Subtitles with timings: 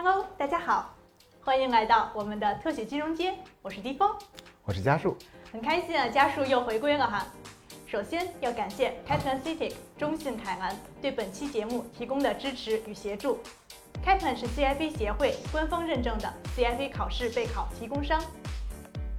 [0.00, 0.94] Hello，大家好，
[1.44, 4.08] 欢迎来到我们的特许金融街，我是迪峰，
[4.64, 5.16] 我是嘉树，
[5.50, 7.26] 很开心啊，嘉树又回归了哈。
[7.84, 10.72] 首先要感谢 Kaplan City 中信凯兰
[11.02, 13.40] 对本期节目提供的支持与协助。
[14.06, 18.22] Kaplan 是 CFA 协会官方认证的 CFA 考试备考提供商。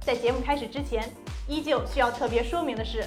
[0.00, 1.12] 在节目开始之前，
[1.46, 3.04] 依旧需要特别说明的是，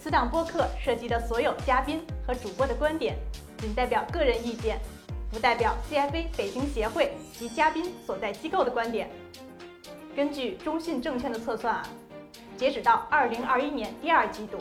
[0.00, 3.18] 此档播客涉及的所有嘉宾和主播的观点，
[3.58, 4.80] 仅代表个人意见，
[5.32, 9.10] 不代表 CFA 北京协会及嘉宾所在机构的观点。
[10.14, 11.82] 根据中信证券的测算啊，
[12.58, 14.58] 截止到2021年第二季度。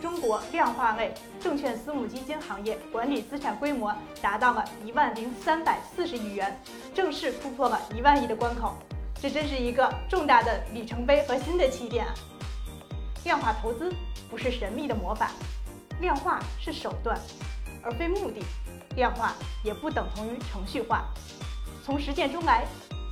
[0.00, 6.60] 中国量化类证券私募基金行业管理资产规模达到了一万零三百四十亿元，
[6.94, 8.74] 正式突破了一万亿的关口，
[9.20, 12.06] 这真是一个重大的里程碑和新的起点。
[13.24, 13.92] 量化投资
[14.30, 15.30] 不是神秘的魔法，
[16.00, 17.18] 量化是手段，
[17.82, 18.42] 而非目的。
[18.96, 21.04] 量化也不等同于程序化。
[21.84, 22.64] 从实践中来，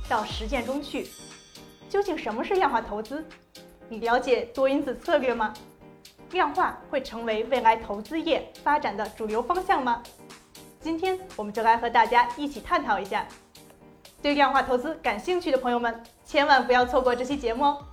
[0.09, 1.07] 到实践中去，
[1.89, 3.25] 究竟什么是量化投资？
[3.89, 5.53] 你了解多因子策略吗？
[6.31, 10.01] 量化会成为未来投资业发展的主流方向吗？
[10.79, 13.25] 今天我们就来和大家一起探讨一下。
[14.21, 17.85] 对量化投资感兴趣的朋友们，千万不要错过这期节目哦。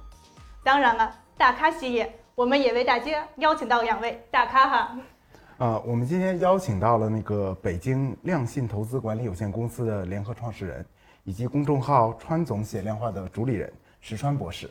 [0.65, 4.97] 当然了，大咖系列我们也为大家邀请到两位大咖哈。
[5.61, 10.83] 啊，我们今天邀请到了那个北京量信投资管理有限公司的联合创始人，
[11.23, 14.71] 以及公众号“川总写量化”的主理人石川博士。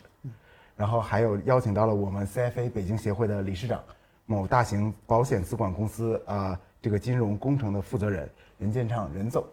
[0.76, 3.80] 然后还有邀请到了我们 CFA 北京协会的理事长，
[4.26, 9.46] 某大型保险资管公司啊这个金融工程的负责人任建畅任总，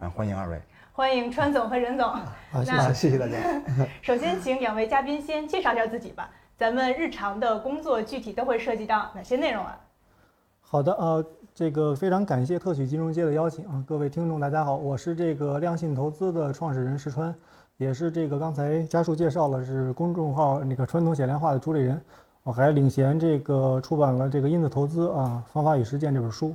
[0.00, 2.04] 啊欢迎二位，欢迎川总和任总，
[2.50, 3.38] 好，谢谢谢谢大家。
[4.02, 9.78] 首先请两位嘉宾先介绍一下自己吧，咱们日常的工作具体都会涉及到哪些内容啊？
[10.72, 17.34] 好的，呃，这个非常感谢特许金融街的邀请啊，各位听众大家好，我是这个量信投资的创始人石川。
[17.76, 22.00] 也是这个刚才家属介绍了，是公众号那个传统显量化的主理人，
[22.44, 26.54] 我还领衔这个出版了这个因子投资啊方法与实践这本书，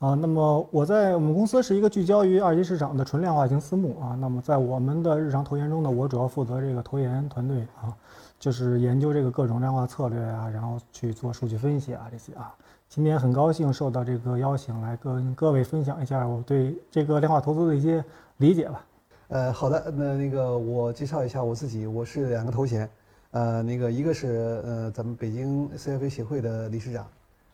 [0.00, 7.94] 啊，那么我在我们公司是一个聚焦于二级市场的纯量化型私募啊，那么在我们的日常投研中呢，我主要负责这个投研团队啊，
[8.40, 12.52] 就是研究这个各种量化策略啊，然后去做数据分析啊这些啊，
[12.94, 18.04] 今天很高兴受到这个邀请来跟各位分享一下我对这个量化投资的一些
[18.36, 18.84] 理解吧。
[19.28, 22.86] 呃，好的，那那个我介绍一下我自己，我是两个头衔，
[23.30, 27.06] 呃，那个一个是呃咱们北京 CFA 协会的理事长，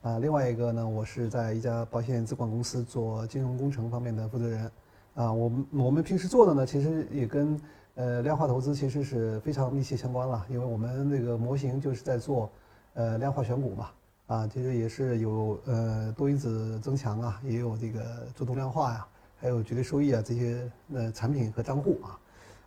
[0.02, 4.70] 啊，另外一个呢，我是在一家保险资管公司做金融工程方面的负责人，
[5.14, 7.56] 啊，我们我们平时做的呢，其实也跟
[7.94, 12.50] 呃量化投资其实是非常密切相关了，因为我们那个模型就是在做
[12.94, 13.86] 呃量化选股嘛，
[14.28, 18.00] 啊，其实也是有呃多因子增强啊，也有这个
[18.36, 19.04] 主动量化呀。
[19.40, 22.18] 还有绝对收益啊这些呃产品和账户啊，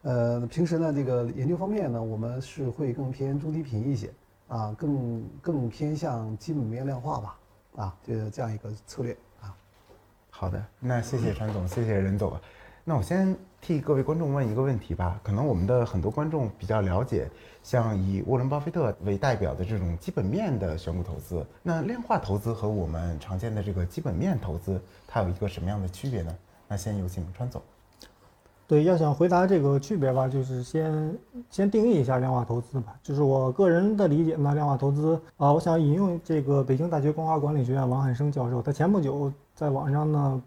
[0.03, 4.09] 呃平时呢这个研究方面呢我们是会更偏中低频一些
[4.47, 7.39] 啊更更偏向基本面量化吧
[7.75, 9.11] 啊就这样一个策略
[9.41, 9.53] 啊。
[10.29, 12.39] 好的，那谢谢陈总，谢谢任总。
[12.85, 17.29] 那我先替各位观众问一个问题吧，可能我们的很多观众比较了解，
[17.61, 26.35] 像以沃伦巴菲特为代表的这种基本面的选股投资，那量化投资和我们常见的这个基本面投资，它有一个什么样的区别呢？
[26.67, 27.61] 那先有请川总。
[28.65, 31.17] 对，要想回答这个区别吧，就是先
[31.49, 32.95] 先定义一下量化投资吧。
[33.03, 40.41] 就是我个人的理解呢，量化投资啊，我想引用这个北京大学光华管理学院王汉生教授，他前不久在网上呢，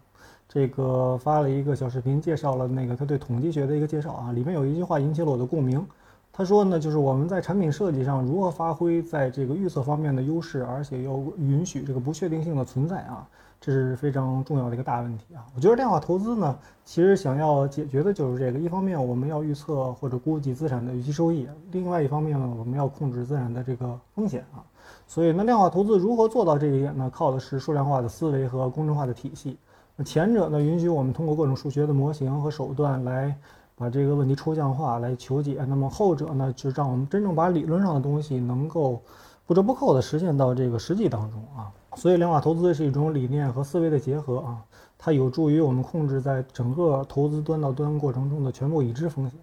[0.47, 5.85] 这个发了一个小视频，介绍了那个他对统计学的一个介绍啊，里面有一句话引起了我的共鸣。
[6.31, 13.25] 他说呢，就是我们在产品设计上如何发挥在这个预测方面的优势，而且要允许这个不确定性的存在啊。
[13.61, 15.41] 这是非常重要的一个大问题啊！
[15.55, 18.59] 我觉得量化投资呢，其实想要解决的就是这个。
[18.59, 24.61] 一方面，我们要预测或者估计资产的预期收益；另外一方面呢，我们要控制资产的这个风险啊。
[25.07, 27.09] 所以，那量化投资如何做到这一点呢？
[27.11, 29.57] 靠的是数量化的思维和工程化的体系。
[30.03, 33.33] 前者呢，允许我们通过各种数学的模型和手段来
[33.77, 39.01] 把这个问题抽象化来求解；那么后者呢，就让我们真正把理论上的东西能够
[39.45, 41.71] 不折不扣地实现到这个实际当中啊。
[41.95, 44.57] 所以，量化投资是一种理念和思维的结合啊，
[44.97, 49.39] 它有助于我们控制在整个投资端到端过程中的全部已知风险。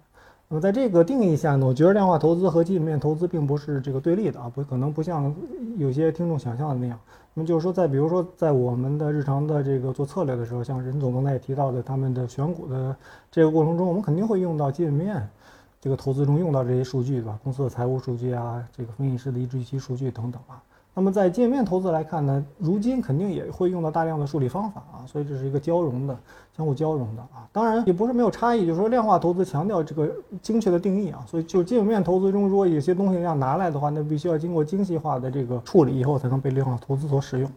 [0.49, 5.33] 那么，在这个定义下呢，我觉得量化投资和基本面投资并不是这个对立的啊，不可能不像
[5.77, 6.99] 有些听众想象的那样。
[7.33, 12.95] 那么就是说，在比如说在我们的日常的这个做策略的时候，像任总刚才也提到的，他们的选股的
[13.31, 15.27] 这个过程中，我们肯定会用到基本面
[15.81, 17.39] 这个投资中用到这些数据，对吧？
[17.43, 20.61] 公司的财务数据啊，这个分析师的一致预期数据等等啊。
[20.95, 26.15] 那么在界面投资来看呢，如今肯定也会用到大量的数理方法啊，所以这是一个交融的、
[26.55, 27.49] 相互交融的啊。
[27.51, 30.11] 当然也不是没有差异，就是说量化投资强调这个
[30.41, 37.49] 精确的定义啊，所以就界面投资中，如果有些东西要拿来的话，那必须要经过精细化的这个处理以后，才能被量化投资所使用。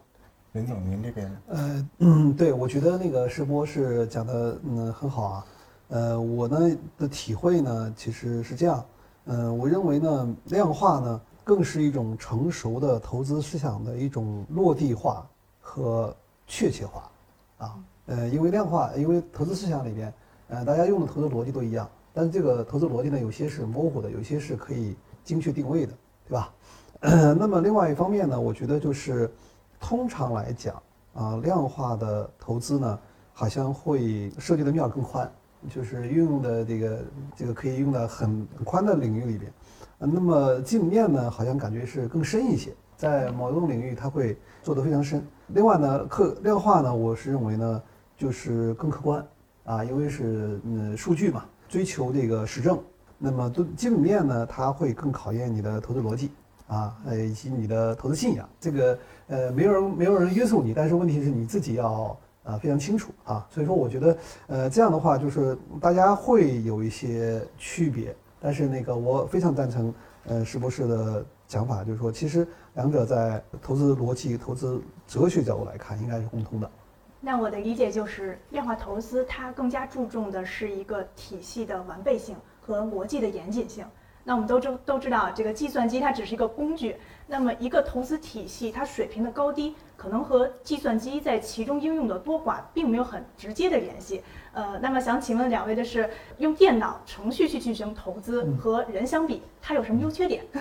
[0.53, 5.45] 林总，您这边呃，嗯，对，我觉得那个石波是讲的嗯很好啊。
[5.89, 8.83] 呃，我呢的体会呢其实是这样，
[9.25, 15.25] 呃，我认为呢量化呢更是一种成熟的投资思想的一种落地化
[15.61, 16.13] 和
[16.45, 17.09] 确切化，
[17.57, 20.13] 啊，呃，因为量化，因为投资思想里边，
[20.49, 25.93] 呃，大家用的投资逻辑都一样，但是这个投资逻辑呢有些是模糊的，有些是可以精确定位的，
[26.27, 26.53] 对吧？
[26.99, 29.31] 那么另外一方面呢，我觉得就是
[29.79, 30.83] 通常来讲
[31.13, 32.99] 啊，量化的投资呢
[33.31, 35.31] 好像会涉及的面儿更宽。
[35.69, 37.05] 就是运用的这个
[37.35, 39.51] 这个可以用到很很宽的领域里边，
[39.99, 45.21] 呃，那么基本面呢，好像感觉是更深一些，在某一种领域它会做得非常深。
[45.47, 47.81] 另外呢，客量化呢，我是认为呢，
[48.15, 49.25] 就是更客观
[49.65, 52.79] 啊，因为是嗯数据嘛，追求这个实证。
[53.17, 56.31] 那么都基本面呢，它会更考验你的投资逻辑
[56.67, 58.47] 啊，呃以及你的投资信仰。
[58.59, 62.17] 这个呃没有人没有人约束你，但是问题是你自己要。
[62.47, 64.17] 啊，非常清楚啊，所以说我觉得，
[64.47, 69.93] 呃，这样的话就是大家会有一些区别，但是那个我非常赞成，
[70.25, 76.71] 呃，石博士的讲法，就是说其实两者在投资逻辑、投资哲学角度来看，应该是共通的。
[77.19, 83.85] 那我的理解就是，量化投资它更加注重的是一个体系的完备性和逻辑的严谨性。
[84.23, 86.95] 那我们都知都知道，这个计算机它只是一个工具。
[87.25, 94.21] 那么一个投资体系，它水平的高低，可能和计算机在其中应用的多寡，并没有很直接的联系。
[94.53, 100.43] 呃，那么想请问两位的是，用电脑程序去进行投资和人相比，它有什么优缺点？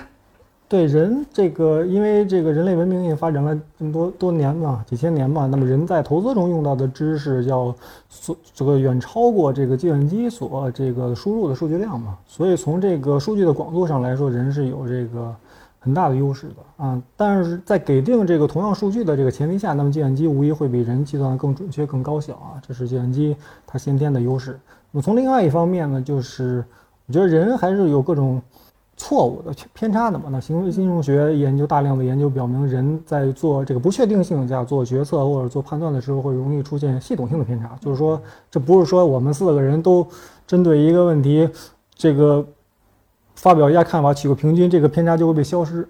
[0.69, 7.73] 对人这个，因为这个人类文明也发展了这么多多年嘛，几千年嘛，那么人在投资中用到的知识要
[8.09, 15.33] 所这个远超过这个计算机所这个输入的数据量嘛，所以从这个数据的广度上来说，人是有这个
[15.87, 17.01] 很大的优势的啊。
[17.17, 24.59] 但是在给定这个同样数据的这个前提下，那么计算机无疑会比人计算的更准确、更高效啊，这是计算机它先天的优势。
[24.91, 26.65] 那么从另外一方面呢，就是
[27.07, 28.43] 我觉得人还是有各种。
[28.99, 30.31] 错误的偏差的嘛？
[30.31, 37.77] 那行为金融学研究大量的研究表明，人在做这个不确定性下做决策或者做判断的时候，会容易出现系统性的偏差。
[37.79, 38.19] 就是说，
[38.51, 40.07] 这不是说我们四个人都
[40.47, 41.47] 针对一个问题，
[41.95, 42.43] 这个
[43.37, 45.89] 发表一下看法，取个平均，这个偏差就会被消失，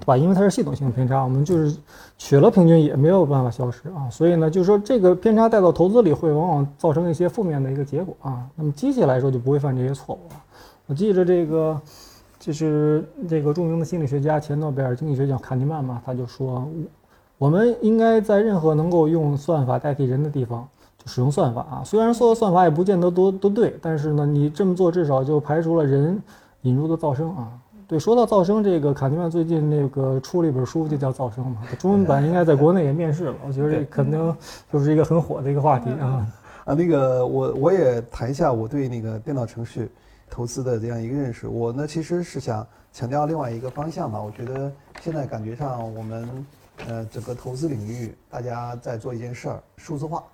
[0.00, 0.16] 对吧？
[0.16, 1.76] 因为它是系统性的偏差，我们就是
[2.16, 4.08] 取了平均也没有办法消失啊。
[4.10, 8.46] 所以呢，就是说这个偏差带到投资里，会往往造成一些负面的一个结果啊。
[8.54, 10.36] 那么机器来说就不会犯这些错误了。
[10.86, 11.78] 我记着这个。
[12.36, 16.68] 就是这个著名的心理学家，前诺贝尔经济学奖卡尼曼嘛，他就说，
[17.38, 20.68] 我们应该在任何能够用算法代替人的地方
[20.98, 21.82] 就使用算法啊。
[21.82, 26.20] 虽然所有算法也不见得都都对，但是呢，你这么做至少就排除了人
[26.64, 27.58] 引入的噪声啊。
[27.88, 33.34] 对，说到噪声，这个卡尼曼最近那个出了一本书，就叫《噪声》嘛，中文版应该在国内也面世了。
[33.46, 34.36] 我觉得这肯定
[34.70, 36.26] 就是一个很火的一个话题啊。
[36.64, 39.88] 啊，那个我我也谈一下我对那个电脑程序。
[40.30, 44.20] 投资的这样一个认识，我呢其实是想强调另外一个方向吧。
[44.20, 46.46] 我觉得现在感觉上我们
[46.88, 50.24] 呃整个投资领域，大家在做一件事儿，数字化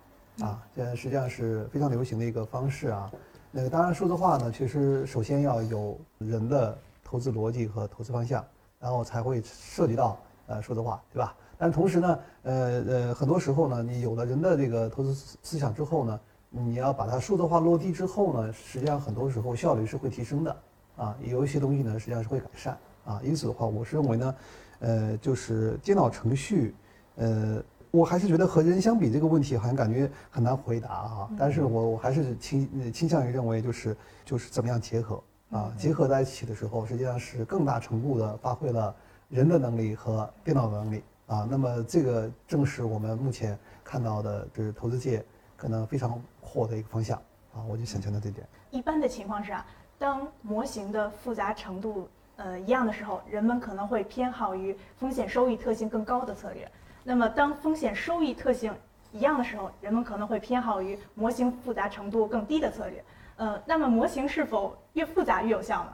[0.40, 3.10] 啊，现在实际上是非常流行的一个方式啊。
[3.50, 8.44] 那个当然数字化呢，其实首先要有人的投资逻辑和投资方向，
[8.78, 11.34] 然后才会涉及到呃数字化，对吧？
[11.58, 16.18] 但同时呢，呃呃很多时候呢，你有了人的这个投资思想之后呢。
[16.52, 20.56] 你要把它数字化落地之后呢，实际上很多时候效率是会提升的，
[20.96, 24.34] 啊，有一些东西呢实际上是会改善，啊，因此的话，我是认为呢，
[24.80, 26.74] 呃，就是电脑程序，
[27.14, 38.94] 呃，我还是觉得和人相比这个问题好像感觉很难回答啊，但是我我还是倾倾向于认为就是就是怎么样结合啊，结合在一起的时候，实际上是更大程度的发挥了
[39.28, 45.24] 人的能力和电脑能力啊，那么这个正是我们目前看到的就是投资界
[45.56, 46.20] 可能非常。
[46.52, 47.16] 火的一个方向
[47.54, 48.44] 啊，我就想强调这点。
[48.72, 49.64] 一般的情况是啊，
[50.00, 56.68] 当模型的复杂程度呃一样的时候，人们可能会偏好于风险收益特性更高的策略。
[57.02, 58.72] 那么当风险收益特性
[59.12, 63.02] 一样的时候，人们可能会偏好于模型复杂程度更低的策略。
[63.36, 65.88] 呃，那么模型是否越复杂越有效呢？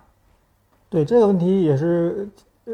[0.91, 2.29] 对这个问题也是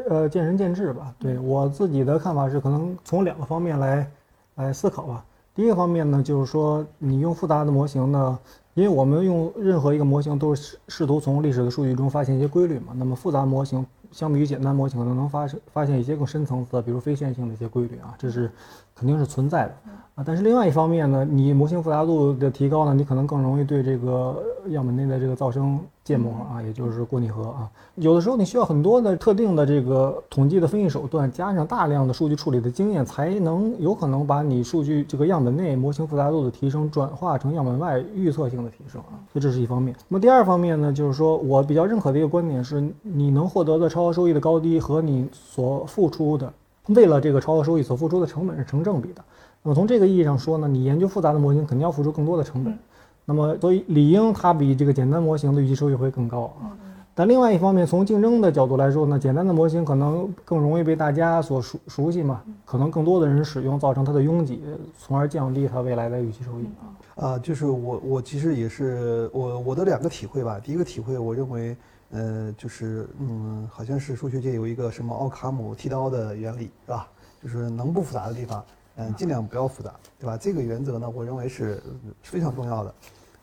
[0.09, 1.13] 呃见仁见智吧。
[1.19, 4.11] 对我自己的看法是，可能从两个方面来
[4.55, 5.23] 来思考吧。
[5.55, 8.39] 第一个方面呢，就是说你用复杂的模型呢，
[8.73, 12.93] 因为我们用任何一个模型都是试试图从历史的数据中发现一些规律嘛。
[12.95, 18.49] 那么复杂模型相比于简单模型，可能能发生发现一些更深层次的，比如非线性的一些规律啊，这是
[18.95, 19.73] 肯定是存在的
[20.15, 20.23] 啊。
[20.25, 27.69] 但是另外一方面呢，你模型复杂度的提高呢，你可能更容易对这个样本内的这个噪声建模啊，也就是过拟合啊。
[27.95, 39.17] 有的时候你需要很多的特定的这个统计的分析手段，加上大量的数据处理的经验，才能有可能把你数据这个样本内模型复杂度的提升转化成样本外预测性的提升啊。
[39.31, 39.95] 所以这是一方面。
[40.07, 46.51] 那么第二方面呢，就是说我比较认可的一个观点是，你能获得的超额收益的高低和你所付出的
[46.87, 49.23] 为了这个超额收益所付出的成本是成正比的。
[49.61, 52.77] 那么从这个意义上说呢，你研究复杂的模型肯定要付出更多的成本。
[53.25, 56.75] 那么所以理应它比这个简单模型的预期收益会更高啊。
[57.15, 64.63] 但另外一方面，从竞争的角度来说呢，简单的模型可能更容易被大家所熟熟悉嘛，可能更多的人使用，造成它的拥挤，
[64.97, 66.83] 从而降低它未来的预期收益啊。
[67.15, 70.59] 啊，就是我我其实也是我我的两个体会吧。
[70.59, 71.77] 第一个体会，我认为，
[72.13, 77.07] 呃，就是嗯，好像是数学界有一个什么奥卡姆剃刀的原理，是吧？
[77.41, 78.63] 就是能不复杂的地方，
[78.97, 80.37] 嗯，尽量不要复杂，对吧？
[80.37, 81.81] 这个原则呢，我认为是
[82.21, 82.95] 非常重要的，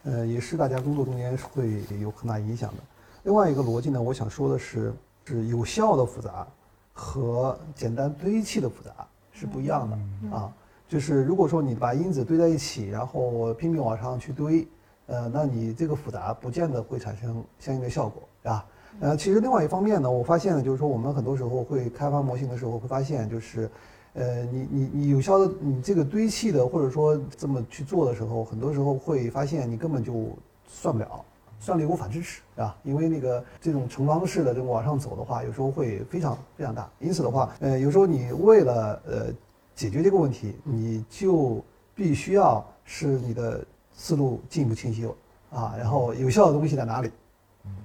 [0.04, 2.82] 呃，也是大家工作中间会有很大影响的。
[3.24, 6.46] 另外一个逻辑呢，我想说的是，是有效的复杂
[6.92, 8.90] 和简单堆砌的复杂
[9.32, 10.50] 是不一样的啊。
[10.88, 14.66] 就是如果说你把因子堆在一起，然后拼命往上去堆，
[15.06, 18.64] 呃，那你这个复杂不见得会产生相应的效果，啊？
[19.00, 23.70] 呃，其实另外一方面呢，我发现呢，就是说我们很多时候会开发模型的时候会发现，就是，
[24.14, 30.28] 呃，你你你有效的你这个堆砌的或者说这么去做的时候，很多时候会发现你根本就
[30.66, 31.24] 算不了。
[31.62, 32.74] 算力无法支持，是吧？
[32.84, 36.90] 因为那个这种乘方式的这种往上走的话，有时候会非常非常大。
[37.00, 39.26] 因此的话，呃，有时候你为了呃
[39.74, 41.62] 解决这个问题，你就
[41.94, 45.14] 必须要使你的思路进一步清晰了
[45.50, 45.74] 啊。
[45.76, 47.10] 然后有效的东西在哪里，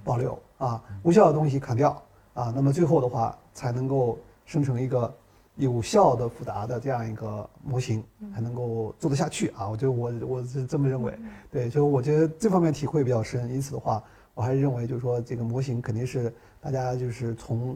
[0.04, 1.90] 保留啊；无效的东西砍掉
[2.34, 2.52] 啊。
[2.54, 5.12] 那么最后的话，才能够生成一个。
[5.58, 8.04] 有效的复杂的这样一个模型
[8.34, 9.66] 才能够做得下去啊！
[9.66, 11.18] 我觉得我我是这么认为，
[11.50, 13.50] 对，就我觉得这方面体会比较深。
[13.50, 14.04] 因此的话，
[14.34, 16.30] 我还是认为就是说这个模型肯定是
[16.60, 17.74] 大家就是从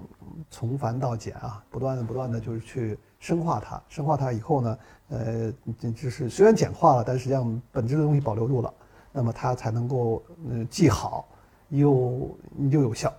[0.50, 4.78] 从繁到简啊，不断的不断的就是去深化它，深化它以后呢，
[5.08, 5.52] 呃，
[5.96, 8.70] 就是虽然简化了，但实际上本质的东西保留住了，
[9.10, 11.26] 那么它才能够嗯记好
[11.70, 12.38] 又
[12.70, 13.12] 又有效。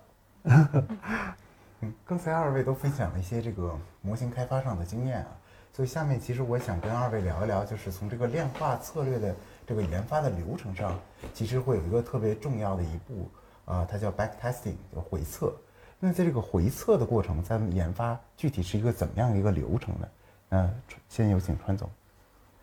[0.44, 5.28] 嗯，刚才二位都分享了一些这个模型开发上的经验啊，
[5.72, 9.34] 所以下面其实我想跟二位聊一聊，就是从这个量化策略的
[9.66, 10.98] 这个研发的流程上，
[11.34, 13.28] 其实会有一个特别重要的一步
[13.64, 15.54] 啊，它叫 back testing，叫回测。
[15.98, 20.08] 那在这个回测的过程，咱们研发具体是一个怎么样一个流程呢？
[20.50, 20.74] 嗯，
[21.08, 21.88] 先有请川总。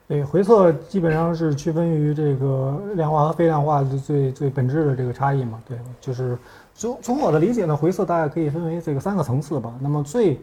[0.10, 6.38] 对，回测基本上是区分于这个量化和非量化的最最本质的这个差异嘛，对，就是。
[6.74, 9.70] 从从我的理解呢，回测大概可以分为这个三个层次吧。
[9.82, 10.40] 那么最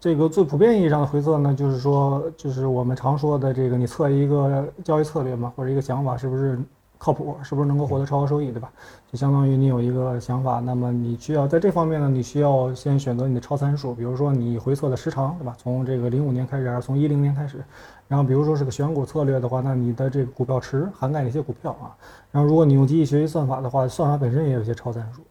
[0.00, 6.58] 这个最普遍意义上的回测呢，就是说，就是我们常说的这个，你测一个交易策略嘛，或者一个想法是不是
[6.98, 8.70] 靠谱，是不是能够获得超额收益，对吧？
[9.10, 15.54] 就相当于你有一个想法，那么你需要在这方面呢，你需要先选择你的超参数，比如说你回测的时长，对吧？
[15.58, 17.62] 从这个零五年开始，还是从一零年开始？
[18.08, 21.94] 然后比如说是个选股策略的话，那你的这个股票池涵盖哪些股票啊？
[22.30, 25.22] 然后如果你用机器学习算法的话，算法本身也有些超参数。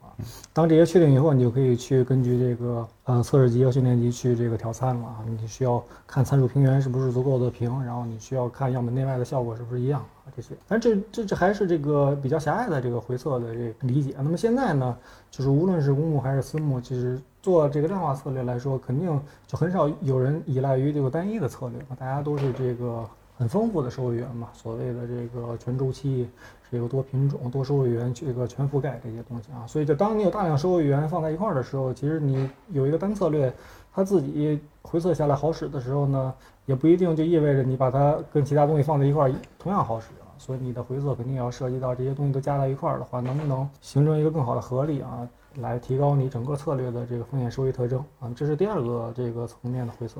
[0.54, 5.18] 当这些确定以后，你就可以去根据这个呃测试集和训练集去这个调参了啊。
[5.28, 10.56] 你需要看参数平原是不是足够的平，然后你需要看样本内外的效果是不是一样啊这些。
[10.68, 14.16] 但这这这还是这个比较狭隘的这个回测的这理解。
[14.18, 14.98] 那么现在呢，
[15.30, 21.98] 就是无论是公募还是私募，其实做这个量化策略来说，肯定就很少有人依赖于这个单一的策略嘛。
[22.00, 23.04] 大家都是这个
[23.38, 26.30] 很丰富的收益源嘛，所谓的这个全周期。
[26.72, 33.54] 这个多品种、多收益源，这个全覆盖这些东西啊，所以就当你有大量收益源放在一块儿的时候，其实你有一个单策略，
[33.94, 36.34] 它自己回测下来好使的时候呢，
[36.66, 40.28] 也不一定就意味着你把它跟其他东西放在一块儿同样好使啊。
[40.38, 45.28] 所以你的回测肯定要涉及到这些东西都加在一块儿的话，能不能形成一个更好的合力啊，
[45.62, 48.30] 来提高你整个策略的这个风险收益特征啊？
[48.36, 50.20] 这是第二个这个层面的回测。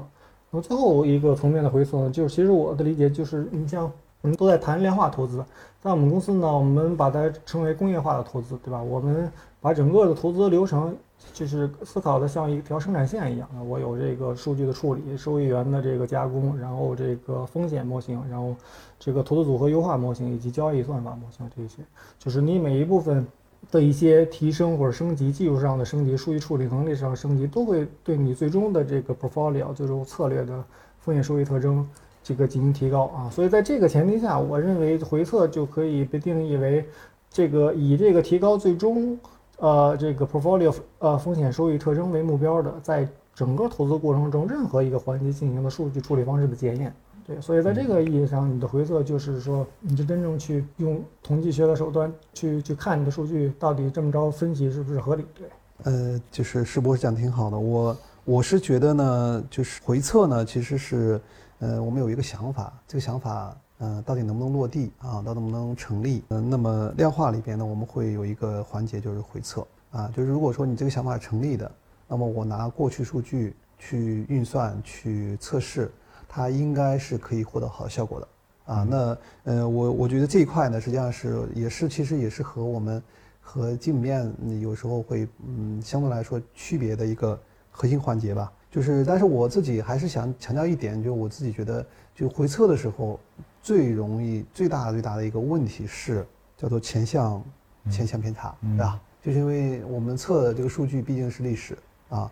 [0.52, 3.92] 那么最后一个层面的回测呢，就是其实我的理解就是，你像。
[4.26, 5.46] 我们都在谈量化投资，
[5.84, 8.82] 在我们公司呢，我们把它称为工业化的投资，对吧？
[8.82, 10.98] 我们把整个的投资流程，
[11.32, 13.64] 就是思考的像一条生产线一样的。
[13.64, 18.56] 我有这个数据的处理、收益源的这个加工，然后这个风险模型，然后
[19.00, 21.84] 这个投资组合优化模型以及交易算法模型这些，
[22.18, 23.28] 就是你每一部分
[23.70, 30.64] 的一些提升或者升级，技术上的升级、数据处理能力上升级，都会对你最终的这个 portfolio 最终策略的
[30.98, 31.88] 风险收益特征。
[32.26, 36.84] 这个进行提高啊，所以在这个前提下，我认为回测就可以被定义为
[37.30, 39.16] 这个以这个提高最终
[39.60, 46.92] 呃这个 portfolio 呃风险收益特征为目标的，在整个投资过程中任何一个环节进行的数据处理方式的检验。
[47.28, 55.26] 对，所以在这个意义上，你的回测就是说，你是真正去用统计学的手段去去看你的数据到底这么着分析是不是合理？
[55.36, 55.48] 对，
[55.84, 61.20] 呃，就是施博士讲挺好的，我我是觉得呢，就是回测呢，其实是，
[61.60, 65.22] 呃，我们有一个想法，这个想法，呃，到底能不能落地啊？
[65.22, 66.24] 到底能不能成立？
[66.30, 71.72] 嗯、那么量化里边呢，我们会有一个环节就是回测啊，就是如果说你这个想法成立的，
[72.08, 75.92] 那么我拿过去数据去运算去测试。
[76.28, 78.28] 它应该是可以获得好效果的
[78.66, 78.86] 啊。
[78.90, 83.02] 那呃，我我觉得这一块呢，实际上是也是其实也是和我们
[83.40, 87.40] 和基本面有时候会嗯相对来说区别的一个
[87.72, 88.52] 核心环节吧。
[88.76, 93.18] 就是，但是我自己还是想强调一点，就我自己觉得，就回测的时候
[93.64, 96.28] 最容易最大最大的一个问题是
[96.58, 97.42] 叫做前向
[97.90, 99.00] 前向偏差，对吧？
[99.24, 101.78] 就是因为我们测的这个数据毕竟是历史
[102.10, 102.30] 啊。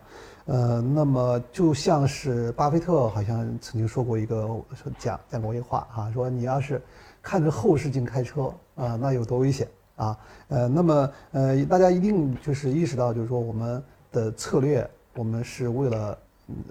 [0.47, 4.45] 呃，那么就像是巴菲特好像曾经说过一个
[4.75, 6.81] 说讲讲过一话哈、说你要是
[7.21, 10.19] 看着后视镜开车啊、那有多危险啊？
[10.49, 13.81] 呃，那么呃，大家一定就是意识到，就是说我们
[14.11, 14.85] 的策略，
[15.15, 16.17] 我们是为了嗯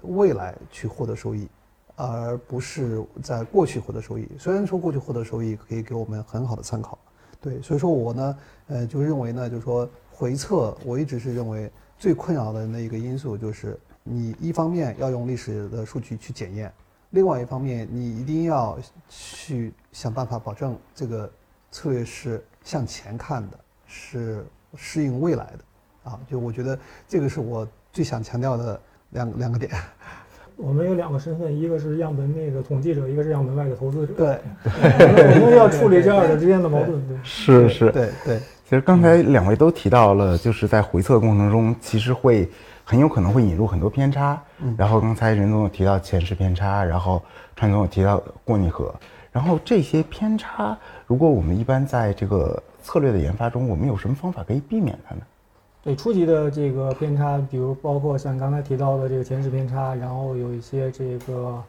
[0.03, 1.47] 未来去获得收益，
[1.95, 4.27] 而不是在过去获得收益。
[4.37, 6.97] 虽然说过去获得收益可以给我们很好的参考，
[7.39, 8.37] 对，所以说我呢，
[8.67, 16.71] 呃，就认为呢，就是说回测，我一直是认为最困扰的那一个因素就是，你一方面要用历史的数据去检验，
[17.11, 18.77] 另外一方面你一定要
[19.09, 21.29] 去想办法保证这个
[21.71, 28.79] 策略是向前看的，是适应未来的，啊，就我觉得这个是我最想强调的
[29.13, 29.71] 两两个点。
[30.55, 34.13] 我们有两个身份，一个是样本内的统计者，一个是样本外的投资者。
[34.13, 37.07] 对，我们要处理这二者之间的矛盾。
[37.07, 37.91] 对，是是。
[37.91, 38.37] 对对。
[38.63, 42.47] 其实刚才两位都提到了，就是在回测过程中，其实会
[42.83, 44.39] 很有可能会引入很多偏差。
[44.61, 47.21] 嗯然后刚才任总有提到前世偏差，然后
[47.55, 48.93] 川总有提到过拟合，
[49.31, 50.77] 然后这些偏差，
[51.07, 55.21] 如果我们一般在这个策略的研发中，我们有什么方法可以避免它呢？
[55.83, 61.61] 对初级的这个偏差，比如包括像刚才提到的这个前视偏差，然后有一些这个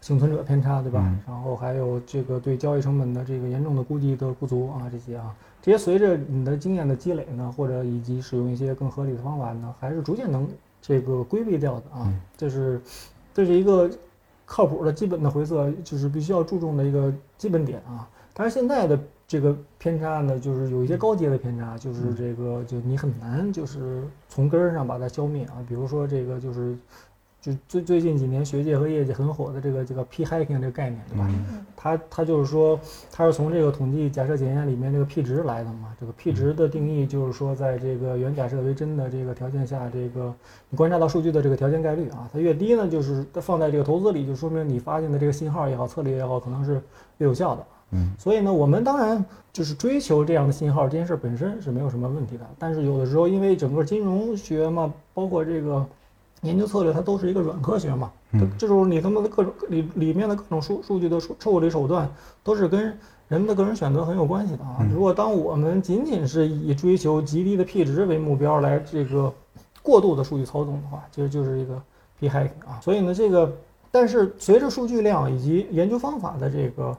[0.00, 1.02] 幸存者偏差，对吧？
[1.04, 10.48] 嗯然后还有这个对交易成本的这个严重的估计的不足啊，这些啊，这些随着你的经验的积累呢，或者以及使用一些更合理的方法呢，还是逐渐能
[10.80, 12.10] 这个规避掉的啊。
[12.38, 12.80] 这是
[13.34, 13.90] 这是一个
[14.46, 18.08] 靠谱的基本的回测，就是必须要注重的一个基本点啊。
[18.38, 18.96] 但是现在的
[19.26, 25.58] 这个偏差呢，就是有一些高阶的偏差，就是这个就你很难就是从根儿上把它消灭啊。
[25.68, 26.76] 比如说这个就是
[27.40, 31.26] 就最最近几年学界和业界很火的这个这个 p hacking 这个概念，对吧？
[31.28, 32.78] 嗯它它就是说，
[33.12, 35.92] 它是从这个统计假设检验里面这个 p 值来的嘛。
[35.98, 40.32] 这个 p 值的定义就是说，在这个原假设为真的这个条件下，这个
[40.70, 46.80] 你观察到数据的这个条件概率啊，它越低呢，就是它放在这个投资里，就说明你发现的这个信号也好，策略也好，可能是
[47.18, 47.64] 越有效的。
[47.90, 52.46] 嗯，所以呢，我们当然就是追求这样的信号，这件事本身是没有什么问题的。
[52.58, 55.84] 但是有的时候，因为整个金融学嘛，包括这个
[56.42, 62.08] 研究策略，它都是一个软科学嘛，嗯这就是你他妈的各种里里面的各种数数据的处处理手段，
[62.44, 62.96] 都是跟
[63.26, 64.76] 人们的个人选择很有关系的啊。
[64.80, 69.32] 嗯如果当我们仅仅是以追求极低的 p 值为目标来这个
[69.82, 71.82] 过度的数据操纵的话，其实就是一个
[72.20, 72.78] p hacking 啊。
[72.80, 73.52] 所以呢，这个
[73.90, 76.96] 但是随着数据量以及研究方法的这个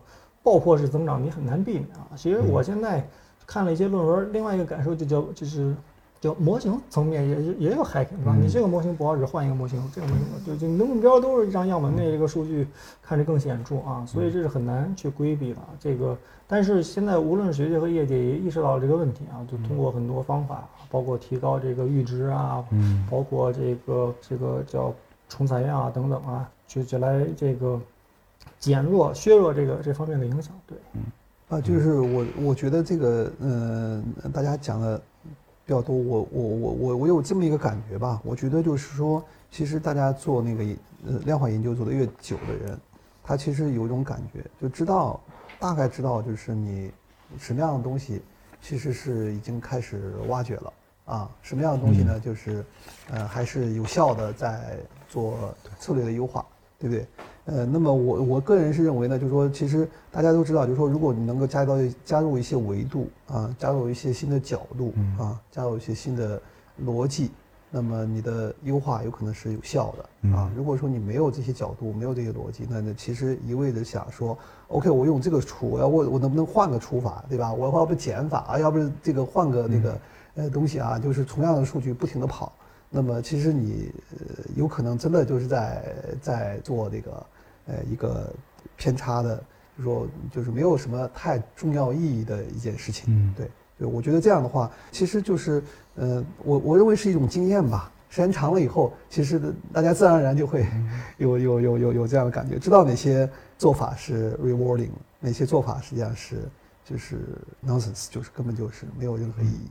[0.49, 2.09] 爆破式增长，你很难避免啊。
[2.15, 3.07] 其实我现在
[3.45, 5.75] 看了一些论文，另外一个感受就叫就是
[6.19, 8.33] 叫模型层面也也也有 hacking 对吧？
[8.35, 12.67] 嗯你这个模型不好使，换一个模型，这个模型就就你的目标都是让样本内这个数据
[13.03, 15.59] 看着更显著啊，所以这是很难去规避的。
[15.79, 24.91] 这个，但是现在无论是学界和业界也意识到了这个问题啊，就通过很多方法，包括提高这个阈值啊，嗯包括这个这个叫
[25.29, 27.79] 重采样啊等等啊，就就来这个
[28.59, 30.53] 减弱、削弱这个这方面的影响。
[30.67, 31.01] 对，嗯
[31.47, 35.01] 啊，就是我我觉得这个，嗯、大家讲的
[35.65, 40.63] 比较多，我我我我我有这么一个感觉吧，我觉得就是说，其实大家做那个
[41.07, 42.79] 呃量化研究做的越久的人，
[43.23, 45.19] 他其实有一种感觉，就知道
[45.57, 46.91] 大概知道就是你
[47.39, 48.21] 什么样的东西
[48.61, 50.73] 其实是已经开始挖掘了
[51.05, 52.63] 啊，什么样的东西呢，就是
[53.09, 56.45] 呃还是有效的在做策略的优化，
[56.77, 57.07] 对不对？
[57.51, 66.39] 呃，那么我我个人是认为呢，就是说，其实大家都知道，就是说，如果你能够加到加入一些维度啊，加入一些新的角度啊，加入一些新的
[66.85, 67.31] 逻辑，
[67.71, 70.51] 那么你的优化有可能是有效的啊。
[70.55, 77.51] 如果说你没有这些角度，没有这些逻辑，那那其实一味的想说，OK，我用这个除，我要我我能不能换个除法，对吧？
[77.51, 79.99] 我要不减法啊，要不是这个换个那个
[80.35, 82.51] 呃东西啊，就是同样的数据不停的跑，
[82.89, 85.83] 那么其实你呃有可能真的就是在
[86.21, 87.25] 在做这个
[87.69, 88.33] 呃一个
[88.75, 89.41] 偏差的，
[89.77, 93.05] 就说就是没有什么太重要意义的一件事情。
[93.07, 95.63] 嗯对，对，我觉得这样的话，其实就是
[95.95, 97.91] 呃我我认为是一种经验吧。
[98.11, 99.39] 时间长了以后，其实
[99.71, 100.65] 大家自然而然就会
[101.19, 106.37] 有有有有有这样的感觉，知道哪些做法是 rewarding，哪些做法实际上是
[106.83, 107.19] 就是
[107.63, 109.69] nonsense，就是根本就是没有任何意义。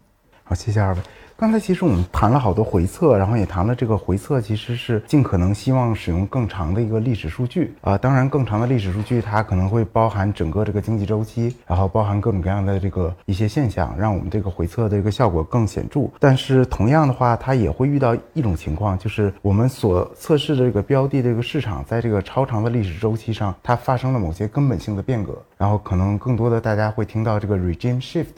[0.49, 1.01] 好，谢谢二位。
[1.37, 16.09] 刚才其实我们谈了好多回测，然后也谈了这个回测其实是尽可能希望使用更长的一个历史数据啊、当然，更长的历史数据它可能会包含整个这个经济周期，然后包含各种各样的这个一些现象，让我们这个回测的一个效果更显著。
[16.19, 28.29] 但是同样的话，它也会遇到一种情况，就是我们所测试的这个标的这个市场，在这个超长的历史周期上，它发生了某些根本性的变革，然后可能更多的大家会听到这个 regime shift。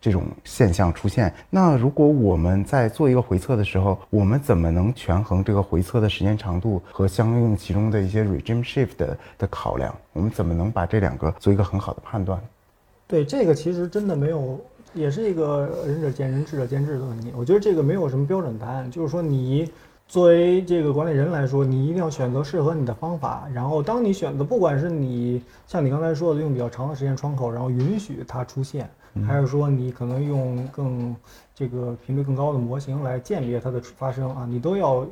[0.00, 1.32] 这种现象出现。
[1.50, 9.94] 那如果我们在做一个回测的时候，我们怎么能权衡这个回测的时间长度和相应其中的一些 regime shift 的考量？
[10.12, 12.40] 我们怎么能把这两个做一个很好的判断？
[13.06, 14.58] 对这个其实真的没有，
[14.92, 17.32] 也是一个仁者见仁，智者见智的问题。
[17.36, 19.70] 我觉得这个没有什么标准答案，就是说你
[20.08, 23.48] 作为这个管理人来说，你一定要选择适合你的方法。
[23.52, 28.90] 然后当你选择，不管是你像你刚才说的用比较长的时间窗口，然后允许它出现，
[29.24, 31.14] 还是说你可能用更
[31.54, 35.06] 这个频率更高的模型来鉴别它的发生啊，你都要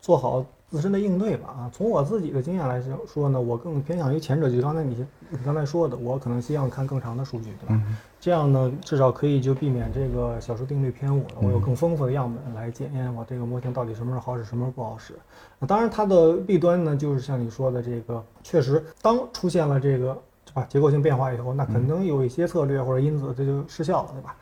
[0.00, 1.70] 做好自身的应对吧啊。
[1.72, 7.82] 从我自己的经验来说呢，我更偏向于前者，就刚才你你刚才说的，我可能希望看更长的数据，对吧？
[8.20, 11.36] 这样呢，至少可以就避免这个小数定律偏误了。
[11.40, 15.14] 我有更丰富的样本来检验我这个模型到底什么时候好使，什么时候不好使。
[15.58, 24.34] 那当然，它的弊端呢，就是像你说的这个，确实当出现了这个对吧结构性变化以后，那可能有一些策略或者因子这就失效了，对吧？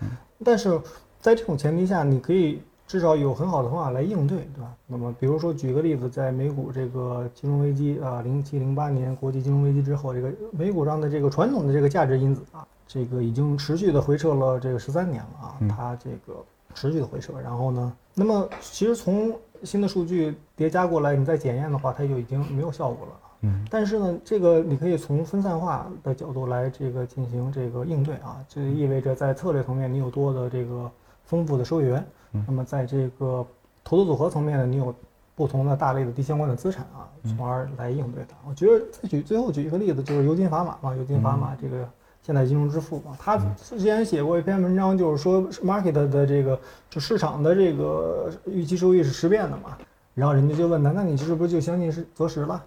[0.45, 0.81] 但是
[1.21, 4.73] 在这种前提下，你可以至少有很好的方法来应对，对吧？
[4.87, 16.41] 那么比如说举个例子，在美股这个金融危机啊，零七零八年国际金融危机之后，这个美股上的这个传统的这个价值因子啊，这个已经持续的回撤了这个十三年了啊，它这个
[16.75, 23.13] 持续的回撤，然后呢，那么其实从新的数据叠加过来，你再检验的话，它就已经没有效果了。
[23.43, 30.91] 嗯，但是呢，这个你可以从分散化的角度来这个进行这个应对啊，这意味着在策略层面你有多的这个
[31.25, 32.07] 丰富的收益源，
[32.47, 33.47] 那么在这个
[33.85, 34.95] 投资组合层面呢，你有
[35.35, 38.35] 不同的大类的低相关的资产啊，从而来应对它。
[38.49, 41.87] 我觉得再举最后举一个例子，就是尤金法玛嘛，尤金法玛这个
[42.23, 49.77] 现代金融之父嘛，他之前写过一篇文章，就是说 market 的这个就市场的这个预期收益是十变的嘛，
[50.15, 52.65] 然后人家就问他，那你是不是就相信是择时了？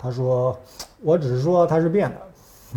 [0.00, 0.58] 他说，
[1.02, 2.16] 我只是说它是变的，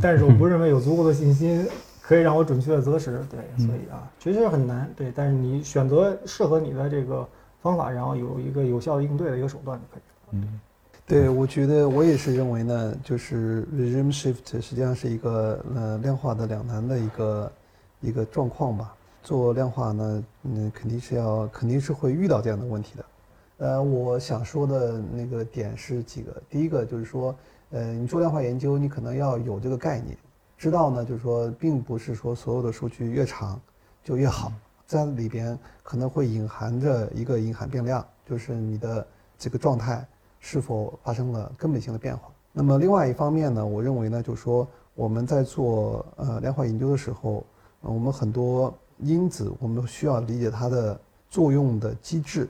[0.01, 1.65] 但是我不认为有足够的信心
[2.01, 3.25] 可以让我准确的择时。
[3.29, 4.91] 对，所以啊，确实很难。
[4.97, 7.25] 对，但是你选择适合你的这个
[7.61, 10.47] 方法，然后有一个有效应对的一个手段就可以了。
[11.05, 17.51] 对，我觉得我也是认为呢，就是 regime shift 实际上是一个呃量化的两难的一个
[18.01, 18.93] 一个状况吧。
[19.21, 23.05] 做量化呢，嗯，肯定是要肯定是会遇到这样的问题的。
[23.63, 27.33] 呃，我想说的那个点是几个，第一个就是说，
[27.69, 30.17] 呃，你做量化研究，你可能要有这个概念，
[30.57, 33.57] 知道呢，就是说，并不是说所有的数据越长
[34.03, 34.51] 就越好，
[34.85, 40.05] 在里边可能会隐含着一个隐含变量，就是你的这个状态
[40.41, 42.29] 是否发生了根本性的变化。
[42.51, 47.45] 那么另外一方面呢，我认为呢，就是说我们在做呃量化研究的时候，
[47.79, 50.99] 我们很多因子我们需要理解它的
[51.29, 52.49] 作用的机制。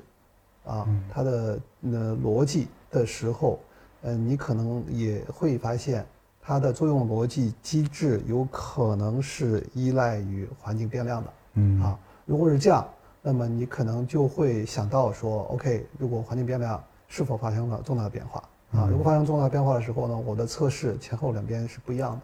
[0.66, 1.60] 啊，它的
[1.92, 3.60] 呃逻辑的时候，
[4.02, 6.06] 呃，你可能也会发现
[6.42, 11.34] 它的作用逻辑机制有可能是依赖于环境变量的。
[11.56, 12.88] 嗯啊，如果是这样，
[13.22, 18.88] 那么你可能就会想到说，OK，如果环境变量是否发生了重大的变化啊？
[18.90, 22.20] 如果发生重大变化的时候呢，我的测试前后两边是不一样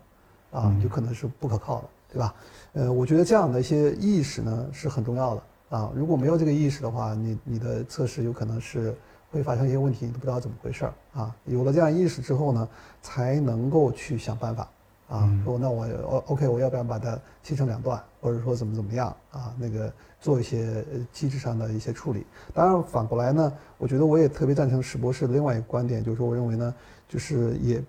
[0.51, 2.33] 的，啊，有可能是不可靠的，对吧？
[2.73, 5.41] 呃，我觉得这样的一些意识呢是很重要的。
[5.69, 8.95] 啊，如果没有这个意识的话，你你的测试有可能是
[9.31, 11.35] 会发生一些问题，你都不知道怎么回事儿啊。
[11.45, 12.67] 有了这样意识之后呢，
[13.03, 14.67] 才能够去想办法
[15.07, 19.53] 啊，说那我 O OK，我要不要把它切成两段，或者说怎么怎么样啊？
[19.59, 22.25] 那个做一些呃机制上的一些处理。
[22.51, 26.73] 当然反过来呢，我觉得我也特别赞成史博士的另外一个观点，就是说我认为呢，
[27.07, 27.79] 就是也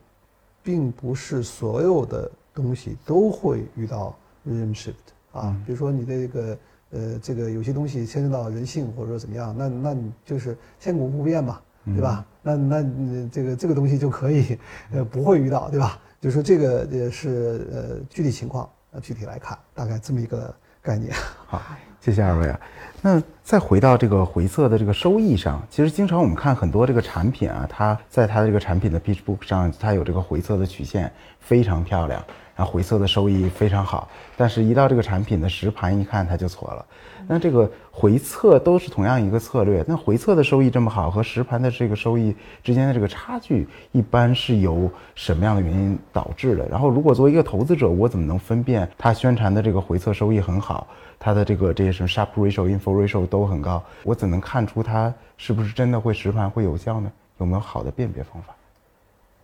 [0.63, 4.15] 并不是所有的东西都会遇到
[4.47, 4.93] regime shift
[5.33, 6.59] 啊，比如说你的这个。
[6.91, 12.25] 呃，这个有些东西牵涉到人性或者说怎么样，那那你就是千古不变嘛，对吧？
[12.43, 14.59] 那那你这个这个东西就可以，
[14.93, 15.99] 呃，不会遇到，对吧？
[16.21, 21.13] 就是说这个也是呃具体情况，呃具体来看，大概这么一个概念。
[21.47, 21.63] 好，
[22.01, 22.61] 谢谢二位啊。
[23.03, 32.23] 那再回到这个回测的这个收益上，其实经常我们看很多这个产品啊，它在它的这个产品的 pitch book 上，它有这个回测的曲线非常漂亮，
[32.61, 36.85] 啊回测的收益非常好，但是一到这个产品的实盘一看，它就错了。
[37.27, 46.69] 那这个回测都是同样一个策略，那回测的收益这么好，和实盘的这个收益之间的这个差距，一般是由什么样的原因导致的？
[46.69, 50.87] 然后，如果作为一个投资者，我怎么能分辨他宣传的这个回测收益很好，
[51.19, 57.11] 他的这个这些什么 sharp ratio、info ratio 都很高，我怎能看出它是不是真的会实盘会有效呢？
[57.39, 58.55] 有没有好的辨别方法？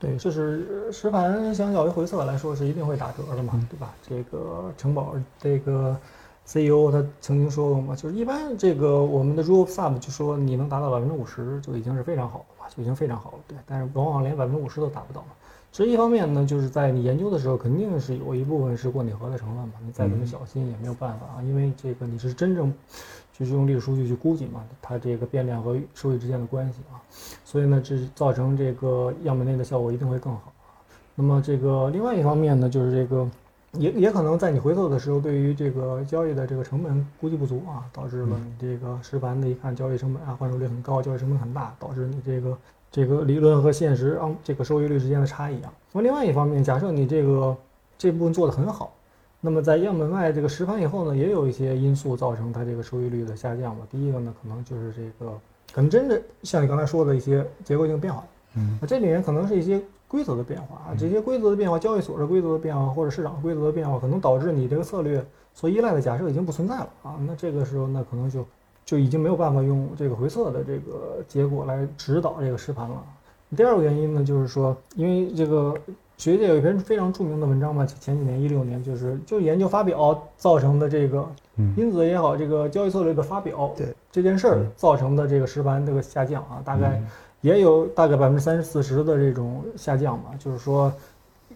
[0.07, 3.93] 对，就是实盘相较于回测来说是一定会打折的嘛，对吧？
[4.07, 5.97] 这个城堡这个。
[6.49, 13.59] CEO 他曾经说过嘛，就是一般这个我们的 rule of thumb 就说你能达到百分之五十就已经是非常好了吧，就已经非常好了，对。
[13.67, 15.31] 但是往往连百分之五十都达不到嘛。
[15.73, 19.73] 所以一方面呢，就是在你研究的时候，肯定是有一部分是过拟合的成分嘛。
[19.85, 22.73] 你再怎么小心也没有办法啊，因为这个你是真正
[23.39, 27.03] 就是用历史数据去估计嘛，它这个变量和收益之间的关系啊。
[27.45, 30.53] 所以呢，这造成这个样本内的效果一定会更好。
[31.15, 33.29] 那么这个另外一方面呢，就是这个。
[33.73, 42.57] 也也可能在你回测的时候，对于这个交易的这个成本估计不足啊，导致了你这个实盘的一看交易成本啊，换手率很高，交易成本很大，导致你这个
[42.91, 45.71] 这个理论和现实啊这个收益率之间的差异啊。
[45.93, 47.55] 那么另外一方面，假设你这个
[47.99, 48.95] 这部分做得很好，
[49.47, 53.87] 那么在样本外这个实盘以后呢，也有一些因素造成它这个收益率的下降吧。
[53.89, 55.33] 第一个呢，可能就是这个
[55.73, 58.25] 可能真的像你刚才说的一些结构性变化，
[58.57, 59.81] 嗯，那这里面可能是一些。
[60.09, 67.17] 规则的变化啊，这些规则的变化，交易所的规则的变化，或者市场规则的变化，可能导致你这个策略所依赖的假设已经不存在了啊。
[67.27, 68.47] 那这个时候，那可能就
[68.85, 73.05] 就已经没有办法用这个回测的这个结果来指导这个实盘了。
[73.57, 75.75] 第二个原因呢，就是说，因为这个
[76.19, 81.27] 学界有一篇非常著名的文章嘛，前几年一六年，就是就研究发表造成的这个
[81.77, 87.03] 因子也好，这个交易策略的发表对这件事儿造成的这个实盘这个下降啊，大概。
[87.43, 90.91] 也有大概百分之三十四十的这种下降嘛，就是说，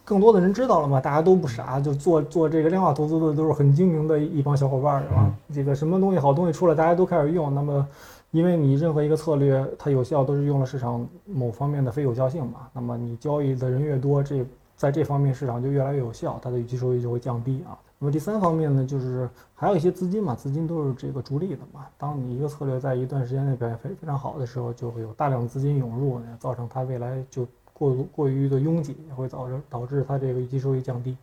[0.05, 5.35] 更多的人知道了嘛，大家都不傻，就做做这个量化投资的都是很精明的一帮小伙伴儿，是吧？
[5.53, 7.53] 这个什么东西好东西出来，大家都开始用。
[7.53, 7.85] 那么，
[8.31, 12.69] 因为你任何一个策略它有效，都是用了市场某方面的非有效性嘛。
[12.73, 17.77] 那么你交易的人越多，这在这方面市场就越来越有效，它的预期收益就会降低啊。
[17.99, 21.87] 那么第三方面呢，就是还有一些资金嘛，资金都是这个逐利的嘛。
[21.99, 31.17] 当你一个策略在一段时间内表现非非常好的时候，就会有大量资金涌入，造成它未来就过过于的拥挤，也会导致导致它这个预期收益降低。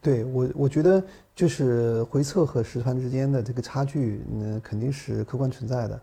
[0.00, 1.02] 对，对我我觉得
[1.34, 6.00] 就是回测和实盘之间的这个差距，那肯定是客观存在的。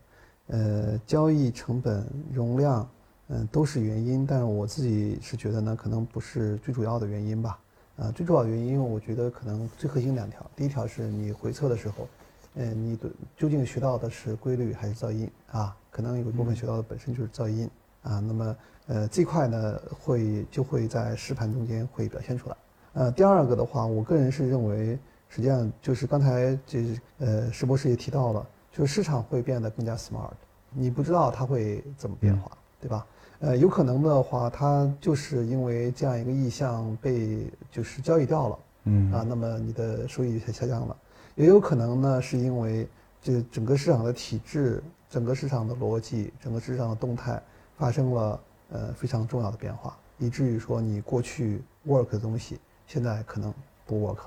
[0.49, 2.87] 呃，交易成本、容量，
[3.29, 7.59] 嗯，都是原因，但是我自己是觉得呢，可能不是最主要的原因吧。
[7.97, 10.39] 啊，最主要原因，我觉得可能最核心两条。
[10.55, 12.07] 第一条是你回测的时候，
[12.55, 15.75] 嗯，你的究竟学到的是规律还是噪音啊？
[15.91, 17.69] 可能有一部分学到的本身就是噪音
[18.03, 18.19] 啊。
[18.19, 18.55] 那么，
[18.87, 22.55] 呃，这块呢，会就会在实盘中间会表现出来。
[22.93, 30.31] 呃，第二个的话，我个人是认为，实际上就是刚才这呃石博士也提到了，就是市场会变得更加 smart，
[30.71, 33.05] 你不知道它会怎么变化，对吧？
[33.39, 40.95] 呃，有可能的话，它就是因为这样一个意向被就是交易掉了，嗯啊，那么你的收益才下降了。
[41.35, 42.85] 也有可能呢，是因为
[43.21, 47.41] 这整个市场的体制、整个市场的逻辑、整个市场的动态
[47.77, 48.39] 发生了
[48.71, 53.53] 呃非常重要的变化，以至于说你过去 work 的东西现在可能
[53.85, 54.19] 不 work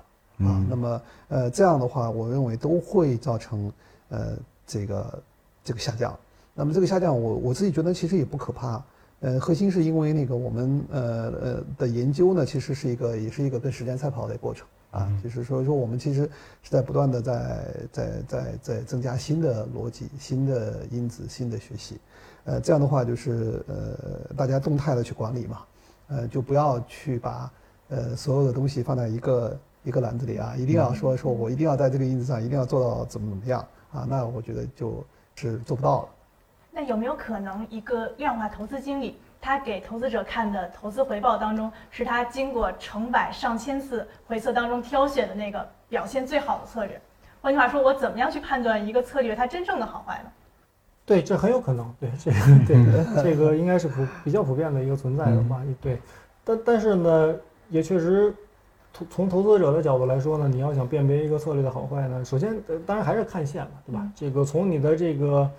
[0.45, 0.65] 啊。
[0.71, 3.71] 那么呃这样的话，我认为都会造成
[4.13, 5.23] 呃这个
[5.65, 6.17] 这个下降。
[6.55, 8.81] 那么这个下降，我我自己觉得其实也不可怕。
[9.25, 16.29] 呃，核心是因为那个我们呃呃的研究呢，其实是一个也是一个跟时间赛跑的过程啊，就是说说我们其实
[16.61, 22.01] 是在不断的在在在在增加新的逻辑、新的因子、新的学习，
[22.45, 25.59] 呃，这样的话就是呃大家动态的去管理嘛，
[26.09, 27.49] 呃，就不要去把
[27.91, 35.05] 呃所有的东西放在一个一个篮子里啊，一定要说说我一定要在这个因子上一定要做到怎么怎么样啊，那我觉得就
[35.37, 36.09] 是做不到了。
[36.71, 47.01] 那有没有可能，一个量化投资经理，他给投资者看的投资回报当中，是他经过成百上千次回测当中挑选的那个表现最好的策略？
[47.43, 50.31] 换句话说，我怎么样去判断一个策略它真正的好坏呢？
[51.05, 51.93] 对，这很有可能。
[52.01, 56.01] 对，这个 对，这个应该是普比较普遍的一个存在的话，对。
[56.45, 57.35] 但但是呢，
[57.69, 58.35] 也确实，
[58.93, 64.13] 从从投资者的角度来说呢，你要想辨别一个策略的好坏呢，首先当然还是看线嘛，对吧？
[64.15, 65.51] 这个从你的这个。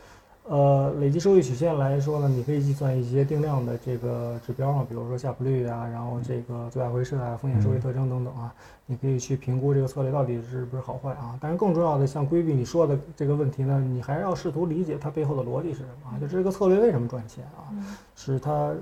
[0.46, 8.54] 呃，累计收益曲线来说呢，你可以计算一些定量的这个指标啊，比如说夏普率啊，然后这个最大回撤啊、风险收益特征等等啊，
[8.86, 11.40] 你可以去评估这个策略到底是不是好坏啊。
[11.40, 17.72] 但是更重要的，像规避你说的这个问题呢，你还是要试图理解它背后的逻辑是什么啊，就这个策略为什么赚钱啊？
[18.14, 18.74] 是它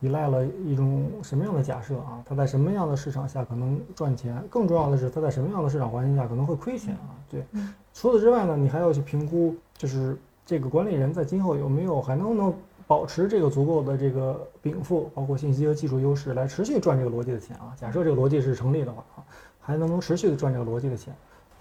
[0.00, 2.22] 依赖了一种什么样的假设啊？
[2.24, 4.42] 它在什么样的市场下可能赚钱？
[4.48, 7.14] 更重要的是，它在什么样的市场环境下可能会亏钱啊？
[7.30, 7.44] 对。
[7.92, 12.54] 除此之外呢，你还要去评估，就是这个管理人在今后有没有还能不能
[12.86, 17.74] 保持这个足够的这个禀赋，包括信息和技术优势，来持续赚这个逻辑的钱啊？
[17.76, 19.24] 假设这个逻辑是成立的话啊，
[19.60, 21.12] 还能不能持续的赚这个逻辑的钱？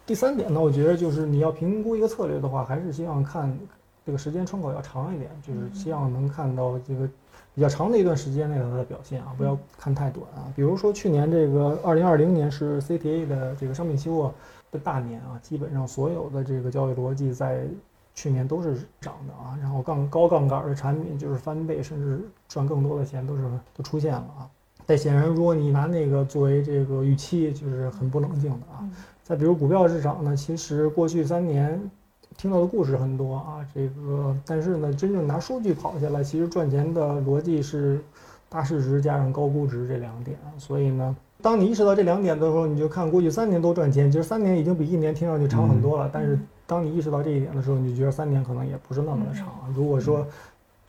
[0.05, 3.53] 第三点呢，我觉得就是你要评估一个策略的话，还是希望看
[4.05, 7.09] 这个时间窗口要长一点，就是希望能看到这个
[7.57, 10.45] 比较长的一段时间内它的表现啊，不要看太短啊。
[10.55, 14.31] 比如说去年这个二零二零年是 CTA 的这个商品期货。
[14.69, 17.65] 的大年啊，基本上所有的这个交易逻辑在
[18.13, 23.43] 去年都是涨的啊，然后杠高杠杆的产品就是翻倍，甚至赚更多的钱都是
[23.73, 24.43] 都出现了啊。
[24.85, 28.83] 但显然，如果你拿那个作为这个预期，就是很不冷静的啊。
[29.23, 31.79] 再比如股票市场呢，其实过去三年
[32.37, 37.99] 听到的故事很多啊，这个但是呢，真正拿数据跑下来，其实赚钱的逻辑是
[38.47, 41.15] 大市值加上高估值这两点，所以呢。
[41.39, 46.09] 当你意识到这两点的时候，你就看过去三年多赚钱，其实三年已经比一年听上去长很多了。
[46.11, 49.47] 但是当你意识到这一点的时候，你就觉得三年可能也不是那么的长。
[49.75, 50.25] 如果说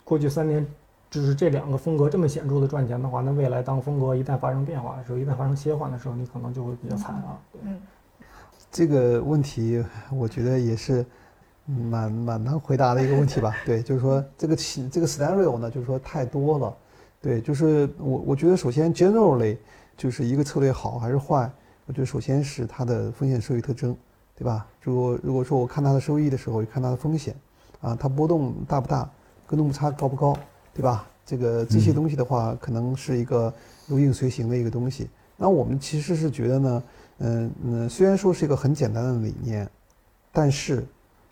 [0.04, 0.66] 过去三年
[1.10, 7.38] 只是这两个风格这么显著的赚钱的话，那未来当风格一旦发生变化的时候，一旦发生切换的时候，你可能就会比较惨啊。
[7.62, 7.78] 嗯，
[8.72, 11.04] 这个问题我觉得也是
[11.90, 13.54] 蛮蛮难回答的一个问题吧。
[13.64, 16.76] 对，就是说这个起这个 scenario 呢，就是说太多了。
[17.20, 19.56] 对，就是我我觉得首先 generally。
[19.98, 21.50] 就是一个策略好还是坏，
[21.86, 23.96] 我觉得首先是它的风险收益特征，
[24.36, 24.64] 对吧？
[24.80, 27.34] 如果如果说我看它的收益的时候，就看它的风险，
[27.80, 29.10] 啊，它波动大不大，
[29.44, 30.38] 跟动差高不高，
[30.72, 31.04] 对吧？
[31.26, 33.52] 这个这些东西的话，可能是一个
[33.88, 35.10] 如影随形的一个东西。
[35.36, 36.82] 那我们其实是觉得呢，
[37.18, 39.68] 嗯嗯，虽然说是一个很简单的理念，
[40.30, 40.86] 但是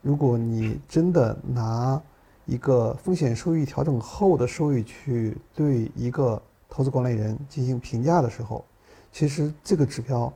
[0.06, 2.00] 如果你真的拿
[2.44, 8.64] 一个风险收益调整后的收益去对一个投资管理人进行评价的时候，
[9.10, 10.32] 其实这个指标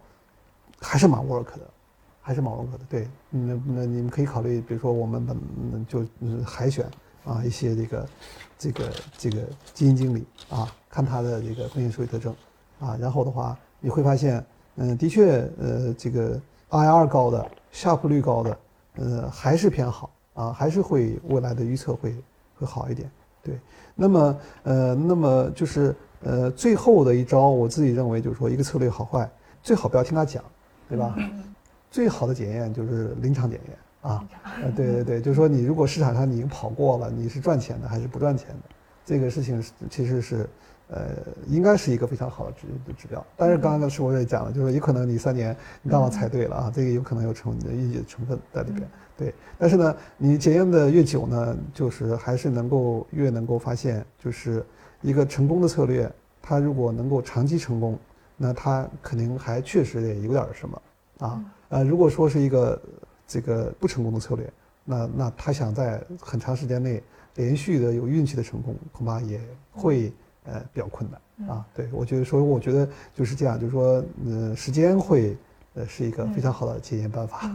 [0.80, 1.60] 还是蛮 work 的，
[2.20, 2.80] 还是蛮 work 的。
[2.88, 6.04] 对，那那你们可以考虑，比如说我们本就
[6.44, 6.84] 海选
[7.24, 8.08] 啊一些这个
[8.58, 12.34] 这个这个基金经理啊，看他的这个风险收益特征
[12.80, 18.58] 啊，然后的话你会发现，嗯，的确，呃，这个 IR 高的、夏普率高的，
[18.96, 22.14] 呃，还是偏好啊，还是会未来的预测会
[22.58, 23.10] 会好一点。
[23.42, 23.58] 对，
[23.94, 25.94] 那么呃，那么就是。
[26.22, 29.26] 呃，最后的一招，我自己认为就是说，一个策略好坏，
[29.62, 30.44] 最好不要听他讲，
[30.86, 31.16] 对吧？
[31.90, 34.28] 最好的检验就是临场检验啊。
[34.62, 38.62] 呃，对对对，就是说，你如果市场上你已经跑过了，你是赚钱的还是不赚钱的，
[39.02, 40.46] 这个事情其实是，
[40.90, 41.16] 呃，
[41.48, 43.24] 应该是一个非常好的指的指标。
[43.36, 48.86] 但是刚刚是我也讲了，就是有可能你三年你刚好猜对了啊，这个有可能有成你的运气成分在里边。
[49.16, 54.64] 对，但是呢，你检验的越久呢，就是还是能够越能够发现，就是。
[55.02, 57.98] 一个成功的策略，它如果能够长期成功，
[58.36, 60.82] 那它肯定还确实得有点什么
[61.20, 61.42] 啊。
[61.70, 62.78] 呃，如果说是一个
[63.26, 64.52] 这个不成功的策略，
[64.84, 67.02] 那那他想在很长时间内
[67.36, 69.40] 连续的有运气的成功，恐怕也
[69.72, 70.12] 会
[70.52, 71.64] 呃比较困难啊。
[71.74, 75.36] 对，我觉得说，我觉得就是这样，就是说，呃，时间会
[75.74, 77.50] 呃是一个非常好的检验办法。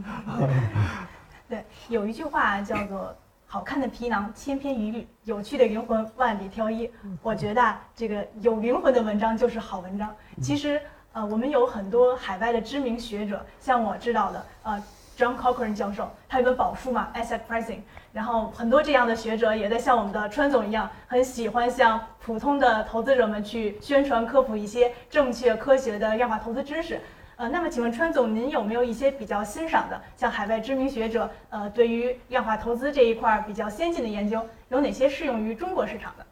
[1.48, 3.16] 对，有一句话叫做。
[3.48, 6.90] 好看的皮囊千篇一律，有趣的灵魂万里挑一。
[7.22, 10.14] 我觉得这个有灵魂的文章就是好文章。
[10.42, 10.82] 其实，
[11.14, 14.84] 呃，我们有很多海外的知名学者，像我知道的，呃
[15.16, 17.82] ，John Cochrane 教授，他有本宝书嘛，Asset Pricing。
[18.16, 27.02] 然后很多这样的学者也在像我们的川总一样，很喜欢向普通的投资者们去宣传科普一些正确科学的量化投资知识。
[27.36, 36.26] 呃，那么请问川总，您有没有一些比较欣赏的，像海外知名学者，呃，对于量化投资这一块比较先进的研究，有哪些适用于中国市场的？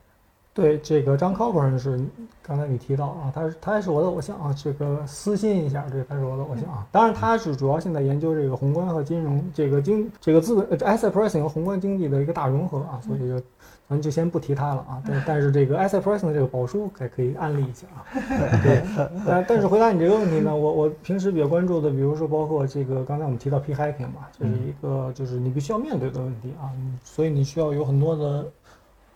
[0.53, 1.99] 对，这个张考官是
[2.41, 6.85] 刚才你提到啊，他他也是我的偶像啊，这个私信一下，对，他是我的偶像啊。
[6.91, 13.43] 当然，他是主要现在研究这个宏观和金融，这个经这个资本 asset pricing 和宏观经济的一个大融合啊，所以就。
[13.89, 17.99] 咱就先不提他了啊，但但是这个 asset pricing 的这个宝书还可以安利一下啊。
[18.63, 18.81] 对，
[19.27, 26.71] 但但是回答你这个问题呢，我我平时比较关注的，比如说包括这个刚才我们提到 p hacking 嘛，这是一个就是你必须要面对的问题啊，
[27.03, 28.45] 所以你需要有很多的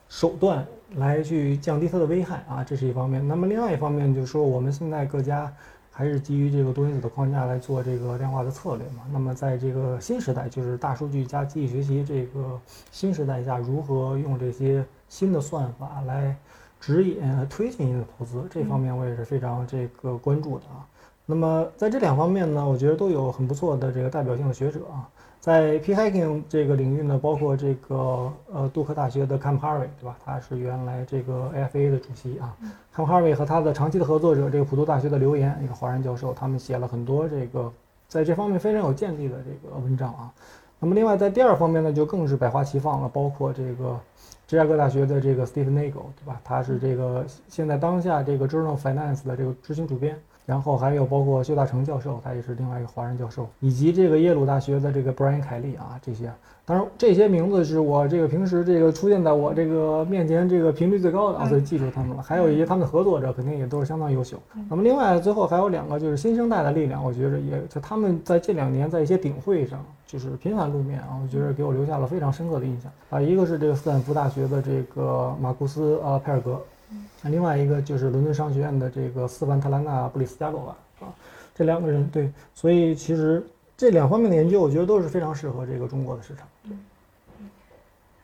[0.09, 0.63] 手段
[0.95, 3.27] 来去降低它的危害啊，这是一方面。
[3.27, 5.51] 那么另外一方面就是说，我们现在各家。
[5.89, 9.01] 还是基于这个多因子的框架来做这个量化的策略嘛。
[9.11, 12.61] 那么在这个新时代，就是大数据加机器学习这个
[12.91, 16.35] 新时代下，如何用这些新的算法来
[16.79, 17.19] 指引
[17.49, 20.85] 推进你的投资，这方面我也是非常这个关注的啊。
[21.25, 25.09] 那么在这两方面呢，我觉得都有很不错的这个代表性的学者啊。
[25.47, 30.17] 在 P hacking 这个领域呢，包括这个呃杜克大学的 Cam Harvey，对吧？
[30.25, 32.53] 他是原来这个 AFA 的主席啊。
[32.93, 37.71] Cam Harvey 和他的长期的合作者，这个普渡大学的刘岩，一个华人教授，他们写了很多这个
[38.09, 40.29] 在这方面非常有见地的这个文章啊。
[40.81, 43.97] 那么另外在第二方面呢，就更是百花齐放了，包括这个
[44.47, 46.41] 芝加哥大学的这个 Steve Nagel，对吧？
[46.43, 50.19] 他是这个现在当下这个 Journal Finance 的这个执行主编。
[50.47, 56.31] 然后还有包括薛大成教授，他也是另外一个华人教授，以及这个耶鲁大学的这个 Brian 凯利啊，这些，
[56.63, 62.23] 当然这些名字是我这个平时这个出现在我这个面前这个频率最高的啊，所以记住他们了。
[62.23, 64.37] 还有一些他们的合作者肯定也都是相当优秀。
[64.69, 73.19] 那么另外最后还有两个就是新生代的力量，我觉着也就他们在这两年在一些顶会上就是频繁露面啊，我觉得给我留下了非常深刻的印象啊。
[73.19, 76.57] 一个是这个斯坦福大学的这个马库斯啊佩尔格。
[77.21, 80.75] 那另外一个就是伦敦商学院的这个斯凡特兰纳布里斯加罗瓦
[81.05, 81.13] 啊，
[81.53, 86.47] 这两个人对，所以其实这两方面的研究，我觉得都是非常适合这个中国的市场。
[86.63, 86.79] 嗯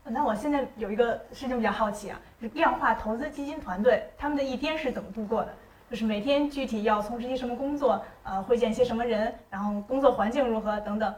[0.06, 2.20] 那我现在有一个事情比较好奇啊，
[2.54, 5.54] 量化投资基金团队他们的一天是怎么度过的？
[5.90, 8.02] 就是每天具体要从事些什么工作？
[8.24, 9.34] 呃，会见些什么人？
[9.50, 11.14] 然后工作环境如何等等？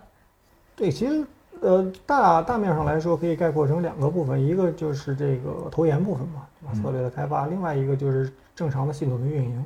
[0.75, 1.25] 对，其实。
[1.61, 6.45] 呃，大大面上来说，可以概括成两个部分，一个就是这个投研部分嘛？
[6.73, 9.63] 策略的开发，另外一个就是正常的系统的运营。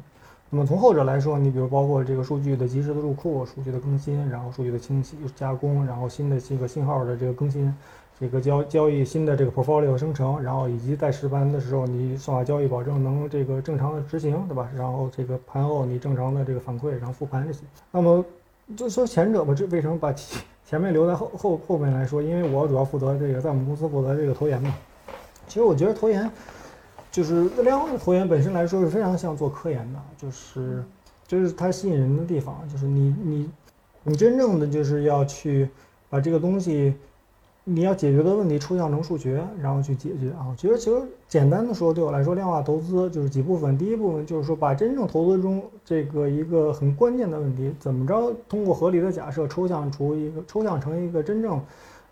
[0.49, 7.71] 那么从后者来说，你比如包括这个数据的及时的入库、数据的更新，然后数据的清洗、加工，然后新的这个信号的这个更新，
[8.19, 14.67] 这个交交易新的这个 portfolio 生成，然后以及在实盘的时候，你算法交易保证能这个正常的执行，对吧？
[14.75, 17.59] 然后这个盘后你正常的这个反馈，然后复盘这些。
[17.91, 18.25] 那么
[18.75, 20.11] 就说前者吧，这为什么把
[20.65, 24.73] 前面留在后后后面来说，因为我主要负责这个，在我们公司负责这个投研嘛。
[25.47, 26.29] 其实我觉得投研，
[27.11, 30.83] 就是量化的投研本身来说是非常像做科研的，就是
[31.27, 33.49] 就是它吸引人的地方，就是你你
[34.03, 35.69] 你真正的就是要去
[36.09, 36.93] 把这个东西。
[37.65, 40.47] 你要解决的问题抽象成数学，然后去解决啊。
[40.49, 43.77] 我觉得其实简单的说，对我来说，量化投资就是几部分。
[43.77, 51.61] 第一部分就是说，把真正投资中这个一个很关键的问题，怎么着通过合理的假设抽象出一个抽象成一个真正。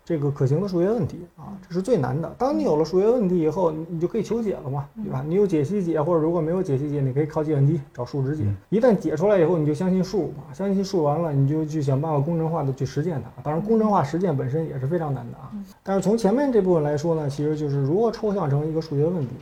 [0.08, 2.34] 这个可行的数学问题啊，这是最难的。
[2.38, 5.22] 当你有了数学问题以后，你你就可以求解了嘛，对吧？
[5.28, 8.44] 你有解析解，或者如果没有解析解，你可以靠计算机找数值解。
[8.70, 13.42] 一旦解出来以后，你就相信数嘛，相信数完了，你就去想办法工程化的去实践它。
[13.42, 15.52] 当然，工程化实践本身也是非常难的啊。
[15.82, 19.34] 但是从前面这部分来说呢，其实就是如何抽象成一个数学问题。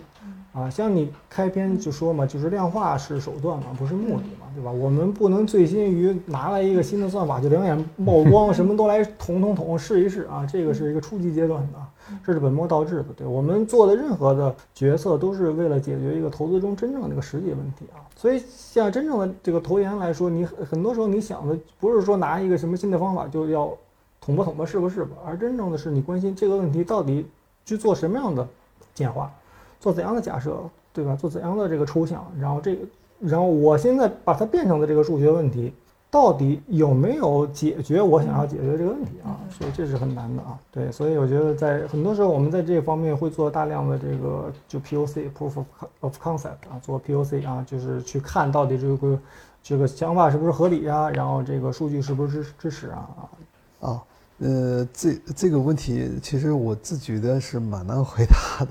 [0.52, 4.72] 啊，像你开篇就说嘛，就是量化是手段嘛，不是目的嘛，对吧？
[4.72, 11.78] 我们不能醉心于拿来一个新的算法就两眼冒光， 什么都来捅捅捅试一试啊，这个是一个初级阶段的，
[12.24, 13.04] 这是本末倒置的。
[13.14, 18.00] 对我们做的任何的决策都是为了解决一个投资中真正的一个实际问题啊。
[18.16, 23.70] 所以像真正的这个投研来说，你很很多时候你想的不是说拿一个什么新的方法就要
[24.20, 27.26] 捅吧捅吧试吧试吧，而真正的是你关心这个问题到底
[27.64, 28.48] 去做什么样的
[28.94, 29.30] 简化。
[29.78, 30.58] 做怎样的假设，
[30.92, 31.14] 对吧？
[31.14, 32.80] 做怎样的这个抽象，然后这个，
[33.20, 35.72] 然后我现在把它变成的这个数学问题，
[36.10, 39.40] 到底有没有解决我想要解决这个问题啊？
[39.50, 40.58] 所以这是很难的啊。
[40.70, 45.64] 对，所以我觉得在很多时候我们在这方面会做大量的这个就 POC（Proof
[46.00, 49.18] of Concept） 啊，做 POC 啊，就是去看到底这个
[49.62, 51.10] 这个想法是不是合理啊？
[51.10, 53.08] 然后这个数据是不是支支持啊？
[53.80, 54.02] 啊，
[54.38, 58.70] 呃，这这个问题其实我自觉得是蛮难回答的。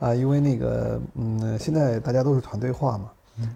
[0.00, 3.10] 啊，因为那个，嗯，现在大家都是团队化嘛，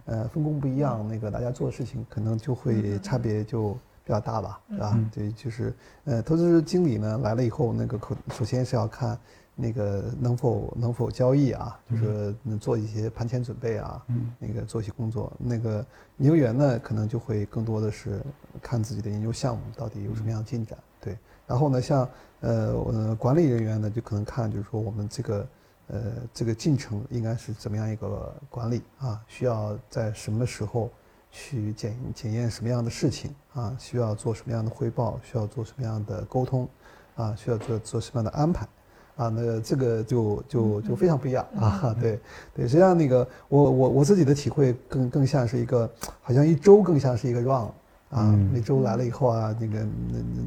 [0.06, 3.72] 呃，分工不一样，那个大家做的事情可能就会差别就
[4.04, 4.98] 比较大吧，是吧？
[5.12, 5.74] 对，就是，
[6.04, 9.18] 呃，投资经理呢来了以后，那个可首先是要看
[9.54, 14.02] 那个能否能否交易啊，就是做一些盘前准备啊，
[14.38, 15.32] 那个做一些工作。
[15.38, 15.84] 那个
[16.16, 18.20] 研究员呢，可能就会更多的是
[18.62, 21.16] 看自己的研究项目到底有什么样的进展，对。
[21.46, 22.08] 然后呢，像
[22.40, 25.46] 呃管理人员呢，就可能看就是说我们这个。
[25.88, 26.00] 呃，
[26.32, 29.20] 这个进程应该是怎么样一个管理啊？
[29.26, 30.90] 需要在什么时候
[31.30, 33.74] 去检检验什么样的事情啊？
[33.78, 35.18] 需要做什么样的汇报？
[35.22, 36.68] 需要做什么样的沟通？
[37.16, 38.68] 啊，需要做做什么样的安排？
[39.16, 41.92] 啊，那这个就就就非常不一样啊！
[42.00, 42.20] 对
[42.54, 45.90] 对，实际上那个我我我自己的体会更更像是一个，
[46.22, 47.68] 好像一周更像是一个 run
[48.10, 49.84] 啊，每周来了以后啊，那个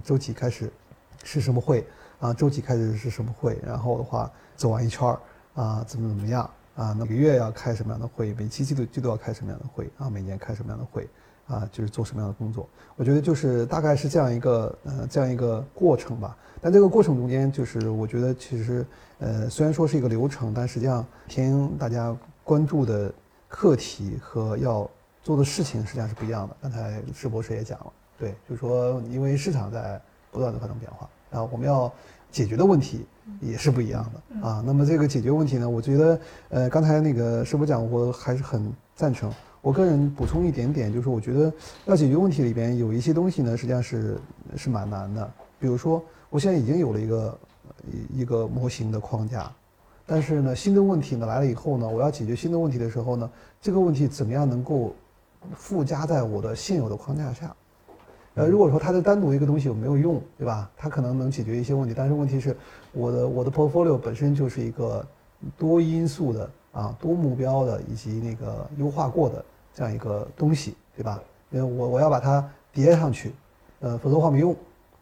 [0.05, 0.71] 周几开始
[1.23, 1.85] 是什么会
[2.19, 2.33] 啊？
[2.33, 3.59] 周几开始是什么会？
[3.65, 5.19] 然后的话走完一圈儿。
[5.53, 6.93] 啊，怎么怎么样啊？
[6.93, 8.33] 每个月要开什么样的会？
[8.33, 9.89] 每期季度季度要开什么样的会？
[9.97, 11.07] 啊，每年开什么样的会？
[11.47, 12.69] 啊，就是做什么样的工作。
[12.95, 16.37] 我觉得就是大概是这样一个呃这样一个过程吧。
[16.61, 18.85] 但这个过程中间，就是我觉得其实
[19.19, 23.11] 呃虽然说是一个流程，但实际上听大家关注的
[23.49, 24.89] 课题和要
[25.21, 26.55] 做的事情实际上是不一样的。
[26.61, 29.99] 刚才施博士也讲了，对，就是说因为市场在
[30.31, 31.91] 不断的发生变化，然后我们要
[32.32, 33.05] 解决的问题
[33.39, 34.63] 也是不一样的啊。
[34.65, 36.19] 那么这个解决问题呢，我觉得
[36.49, 39.32] 呃刚才那个师傅讲，我还是很赞成。
[39.61, 41.53] 我个人补充一点点，就是我觉得
[41.86, 44.17] 要解决问题里边有一些东西呢，实际上是
[44.57, 45.32] 是蛮难的。
[45.59, 47.39] 比如说，我现在已经有了一个
[47.86, 49.51] 一一个模型的框架，
[50.03, 53.29] 但是呢，新的问题呢来了以后呢，我要解决新的问题的时候呢，
[53.61, 54.95] 这个问题怎么样能够
[55.55, 57.55] 附加在我的现有的框架下？
[58.36, 60.69] 呃，如果说它的单独一个东西我没有用，对吧？
[60.77, 62.55] 它可能能解决一些问题，但是问题是，
[62.93, 65.05] 我的我的 portfolio 本身就是一个
[65.57, 71.21] 多因素的啊，多目标的以及那个优化过的这样一个东西，对吧？
[71.49, 73.34] 因为我我要把它叠上去，
[73.82, 74.55] 呃，否则的话没用。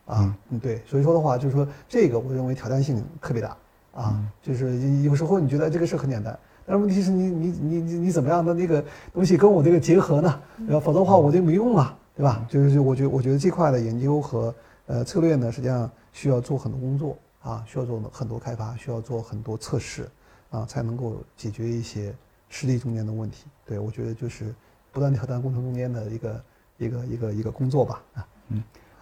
[0.05, 3.55] 啊，嗯，对，所以说的话，就是说这个，我认为挑战性特别大
[3.93, 4.19] 啊。
[4.41, 10.41] 就是有时候你觉得这个事很简单，但是问题是你你你你你怎么样的那个东西跟我这个结合呢？
[10.65, 10.79] 对吧？
[10.79, 12.45] 否则的话我就没用啊，对吧？
[12.49, 14.53] 就是我觉我觉得这块的研究和
[14.87, 20.05] 呃策略呢，实际上需要做很多工作啊，需要做很多开发，需要做很多测试
[20.49, 22.13] 啊，才能够解决一些
[22.49, 23.45] 实际中间的问题。
[23.65, 24.53] 对我觉得就是
[24.91, 26.43] 不断挑战工程中间的一个
[26.77, 28.61] 一个一个一个工作吧啊，嗯。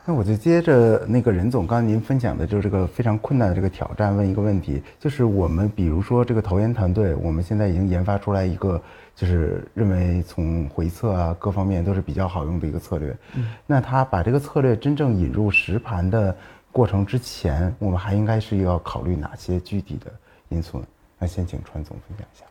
[0.09, 8.81] 那我就接着那个任总刚才您分享的，就是这个非常困难的这个挑战，问一个问题，就是我们比如说这个投研团队，我们现在已经研发出来一个，
[9.13, 13.13] 就是认为从回测啊各方面都是比较好用的一个策略。
[13.35, 13.49] 嗯。
[13.65, 16.33] 那他把这个策略真正引入实盘的
[16.71, 20.09] 过程之前，我们还应该是要考虑哪些具体的
[20.47, 20.85] 因素呢？
[21.19, 22.45] 那先请川总分享一下。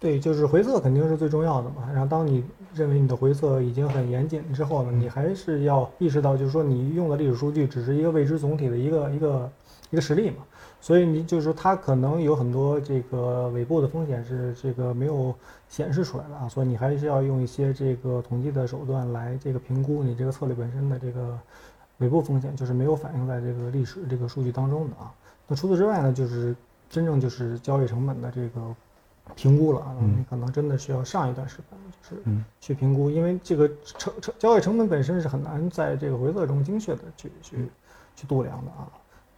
[0.00, 1.86] 对，就是回测肯定是最重要的嘛。
[1.92, 2.42] 然后当你
[2.72, 9.52] 认为你的回测已经很严谨之后呢，你还是要意识到，就是说你用的历史数据只是一个未知总体的一个一个
[9.90, 10.36] 一个实例嘛。
[10.80, 15.34] 所以你就是说它可能有很多这个尾部的风险是这个没有
[15.68, 16.48] 显示出来的啊。
[16.48, 21.38] 所以你还是要用一些这个统计的手段来这个评估你这个策略本身的这个
[21.98, 25.12] 尾部风险，就是没有反映在这个历史这个数据当中的啊。
[25.46, 26.56] 那除此之外呢，就是
[26.88, 28.74] 真正就是交易成本的这个。
[29.34, 32.22] 评估了啊，你可能真的需要上一段时间，就是
[32.60, 37.56] 去评估，因为这个成成交易成本本身是很难在这个回测中精确的去去
[38.16, 38.88] 去度量的啊。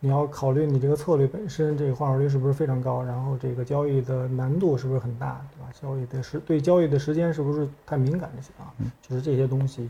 [0.04, 5.72] 你要考虑你这个策略本身这个换手率是不是非常高，然后这个交易的难度是不是很大，对吧？
[5.80, 8.74] 交易的时对交易的时间是不是太敏感这些啊？
[9.00, 9.88] 就是这些东西，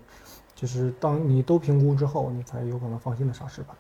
[0.55, 3.75] 就是当你都评估之后，你才有可能放心的上市吧。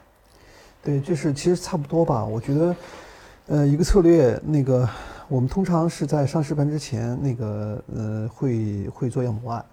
[0.82, 2.24] 对，就是其实差不多吧。
[2.24, 2.76] 我觉得，
[3.48, 4.88] 呃，一个策略那个。
[5.28, 9.64] 我们通常是在上实盘之前，那个呃会会做样模案，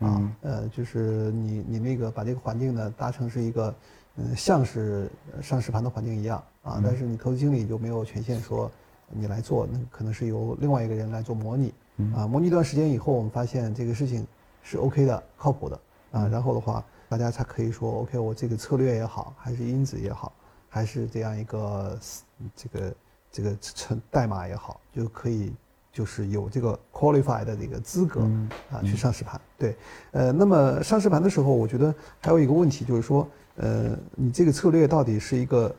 [0.00, 3.74] 啊，呃就是你你那个把这个环境呢搭成是一个，
[4.16, 5.10] 嗯像是
[5.42, 8.70] 上实盘的环境一样啊，但是你投资经理就没有权限说
[9.10, 11.74] 你来做，那可能是由另外一个人来做模拟，
[12.14, 14.26] 啊，模拟一段时间以后，我们发现这个事情
[14.62, 15.80] 是 OK 的、靠谱的
[16.12, 20.32] 啊，然后的话大家才可以说 OK，我这个策略也好，还是因子也好，
[20.68, 21.98] 还是这样一个
[22.54, 22.94] 这个。
[23.30, 25.52] 这个成代码也好，就可以
[25.92, 28.20] 就是有这个 qualify 的这个资格
[28.70, 29.40] 啊，去上市盘。
[29.56, 29.76] 对，
[30.12, 35.74] 呃，那么上市盘的时候，我觉得还有一个问题就是说，呃，你这个策略到底是一个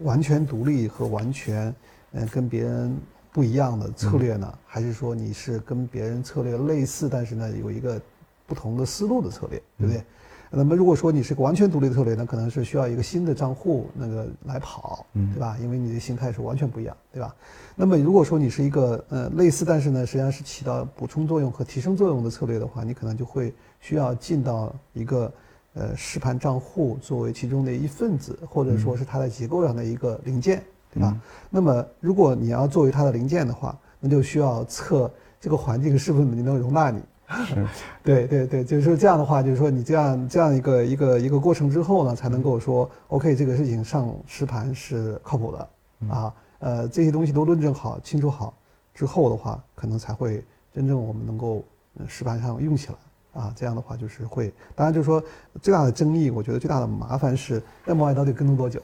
[0.00, 1.74] 完全独立和完全
[2.12, 2.96] 呃跟别人
[3.32, 8.00] 不一样的策略呢，还是说你是跟别人策略类似，但是呢有一个
[8.46, 10.04] 不同的思路的策略，对不对？
[10.52, 15.56] 那么如果说你是个完全独立的策略，那可能是需要一个新的账户那个来跑，对吧？
[15.62, 17.32] 因为你的形态是完全不一样，对吧？
[17.76, 25.32] 那么如果说你是一个呃类似，但是呢实际上是起到补充作用和提升作用的策略的话，你可能就会需要进到一个
[25.74, 30.60] 呃实盘账户作为其中的一份子，或者说是它的结构上的一个零件，
[30.92, 31.16] 对吧？
[31.48, 35.08] 那么如果你要作为它的零件的话，那就需要测
[35.40, 37.00] 这个环境是不是能容纳你。
[38.02, 45.68] 对对对，就是说这样的话，就是说你这样这样一个一个一个过程之后呢，才能够说 OK，这个事情上实盘是靠谱的
[46.08, 46.34] 啊。
[46.58, 48.52] 呃，这些东西都论证好、清楚好
[48.92, 51.64] 之后的话，可能才会真正我们能够
[52.06, 53.52] 实盘上用起来啊。
[53.56, 55.22] 这样的话就是会，当然就是说
[55.62, 58.82] 最大的争议，我觉得最大的麻烦是那模案到底跟踪多久？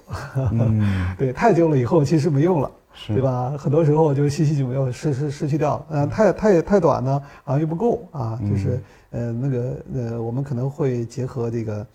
[1.19, 2.71] 对，太久了以后其实没用了。
[3.09, 3.55] 对吧？
[3.59, 5.87] 很多时候就信息就没有失失失去掉了。
[5.91, 8.41] 嗯，太太太短呢，啊又不够啊。
[8.49, 8.81] 就是
[9.11, 11.87] 呃那个呃，我们可能会结合这个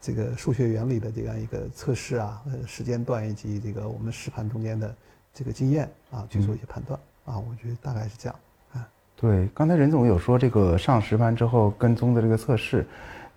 [0.00, 4.94] 这个数学原理的这样一个测试啊，呃时间段以及这个我们实盘中间的
[5.32, 7.38] 这个经验啊，去做一些判断啊。
[7.38, 8.36] 我觉得大概是这样
[8.74, 8.86] 啊。
[9.16, 12.86] 对，刚才任总有说这个上实盘之后跟踪的这个测试。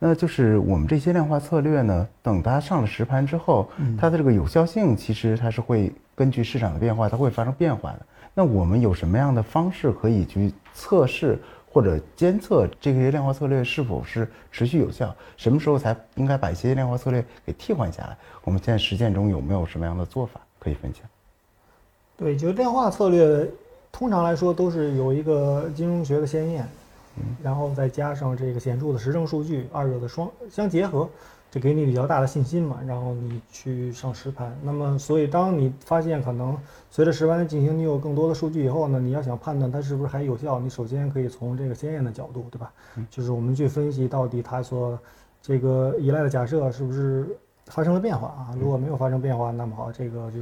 [0.06, 8.00] 那就是我们这些量化策略呢，等它上了实盘之后，它的这个有效性其实它是会根据市场的变化，它会发生变化的。
[8.34, 11.40] 那我们有什么样的方式可以去测试
[11.72, 15.16] 或者监测这些量化策略是否是持续有效？
[15.38, 18.18] 什么时候才应该把一些量化策略给替换下来？
[18.44, 21.04] 我们现在实践中有没有什么样的做法可以分享？
[22.18, 23.50] 对，就量化策略，
[23.90, 26.68] 通常来说都是有一个金融学的先验，
[27.42, 31.10] 然后再加上这个显著的实证数据，二者的双相结合，
[31.52, 34.56] 这给你比较大的信心嘛，然后你去上实盘。
[34.64, 36.58] 那么，所以当你发现可能
[36.90, 42.72] 随着实盘的进行，你有更多的数据以后呢，你要想判断它是不是还有效，你首先可以从这个先验的角度，对吧？
[43.10, 44.98] 就是我们去分析到底它所
[45.42, 47.28] 这个依赖的假设是不是
[47.66, 48.56] 发生了变化啊？
[48.60, 50.40] 如果没有发生变化，那么好，这个就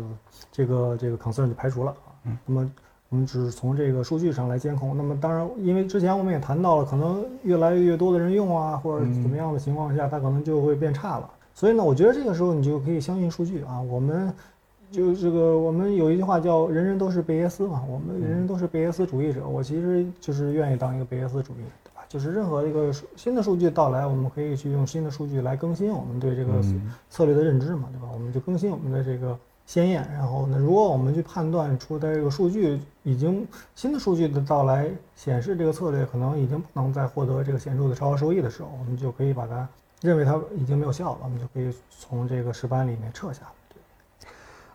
[0.52, 2.32] 这个这个 concern 就排除了啊。
[2.46, 2.72] 那么
[3.12, 4.96] 我们只是从这个数据上来监控。
[4.96, 11.30] 那么当然，因为之前我们也谈到了，可能越来越多的人用啊，或者怎么样的情况下，它可能就会变差了。
[11.54, 13.82] 所以呢，我觉得这个时候你就可以相信数据啊。
[13.82, 14.34] 我们
[14.90, 19.46] 就这个，我们有一句话叫“人人都是贝叶斯”嘛，我们人人都是贝叶斯主义者。
[19.46, 22.06] 我其实就是愿意当一个贝叶斯主义者，对吧？
[22.08, 26.54] 就是任何一个数新的数据到来，我们可以去用新的数据来更新我们对这个
[27.10, 28.08] 策略的认知嘛，对吧？
[28.14, 29.38] 我们就更新我们的这个
[29.72, 30.06] 先验。
[30.12, 39.66] 然后呢，如果我们去判断出它这个数据已经新的数据的到来显示这个策略可能已经不能再获得这个显著的超额收益的时候，我们就可以把它
[40.02, 43.48] 认为它已经没有效了，我们就可以从这个实盘里面撤下来。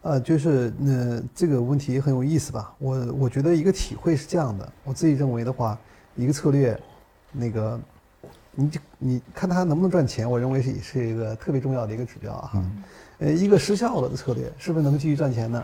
[0.02, 2.72] 呃，就是呃，这个问题很有意思吧？
[2.78, 5.76] 我我觉得一个体会是这样的，我自己认为的话，
[6.14, 6.80] 一个策略，
[7.32, 7.80] 那个，
[8.52, 12.52] 你你看它能不能赚钱，我认为是也是一个特别重要的一个指标啊。
[13.18, 15.62] 呃，一个失效了的策略是不是能继续赚钱呢？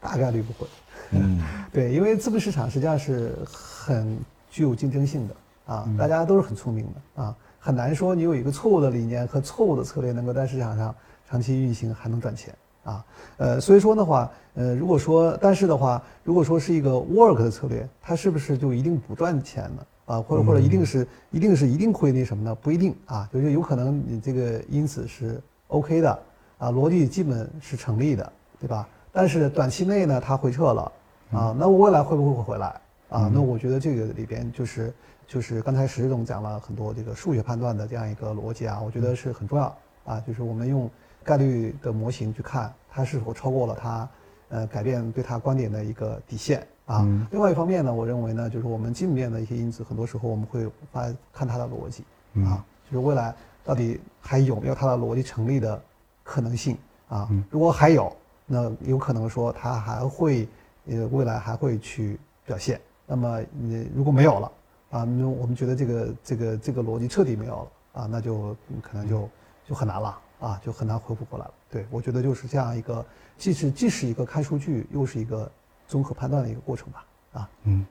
[0.00, 0.66] 大概率不会。
[1.12, 1.40] 嗯，
[1.72, 4.16] 对，因为资本市场实际上是很
[4.48, 5.34] 具有竞争性的
[5.66, 10.94] 啊，大家都是很聪明的啊，很难说你有一个错误的理念和错误的策略能够在市场上
[11.28, 12.54] 长期运行还能赚钱
[12.84, 13.04] 啊。
[13.36, 19.86] 呃，所以说的话，呃，如果说但是的话，如果说是一个 work 的策略，它是不是就一定不赚钱呢？
[20.06, 22.54] 啊，或者或者一定是一定是一定会那什么呢？
[22.54, 26.18] 不一定啊，就是有可能你这个因此是 OK 的
[26.60, 28.86] 啊，逻辑基本是成立的，对吧？
[29.10, 30.92] 但是短期内呢，它回撤了
[31.32, 32.66] 啊，那我未来会不会回来
[33.08, 33.28] 啊？
[33.34, 34.94] 那我觉得这个里边就是
[35.26, 40.88] 就是刚才石总讲了很多这个数学判断的这样一个逻辑啊，我觉得是很重要啊，就是我们用
[41.24, 44.08] 概率的模型去看它是否超过了它
[44.50, 47.08] 呃改变对它观点的一个底线啊。
[47.30, 52.04] 另外一方面呢，我认为呢，就是我们基本面的一些因子，很多时候我们会发看它的逻辑
[52.44, 53.34] 啊，就是未来
[53.64, 55.80] 到底还有没有它的逻辑成立的
[56.22, 56.76] 可能性
[57.08, 57.28] 啊？
[57.50, 58.14] 如果还有。
[58.52, 60.48] 那有可能说它还会，
[60.88, 62.80] 呃，未来还会去表现。
[63.06, 64.52] 那么你如果没有了，
[64.90, 67.54] 啊，那我们觉得这个这个这个逻辑彻底没有
[67.92, 69.28] 了，啊，那就可能就
[69.68, 71.52] 就很难了，啊，就很难恢复过来了。
[71.70, 73.06] 对我觉得就是这样一个，
[73.38, 75.48] 既是既是一个看数据，又是一个
[75.86, 77.04] 综合判断的一个过程吧。
[77.34, 77.86] 啊，嗯，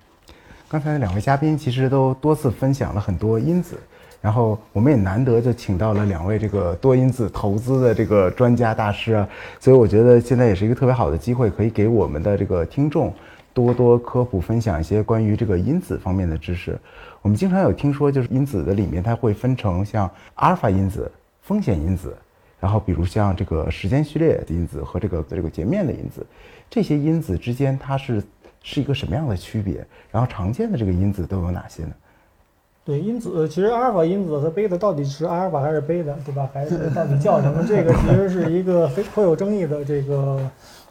[0.67, 3.79] 刚才两位嘉宾其实都多次分享了很多因子。
[4.21, 9.27] 然后我们也难得就请到了两位这个多因子投资的这个专家大师啊，
[9.59, 13.13] 所以我觉得现在也是一个特别好的机会，可以给我们的这个听众
[13.53, 16.77] 多多科普分享一些关于这个因子方面的知识。
[17.21, 21.09] 我们经常有听说，就是因子的里面它会分成像阿尔法因子、
[21.41, 22.15] 风险因子，
[22.59, 26.25] 然后比如像这个时间序列的因子和这个这个截面的因子，
[26.69, 28.21] 这些因子之间它是
[28.61, 29.85] 是一个什么样的区别？
[30.11, 31.91] 然后常见的这个因子都有哪些呢？
[32.85, 36.49] 对因子，其实阿尔法因子和贝塔到底是阿尔法还是贝塔，对吧？
[36.51, 37.63] 还是到底叫什么？
[37.67, 40.39] 这个其实是一个非颇有争议的这个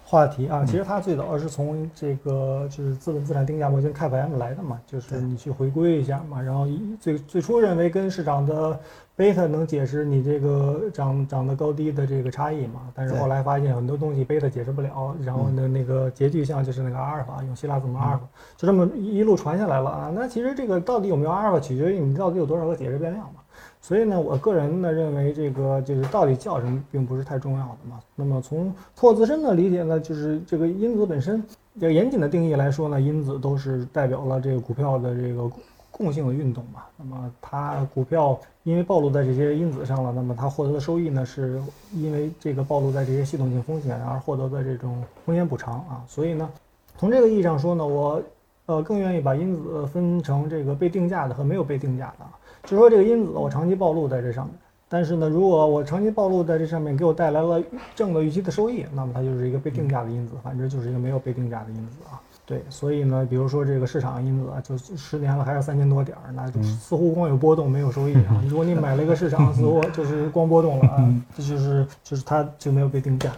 [0.09, 0.65] 话题啊。
[0.65, 6.41] 其实它最早是从这个就是资本资产定价模型 CAPM 来的嘛，就是你去回归一下嘛。
[6.41, 6.67] 然后
[6.99, 8.81] 最最初认为跟市场的
[9.15, 20.13] 贝塔能解释你这个涨涨的高低的这个差异嘛，但是后来发现很多东西贝塔解释不了，然后呢那个截距项就是那个阿尔法，用希腊字母阿尔法，就这么一路传下来了啊。
[20.15, 23.41] 那其实这个到底有没有阿尔法，取决于你到底有多少个解释变量嘛。
[23.81, 28.01] 所以呢，我个人呢认为这个就是到底叫什么，并不是太重要的嘛。
[28.15, 31.43] 那么从拓自身的理解呢，就是这个因子本身，
[31.81, 35.51] 这个严谨的定义来说呢，因子都是代表了这个股票的这个。
[35.91, 41.61] 共性的运动嘛，那么它股票因为暴露在这些因子上了，那么它获得的收益呢，是
[41.93, 46.05] 因为这个暴露在这些系统性风险而获得的这种风险补偿啊。
[46.07, 46.49] 所以呢，
[46.97, 48.23] 从这个意义上说呢，我
[48.67, 52.25] 呃更愿意把因子分成这个被定价的和没有被定价的。
[52.69, 54.55] 就说这个因子我长期暴露在这上面，
[54.91, 57.63] 但是呢，如果我长期暴露在这上面，给我带来了
[57.95, 62.21] 正的预期的收益，那么它就是一个被定价的因子，反正就是一个没有被定价的因子啊。
[62.45, 68.43] 对，所以呢，比如说这个市场因子啊，就十年了还是三千多点儿，那就似乎光有波动没有收益啊。
[68.49, 73.33] 如果你买了一个市场，似乎就是光波动了啊，这就是就是它就没有被定价。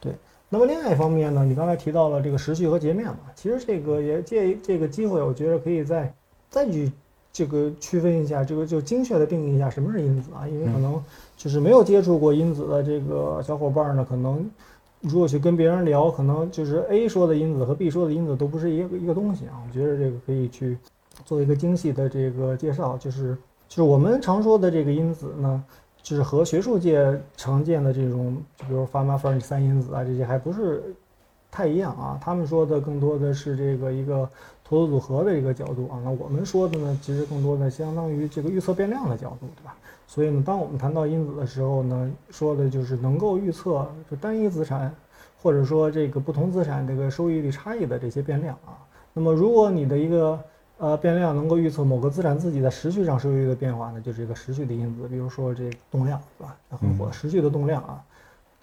[0.00, 0.14] 对，
[0.48, 6.10] 那么另外一方面呢，你刚才提到了这个时序和截面嘛，其实这个也借这个机会，我觉得可以再
[6.48, 6.90] 再去
[7.34, 10.98] 这个区分一下，这个就精确的定义一下什么是因子啊，因为可能
[11.36, 14.50] 就是没有接触过因子的这个小伙伴呢，可能。
[15.06, 19.60] 如果去跟别人聊，可能就是 A 说的因子和 B 说的因子都不是一个一个东西啊。
[19.68, 20.78] 我觉得这个可以去
[21.26, 23.36] 做一个精细的这个介绍，就是
[23.68, 25.62] 就是我们常说的这个因子呢，
[26.02, 30.82] 就是和学术界常见的这种，就比如法马尔三因子啊这些还不是
[31.54, 32.18] 太一样啊。
[32.20, 34.28] 他们说的更多的是这个一个
[34.64, 36.02] 投资组合的一个角度啊。
[36.02, 39.76] 那我们说的呢，其实更多的相当于这个预测变量的角度，对吧？
[40.06, 44.94] 所以呢，当我们谈到因子的时候呢，说的就是能够预测就单一资产，
[45.40, 48.76] 或者说这个不同资产这个收益率差异的这些变量啊。
[49.14, 50.38] 那么，如果你的一个
[50.76, 55.08] 呃变量能够预测某个资产自己在时序上收益率的变化呢，就是一个时序的因子。
[55.08, 56.56] 比如说这动量，是吧？
[56.70, 58.04] 很火，时序的动量啊，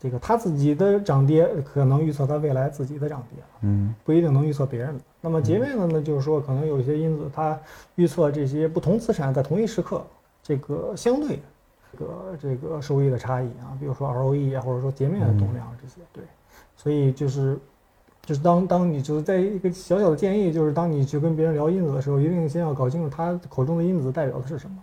[0.01, 5.03] 这个他自己的涨跌可能预测他未来自己的涨跌，嗯，不一定能预测别人的。
[5.21, 7.59] 那么截面的呢，就是说可能有一些因子它
[7.95, 10.03] 预测这些不同资产在同一时刻。
[10.43, 11.39] 这个相对，
[11.91, 16.23] 这个这个收益的差异啊，比如说 ROE 啊，或者说截面的动量这些，对，
[16.75, 17.59] 所以就是，
[18.25, 24.75] 就是当当你就是在一个小小的建议，就是当你去跟别人聊因子的时候，一定先要搞清楚他口中的因子代表的是什么。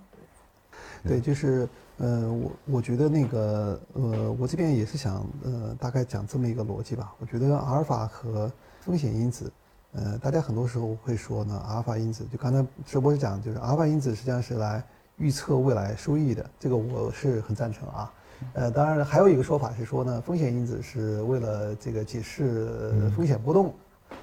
[1.02, 1.68] 对对，就是
[1.98, 7.12] 呃，我我觉得那个呃，我这边也是想呃，大概讲这么一个逻辑吧。
[7.18, 9.52] 我觉得阿尔法和风险因子。
[9.92, 14.84] 呃，大家很多时候会说呢，阿尔法因子就刚才直播是讲，就是阿尔法因子实际上是来
[15.16, 18.12] 预测未来收益的，这个我是很赞成啊。
[18.52, 23.74] 呃，当然还有一个说法是说呢，风险因子是为了这个解释风险波动。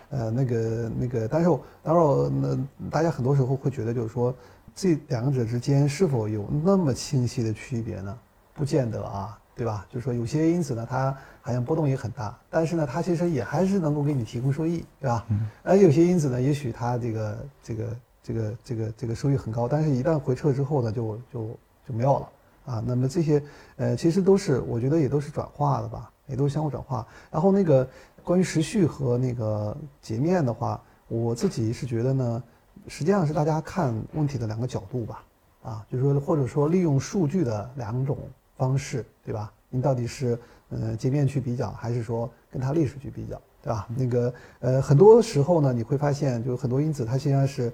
[0.10, 1.50] 呃，那个那个，但是
[1.84, 4.34] 当然那大家很多时候会觉得就是说，
[4.76, 8.16] 这两者之间是否有那么清晰的区别呢？
[8.54, 9.40] 不见得啊。
[9.58, 9.88] 对吧？
[9.90, 15.26] 就是说有些因子呢，它好像波动也很大，但是呢，它其实也还是能够给你提供收益，对吧？
[15.30, 15.48] 嗯。
[15.64, 22.30] 而有些因子呢，也许它这个这个这个这个这个收益很高，但是一旦回撤之后呢，就就就没有了
[22.66, 22.84] 啊。
[22.86, 23.42] 那么这些
[23.78, 27.08] 呃，其实都是我觉得也都是转化的吧，也都是相互转化。
[27.32, 27.90] 然后那个
[28.26, 32.44] 关于时序和那个截面的话，我自己是觉得呢，
[32.88, 35.24] 实际上是大家看问题的两个角度吧，
[35.64, 38.18] 啊，就是说或者说利用数据的两种。
[38.58, 39.52] 方式对吧？
[39.70, 43.86] 你到底是呃截面去比较，还是说跟它历史去比较，对吧？
[43.98, 47.70] 那个呃很多时候呢，你会发现就是很多因子它实际上是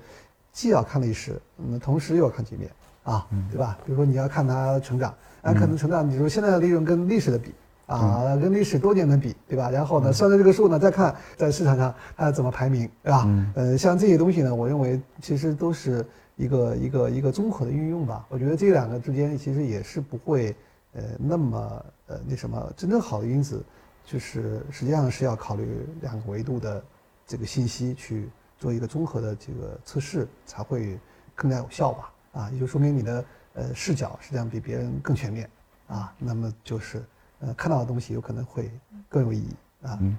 [0.52, 2.68] 既要看历史，嗯，同时又要看截面
[3.04, 3.78] 啊，对吧？
[3.86, 7.54] 比如说你要看它成长，那可能成长，你说现在的利润跟历史的比
[7.92, 9.70] 啊，跟历史多年的比，对吧？
[9.70, 13.28] 然后呢，算了这个数呢，再看在市场上它怎么排名，对吧？
[13.56, 18.26] 呃，像这些东西呢，我认为其实都是一个一个一个综合的运用吧。
[18.30, 20.56] 我觉得这两个之间其实也是不会。
[20.94, 23.64] 呃，那么呃，那什么，真正好的因子，
[24.04, 26.84] 就是实际上是要考虑两个维度的
[27.26, 28.28] 这个信息去
[28.60, 31.00] 做一个综合的这个测试，才会
[31.34, 32.12] 更加有效吧？
[32.34, 35.50] 啊，也就说明你的呃视角实际上比别人更全面
[35.88, 37.02] 啊，那么就是
[37.42, 38.72] 呃看到的东西有可能会
[39.10, 39.98] 更有意义啊。
[40.02, 40.18] 嗯，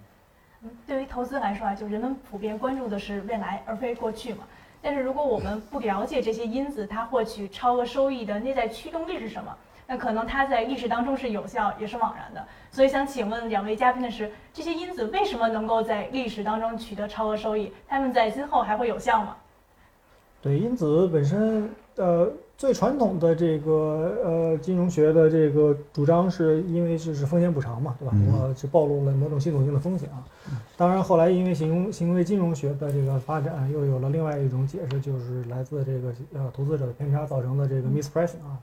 [0.86, 4.44] 对于投资来说啊，就人们普遍关注的是未来而非过去嘛。
[4.80, 9.56] 但是如果我们不了解这些因子，它获取超额收益的内在驱动力是什么？
[9.86, 12.44] 那可能它在历史当中是有效，也是枉然的。
[12.70, 17.72] 所以想请问两位嘉宾的是，这些因子为什么能够在历史当中取得超额收益？
[17.86, 19.36] 他们在今后还会有效吗？
[20.40, 28.14] 对，因子本身，呃，最传统的这个呃金融学的这个主张，是因为就是风险补偿嘛，对吧？
[28.30, 30.22] 我，就暴露了某种系统性的风险啊。
[30.76, 38.57] 当然，后来因为形容行为金融学的这个发展，又有了另外一种解释，就是来自这个呃投资者的偏差造成的这个 mispricing 啊，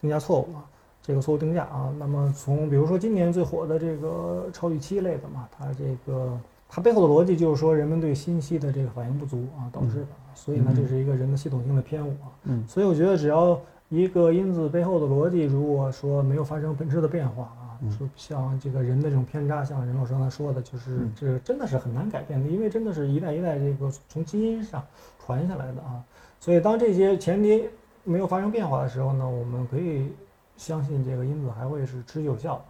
[0.00, 0.64] 定价错误啊，
[1.00, 1.94] 这个错误定价啊。
[2.00, 6.36] 那么从比如说今年最火的这个超预期类的嘛，它这个
[6.68, 10.06] 它背后的逻辑就是说人们对信息的这个反应不足啊导致的。
[10.36, 12.30] 所以呢，这是一个人的系统性的偏误啊。
[12.44, 13.58] 嗯，所以我觉得只要
[13.88, 24.84] 一个因子背后的逻辑，如果说没有发生本质的变化啊，说像这个人的这种偏差，像任老师刚才说的，就是这真的是很难改变的，因为真的是一代一代这个从基因上
[25.18, 26.04] 传下来的啊。
[26.38, 27.64] 所以当这些前提
[28.04, 30.12] 没有发生变化的时候呢，我们可以
[30.56, 32.64] 相信这个因子还会是持久有效。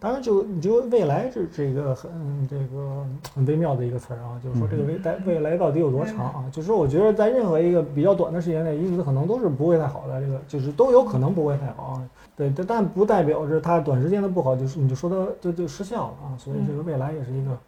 [0.00, 2.10] 当然就你就未来这这个很
[2.48, 6.44] 这个很微妙的一个词儿啊，就是说这个未来未来到底有多长啊？
[6.52, 12.10] 就是说我觉得在任何一个比较短的时间内，因子可能都是不会太好的，这个就是都有可能不会太好啊。
[12.36, 16.36] 对，但但不代表着它短时间的不好，就是你就说它就就失效了啊。
[16.38, 17.58] 所以这个未来也是一个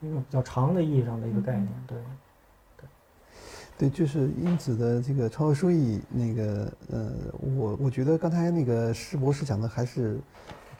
[0.00, 1.98] 一个比较长的意义上的一个概念，对。
[3.78, 7.10] 对，就是因子的这个超额收益，那个呃，
[7.56, 10.20] 我我觉得刚才那个施博士讲的还是，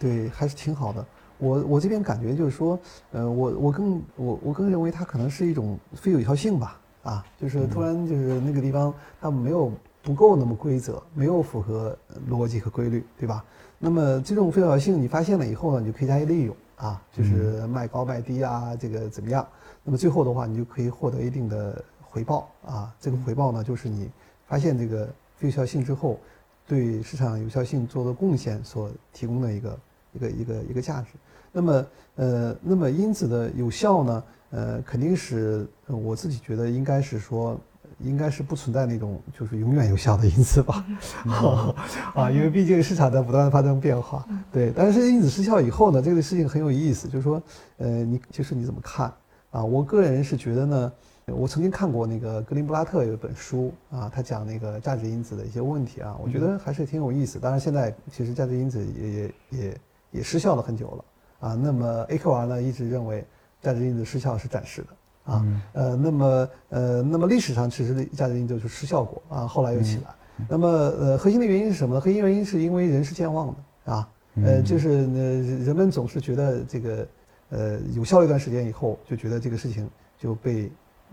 [0.03, 1.07] 对，还是挺好的。
[1.39, 2.77] 我我这边感觉就是说，
[3.13, 9.71] 呃，我我更我我更认为它可能是一种非有效性吧，啊，就是突然就是那个地方它没有
[10.03, 11.97] 不够那么规则，没有符合
[12.29, 13.45] 逻辑和规律，对吧？
[13.79, 19.47] 那么这种非有效性你发现了以后呢，你就可以加以利用啊，就是卖高卖低啊，这个怎么样？
[19.85, 21.83] 那么最后的话，你就可以获得一定的。
[22.15, 24.11] 回报啊，这个回报呢，就是你
[24.47, 26.19] 发现这个非有效性之后，
[26.67, 29.79] 对市场有效性做的贡献所提供的一个
[30.13, 31.09] 一个一个一个价值。
[31.53, 31.87] 那么
[32.17, 37.59] 呃，那么因子的有效呢，呃，肯定是我自己觉得应该是说，
[38.01, 40.85] 应该是不存在那种就是永远有效的因子吧，
[42.15, 44.27] 啊，因为毕竟市场在不断的发生变化。
[44.51, 47.43] 对，但是因子失效以后呢，这个事情很有意思，就是说，
[47.79, 49.13] 呃，你就是你怎么看
[49.51, 49.63] 啊？
[49.63, 50.93] 我个人是觉得呢。
[51.27, 57.39] 我曾经看过那个格林布拉特有一本书啊，他讲那个价值因子的一些问题啊，我觉得还是挺有意思。
[57.39, 59.81] 当然，现在其实价值因子也也也
[60.13, 61.05] 也失效了很久了
[61.49, 61.55] 啊。
[61.55, 63.25] 那么 AQR 呢，一直认为
[63.61, 65.45] 价值因子失效是暂时的啊。
[65.73, 70.15] 呃，那么呃，那么历史上其实价值因子就失效过啊，后来又起来。
[70.49, 72.01] 那么呃，核心的原因是什么呢？
[72.01, 74.09] 核心原因是因为人是健忘的啊。
[74.37, 77.07] 呃，就是呃，人们总是觉得这个
[77.51, 80.71] 呃有效一段时间以后，就觉得这个事情就被。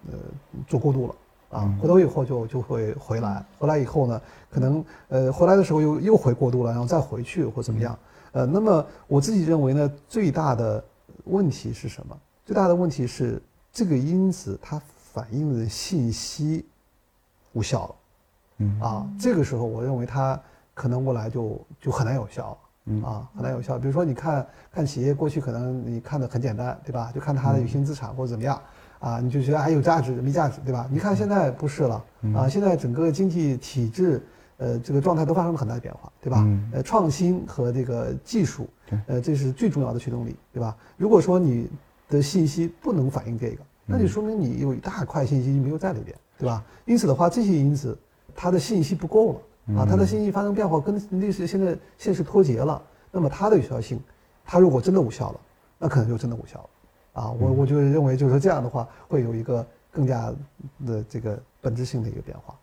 [0.10, 0.18] 呃，
[0.66, 1.16] 做过度了
[1.60, 8.00] 啊，回头以后就就会回来，回来以后呢，可能呃回来的时候又又回过度了，然后再回去或怎么样？
[8.32, 10.84] 呃，那么我自己认为呢，最大的
[11.25, 12.17] 问题是什么？
[12.45, 14.82] 最大的问题是这个因子它
[15.13, 16.65] 反映的信息
[17.53, 17.95] 无效了，
[18.57, 20.39] 嗯啊，这个时候我认为它
[20.73, 23.77] 可能未来就就很难有效，嗯啊，很难有效。
[23.77, 27.11] 比如说你看看企业过去可能你看的很简单，对吧？
[27.13, 28.61] 就看它的有形资产或者怎么样。
[28.99, 30.86] 啊，你就觉得还有价值没价值，对吧？
[30.91, 32.03] 你看现在不是了
[32.36, 34.21] 啊，现在整个经济体制，
[34.60, 36.47] 呃，这个状态都发生了很大的变化，对吧？
[36.74, 38.68] 呃，创新和这个技术，
[39.07, 40.76] 呃，这是最重要的驱动力，对吧？
[40.97, 41.70] 如果说你
[42.10, 46.64] 的信息不能反映这个，那就说明你有一大块信息没有在里边，对吧？
[46.86, 47.97] 因此的话，这些因子
[48.36, 52.82] 它的信息不够了啊，它的信息发生变化跟历史现在现实脱节了，
[53.12, 53.97] 那么它的有效性，
[54.45, 55.39] 它如果真的无效了，
[55.78, 56.70] 那可能就真的无效了。
[57.22, 60.34] 啊，我我就认为，就是说这样的话，会有一个更加
[60.86, 62.53] 的这个本质性的一个变化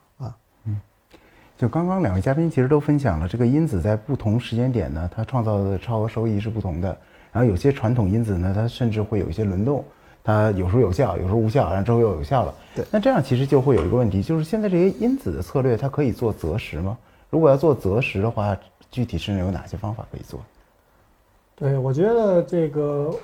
[1.57, 6.97] 就刚刚两位嘉宾其实都分享了，这个因子在不同时间点呢，它创造的超额收益是不同的。
[7.33, 9.85] 然后有些传统因子呢，它甚至会有一些轮动，
[10.23, 12.55] 它有时候有效，有时候无效，然后之后又有效了。
[12.75, 12.85] 对。
[12.91, 16.97] 那这样其实就会有一个问题，就是现在这些因子的策略，它可以做择时吗？
[17.31, 18.57] 如果要做择时的话，
[18.91, 20.41] 具体是有哪些方法可以做？
[21.55, 23.15] 对，我觉得这个。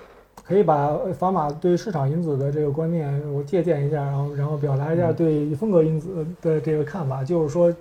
[0.44, 7.22] 可以把法码对市场因子的这个观念我借鉴一下，然后然后表达一下对风格因子的这个看法。
[7.22, 7.72] 就是说，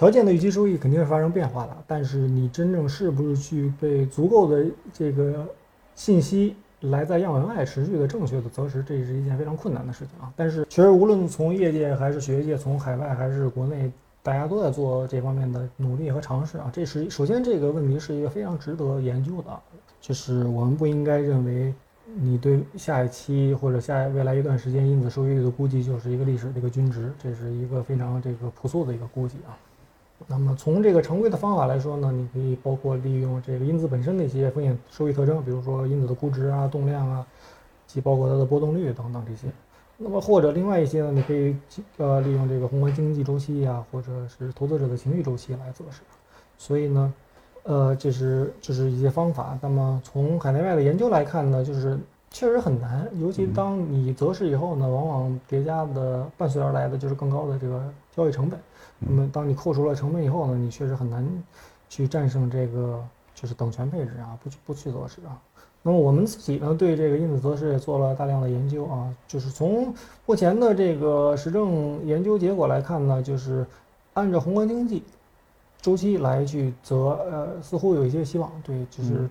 [0.00, 5.46] 条件的预期收益肯定是发生变化的，但是你真正是不是具备足够的这个
[5.94, 10.32] 信息来在样本外持续的正确的择时，这是一件非常困难的事情啊。
[10.34, 13.92] 但是其实无论从业界还是学界，从海外还是国内，
[14.22, 16.70] 大家都在做这方面的努力和尝试啊。
[16.72, 19.50] 这是首先这个问题是一个非常值得研究的，
[20.00, 21.74] 就是我们不应该认为。
[22.12, 29.54] 你对下一期或者下未来一段时间因子收益率的估计就是一个历史的一个均值，这是一个非常这个朴素的一个估计啊。
[30.26, 37.26] 那么从这个常规的方法来说呢，你可以包括利用这个因子本身的一些风险收益特征，比如说因子的估值啊、动量啊，
[37.86, 39.46] 及包括它的波动率等等这些。
[39.96, 41.56] 那么或者另外一些呢，你可以
[41.96, 46.02] 呃利用这个宏观经济周期呀，或者是投资者的情绪周期来测试。
[46.56, 47.12] 所以呢。
[47.62, 49.56] 呃，这是这是一些方法。
[49.60, 51.98] 那么从海内外的研究来看呢，就是
[52.30, 57.82] 确实很难，尤其当你择时以后呢，往往叠加的伴随而来的就是更高的这个
[58.14, 58.58] 交易成本。
[58.98, 61.26] 那么当你扣除了成本以后呢，你确实很难
[61.88, 63.02] 去战胜这个
[63.34, 65.36] 就是等权配置啊，不去不去择时啊。
[65.82, 69.92] 那么我们自己呢，对这个因子择时也做了大量的研究啊，就是从
[70.26, 73.66] 目前的这个实证研究结果来看呢，就是
[74.14, 75.02] 按照宏观经济。
[75.82, 78.52] 周期来去择，呃，似乎有一些希望。
[78.62, 79.26] 对，就是，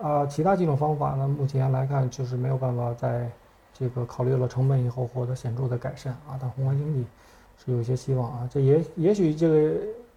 [0.00, 3.30] 啊，其他几种方法呢，目前来看就是没有办法在
[3.72, 6.38] 这个考虑了成本以后获得显著的改善啊。
[6.40, 7.04] 但宏观经济
[7.64, 8.50] 是有一些希望啊。
[8.52, 9.72] 这也也许这个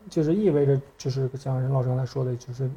[0.09, 2.69] 就是意味着，就是像任老师刚才说的，就是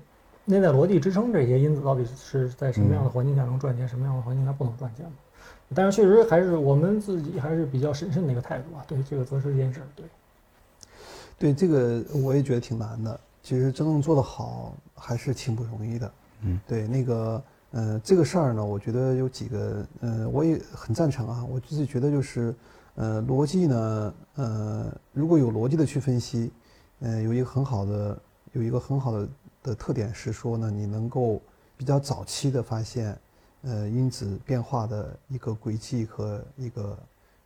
[0.44, 5.12] 内在逻辑支撑这些因子到底是在什么样的环境下能赚钱，什么样的环境下不能赚钱嘛。
[5.74, 10.07] 但是确实还是我们自己还是比较审慎的一个态度啊，对这个择时间事，对。
[11.38, 16.12] 对这个我也觉得挺难的，其实真正做得好还是挺不容易的。
[16.43, 22.55] 嗯，对那个呃这个事儿呢，我觉得有几个呃我也很赞成啊，我自己觉得就是
[22.95, 26.53] 呃逻辑呢呃如果有逻辑的去分析，
[27.01, 28.20] 呃有一个很好的
[28.53, 29.28] 有一个很好的
[29.62, 31.40] 的特点是说呢，你能够
[31.76, 33.18] 比较早期的发现
[33.62, 36.99] 呃因子变化的一个轨迹和一个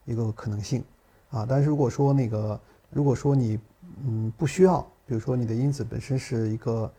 [0.05, 0.85] 一个可能性
[1.31, 3.59] 啊，但是如果说那个如果说你
[4.07, 4.87] 嗯，不需要。
[5.09, 6.93] 比如说，你的因子本身是一个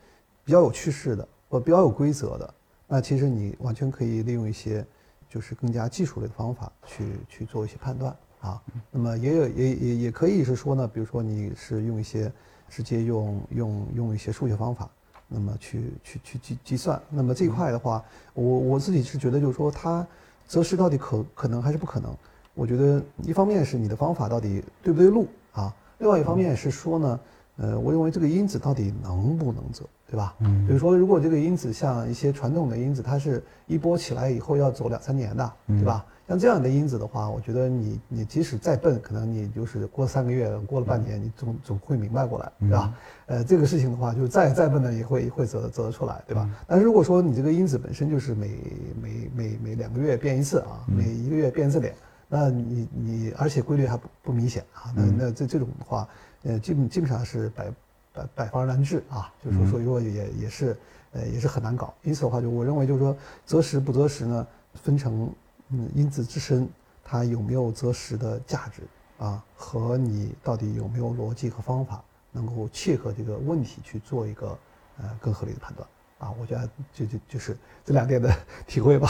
[0.45, 2.53] 比较有趋势的，或比较有规则的，
[2.87, 4.85] 那其实你完全可以利用一些
[5.29, 8.61] 就是更加技术类的方法去去做一些判断啊。
[8.91, 12.31] 那么也有也也也可以是说呢，比如说你是用一些
[12.69, 14.89] 直接用用用一些数学方法，
[15.27, 17.01] 那么去去去计计算。
[17.09, 20.05] 那么这一块的话，我我自己是觉得就是说，它
[20.45, 22.15] 择时到底可可能还是不可能？
[22.53, 25.73] 我觉得一方面是你的方法到底对不对路啊。
[25.99, 27.19] 另外一方面是说呢，
[27.57, 30.33] 呃，我认为这个因子到底能不能走，对吧？
[30.39, 30.65] 嗯。
[30.65, 36.05] 比如说，如果这个因子像一些传统的因子，它是一波起来以后要走两三年的，对吧？
[36.27, 42.93] 像这样的因子的话，我觉得你你即使再笨，可能你就是过三个月，过了半年，你总总会明白过来，对吧？
[43.27, 46.49] 呃，这个事情的话，就是再再笨呢也会会走走得出来，对吧？
[46.67, 48.59] 但是如果说你这个因子本身就是每
[49.01, 51.95] 每每每两个月变一次啊，每一个月变一次脸。
[52.29, 56.05] 那你你而且规律还不不明显啊，那那这这种的话，
[56.43, 57.71] 呃，基本基本上是百
[58.17, 60.77] 百百方而难治啊，就是说所以说也也是
[61.11, 61.93] 呃也是很难搞。
[62.03, 63.15] 因此的话，就我认为就是说
[63.45, 65.29] 择时不择时呢，分成
[65.69, 66.67] 嗯因子自身
[67.03, 68.81] 它有没有择时的价值
[69.19, 74.57] 啊，和你到底有没有逻辑和方法能够切合这个问题去做一个
[75.01, 75.87] 呃更合理的判断
[76.19, 77.55] 啊，我觉得就就就是
[77.85, 78.33] 这两点的
[78.67, 79.09] 体会吧。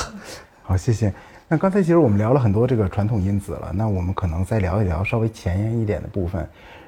[0.63, 1.13] 好，谢谢。
[1.47, 6.45] 那刚才其实我们聊了很多这个传统因子了，那我们可能再聊一聊稍微前沿一点的部分。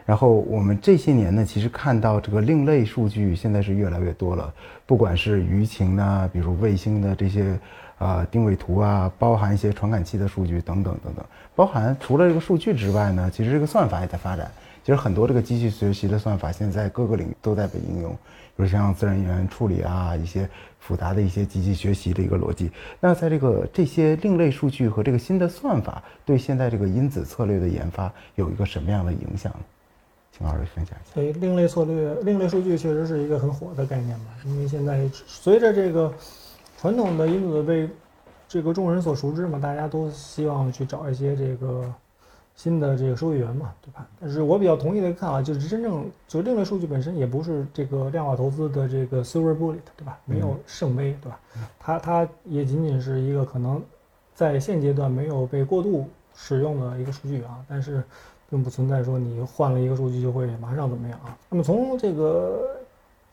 [0.09, 4.51] 然后我们这些年呢，其实看到这个另类数据现在是越来越多了，
[4.87, 7.55] 不管是舆情呢，比如卫星的这些
[7.99, 11.23] 啊定位图啊，包含一些传感器的数据等等等等，
[11.55, 14.51] 包含除了这个数据之外呢，其实这个算法也在发展。
[14.83, 18.11] 其实很多这个机器学习的算法现在各个领域都在被应用，
[18.55, 20.49] 比如像自然语言处理啊一些。
[20.79, 29.59] 复杂的一些机器学习的一个逻辑，那在这个这些另类数据和这个新的算法，对现在这个因子策略的研发有一个什么样的影响呢？
[30.39, 31.11] 请二位分享一下。
[31.13, 34.31] 对，另类策略、另类数据确实是一个很火的概念吧？
[34.45, 36.11] 因为现在随着这个
[36.79, 37.87] 传统的因子被
[38.47, 41.93] 这个众人所熟知嘛，大家都希望去找一些这个。
[42.55, 44.05] 新的这个收益源嘛，对吧？
[44.19, 50.19] 但是我比较同意的看法就是，真正就另类数据本身也不是这个量化投资的这个 silver bullet，对吧？
[50.25, 51.39] 没有圣杯，对吧？
[51.79, 53.81] 它它也仅仅是一个可能
[54.35, 58.03] 在现阶段没有被过度使用的一个数据啊，但是
[58.49, 61.37] 并不存在说你换了一个数据就会马上怎么样啊。
[61.49, 62.61] 那么从这个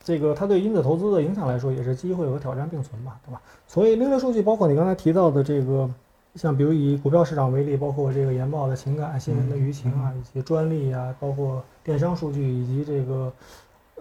[0.03, 3.41] 这个它对因子投资的影响来说，也是机会和挑战并存吧，对吧？
[3.67, 5.89] 所以另类数据包括你刚才提到的这个。
[6.35, 13.33] 像比如以股票市场为例，包括这个研报的情感、新闻的舆情啊，以及专利啊，包括电商数据，以及这个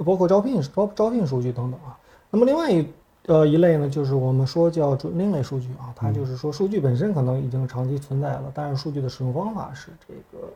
[0.04, 1.96] 包括招聘招招聘数据等等啊。
[2.30, 2.86] 那么另外一
[3.24, 10.46] 呃一类呢，就是我们说叫准另类数据啊，它就是说数据本身可能已经长期存在了，但是数据的使用方法是这个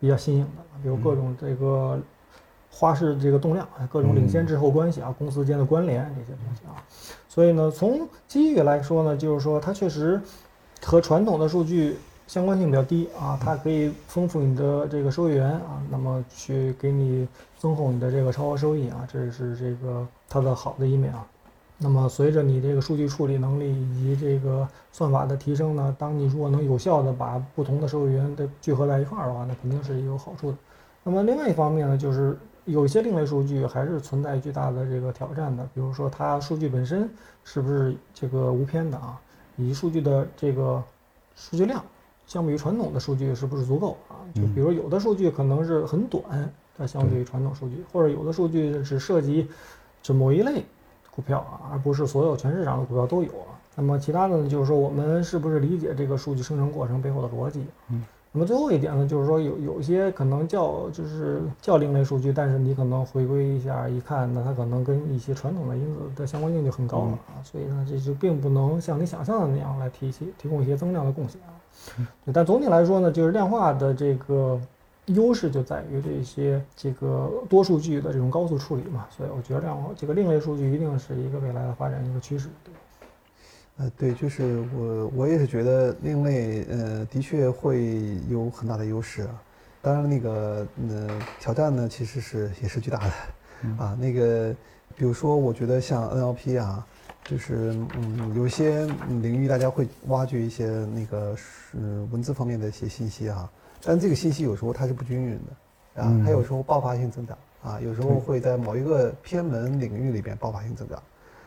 [0.00, 1.98] 比较新颖的，比如各种这个
[2.70, 6.82] 花式这个动量，各种领先滞后关系啊，公司间的关联这些东西啊。
[7.28, 10.20] 所以呢，从机遇来说呢，就是说它确实。
[10.82, 17.26] 和传统的数据相关性比较低啊，它可以丰富你的这个收益源啊，那么去给你
[17.58, 21.26] 增厚你的这个超额收益啊，这是这个它的好的一面啊。
[21.78, 30.56] 那么随着你这个数据处理能力以及这个算法的提升呢，当你如果能有效的把不同的收益源的聚合在一块儿的话，那肯定是有好处的。
[31.04, 37.08] 那么另外一方面呢，就是有一些另类数据还是存在巨大的这个挑战的，比如说它数据本身
[37.44, 39.20] 是不是这个无偏的啊？
[39.56, 40.82] 以及数据的这个
[41.34, 41.84] 数据量，
[42.26, 44.16] 相比于传统的数据是不是足够啊？
[44.34, 49.46] 就比如有的数据可能是很短，它相对于传统数据，或者有的数据只涉及
[50.02, 50.64] 这某一类
[51.16, 53.56] 股票啊，而不是所有全市场的股票都有啊。
[53.74, 57.64] 那么其他的呢，就是说我们是不是理解这个数据生成过程背后的逻辑？
[57.90, 58.04] 嗯。
[58.32, 71.56] 那么最后一点呢，就是说有有些可能叫就是叫另类数据，但是你可能回归一下一看，那它可能跟一些传统的因子的相关性就很高了啊，所以呢这就并不能像你想象的那样来提些提供一些增量的贡献啊。
[72.30, 74.60] 但总体来说呢，就是量化的这个
[75.06, 82.48] 优势就在于这些这个多数据的这种高速处理嘛，所以我觉得这样这个另类数据一定是一个未来的发展一个趋势。
[82.64, 82.74] 对，
[83.76, 89.42] 呃，对，就是我我也是觉得另类呃的确会有很大的优势啊。
[89.80, 93.12] 当然那个呃挑战呢其实是也是巨大的
[93.78, 93.96] 啊。
[94.00, 94.52] 那个
[94.96, 96.84] 比如说我觉得像 NLP 啊，
[97.22, 98.84] 就是嗯有些
[99.22, 101.78] 领域大家会挖掘一些那个是
[102.10, 103.48] 文字方面的一些信息啊。
[103.84, 105.38] 但这个信息有时候它是不均匀
[105.94, 111.02] 的，啊，它有时候爆发性增长，啊，有时候会在某一个偏门领域里边爆发性增长，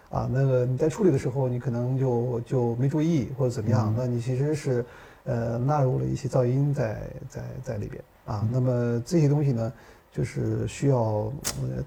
[0.10, 4.86] 啊，那个你在处理的时候，你可能就就没注意或者怎么样，那你其实是，
[5.26, 9.72] 呃，纳入了一些噪音在在在里边，啊，那么这些东西呢，
[10.12, 11.32] 就是需要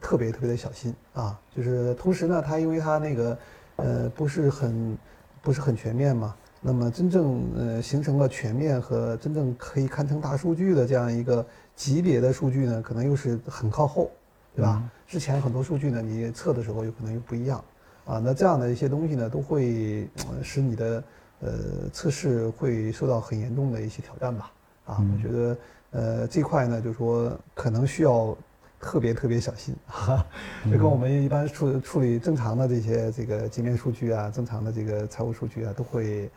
[0.00, 3.38] 特别特别的小心，啊，就是同时呢，它因为它那个，
[3.76, 4.98] 呃，不是很
[5.40, 6.34] 不是很全面嘛。
[6.64, 11.44] 那么真正呃形成了全面和真正可以堪称大数据的这样一个
[11.74, 14.08] 级别的数据呢，可能又是很靠后，
[14.54, 14.80] 对吧？
[15.08, 17.64] 之前很多数据呢，你测的时候有可能又不一样，
[18.04, 20.08] 啊，那这样的一些东西呢，都会
[20.40, 21.04] 使你的
[21.40, 21.50] 呃
[21.92, 24.52] 测试会受到很严重的一些挑战吧？
[24.86, 25.58] 啊，我觉得
[25.90, 28.36] 呃这块呢，就是说可能需要
[28.80, 29.74] 特别特别小心，
[30.70, 36.30] 就跟我们一般处处理正常的这些这个界面数据啊，正常的这个财务数据啊，都会。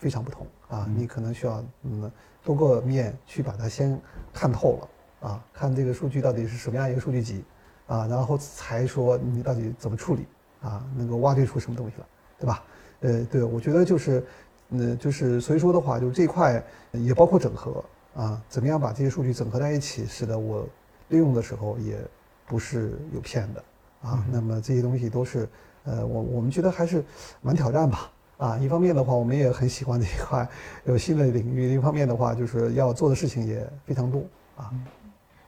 [0.00, 0.88] 非常不同啊！
[0.96, 2.10] 你可能需要嗯
[2.42, 4.00] 多个面去把它先
[4.32, 7.44] 看透了啊，看这个数据到底是什么样一个数据集
[7.86, 10.26] 啊，然后才说你到底怎么处理
[10.62, 12.04] 啊，能够挖掘出什么东西来，
[12.38, 12.64] 对吧？
[13.00, 14.24] 呃，对，我觉得就是
[14.70, 17.84] 嗯，就是所以说的话，就是这块也包括整合
[18.14, 20.66] 啊，怎么样把这些数据整合在一起，使得我
[21.08, 21.98] 利用的时候也
[22.46, 23.62] 不是有骗的
[24.00, 24.24] 啊。
[24.32, 25.46] 那么这些东西都是
[25.84, 27.04] 呃，我我们觉得还是
[27.42, 28.10] 蛮挑战吧。
[28.40, 30.48] 啊，一方面的话，我们也很喜欢这一块
[30.84, 34.22] 有新的领域；，另一方面的话，就是要做的事情也非常多
[34.56, 34.72] 啊。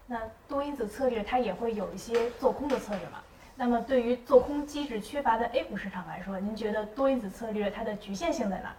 [0.07, 3.21] 那多因子策略它也会有一些做空的策略嘛？
[3.57, 8.75] 那么对于做空机制缺乏的 A 股市场来说，您觉得多因子策略它的局限性在哪？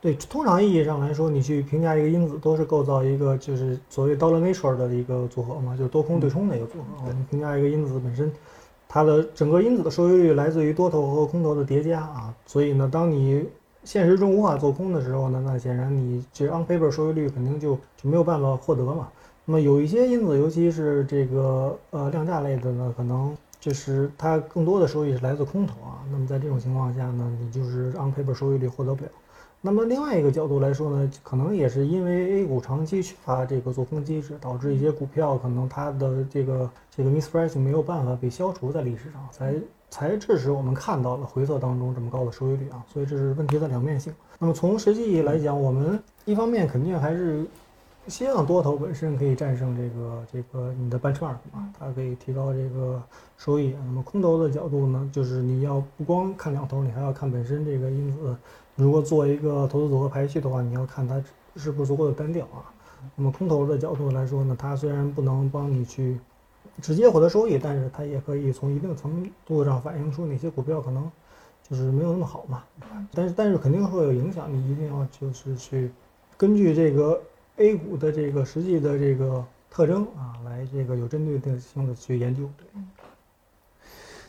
[0.00, 6.86] 对，通常意义上来说，你去评价一个因子，都是构造一个就是所谓 dollar nature 的一个组合嘛，就是多空对冲的一个组合。
[7.02, 8.32] 我们评价一个因子本身。
[8.94, 13.42] 它的整个因子的收益率来自于多头和空头的叠加啊，所以呢，当你
[13.84, 19.08] 现实中无法做空的时候呢，那显然你这 on paper 收益率肯定就就没有办法获得嘛。
[19.46, 26.04] 那么有一些因子，尤其是这个呃量价类的呢，可能就是它更多的收益是来自空头啊。
[26.12, 29.10] 那么在这种情况下呢，你就是 on paper 收益率获得不了。
[29.64, 39.54] 那么另外一个角度来说呢，可能也是因为 A 股长期缺乏这个做空机制，导致一些股票可能它的这个这个 mispricing 没有办法被消除在历史上，才
[39.88, 42.84] 才致使我们看到了回测当中这么高的收益率啊。
[42.92, 44.12] 所以这是问题的两面性。
[44.40, 47.46] 那么从实际意义来讲，我们一方面肯定还是
[48.08, 53.00] 希望多头本身可以战胜这个这个你的 benchmark 嘛，它可以提高这个
[53.36, 53.74] 收益。
[53.86, 58.36] 那么空头的角度呢，就是你要不光看两头，你还要看本身这个因子。
[58.74, 61.22] 如果做一个投资组合排序的话，你要看它
[61.56, 62.66] 是不是足够的单调啊。
[63.14, 66.18] 那么空头的角度来说呢，它虽然不能帮你去
[66.80, 71.08] 直接获得收益，但是它也可以从一定程度上反映出哪些股票可能
[71.68, 72.64] 就是没有那么好嘛。
[73.12, 75.92] 但是但是肯定会有影响，你一定要就是去
[76.36, 77.20] 根据这个
[77.56, 82.48] A 股的这个实际的这个特征啊，来这个有针对性的去研究。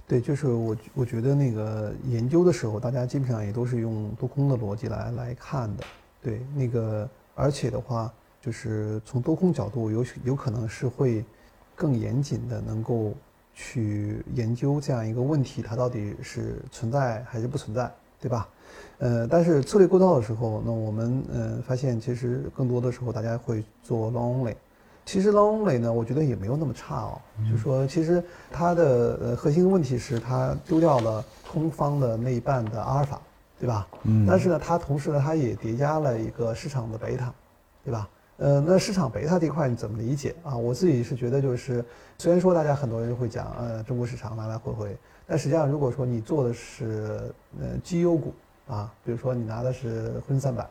[0.06, 5.84] 对，就是我我觉得那个研究的时候，大家基本上也都是用多空的逻辑来来看的。
[6.22, 8.12] 对，那个而且的话，
[8.42, 11.24] 就是从多空角度，有有可能是会
[11.76, 13.14] 更严谨的，能够
[13.54, 18.48] 去研究这样一个问题，它到底是存在还是不存在，对吧？
[19.04, 24.56] 呃，但是策略构造的时候，那我们呃发现，其实更多的时候大家会做 long only。
[25.04, 27.20] 其实 long only 呢，我觉得也没有那么差哦。
[27.52, 33.20] 就说其实它的呃核心问题是它丢掉了空方的那一半的阿尔法，
[33.60, 33.86] 对吧？
[34.04, 34.26] 嗯。
[34.26, 37.34] 但是呢，它同时呢，它也叠加了一个市场的贝塔，
[37.84, 38.08] 对吧？
[38.38, 40.56] 呃，那市场贝塔这块你怎么理解啊？
[40.56, 41.84] 我自己是觉得就是，
[42.18, 44.98] 虽然说大家很多人会讲呃中国市场来来回回，
[45.28, 48.34] 但实际上如果说你做的是呃绩优股
[48.68, 50.68] 啊，比如说你拿的是沪深三百，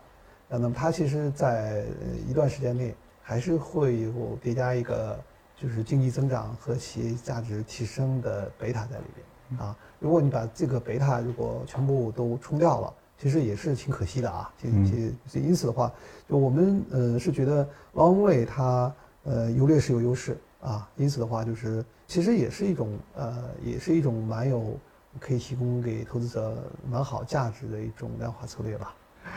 [0.48, 1.84] 那么它其实在
[2.28, 2.94] 一段时间内。
[3.24, 5.16] 还是会有叠加一个，
[5.56, 9.76] 就是经济增长和企业价值提升的贝塔在里边啊。
[10.00, 14.52] 如果你把这个贝塔如果全部都冲掉了，其实也是挺可惜的啊。
[14.60, 15.90] 其其因此的话，
[16.28, 18.92] 就我们呃是觉得 long way 它
[19.22, 20.90] 呃优劣势有优势啊。
[20.96, 24.76] 因此的话，就是其实也是一种呃也是一种蛮有
[25.18, 28.94] 可以提供给投资者蛮好价值的一种量化策略吧。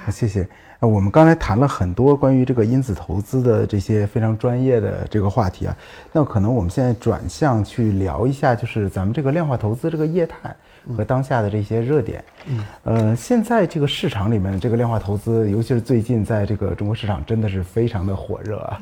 [0.10, 0.48] 谢谢。
[0.80, 5.78] 呃，我们刚才谈了很多关于这个因子投资的这些非常专业的这个话题啊，
[6.12, 10.56] 那可能我们现在转向去聊一下，就是咱们这个量化投资这个业态
[10.96, 12.24] 和当下的这些热点。
[12.48, 18.80] 嗯，呃，现在这个市场里面这个量化投资，尤其是最近在这个中国市场真的是非常的火热啊。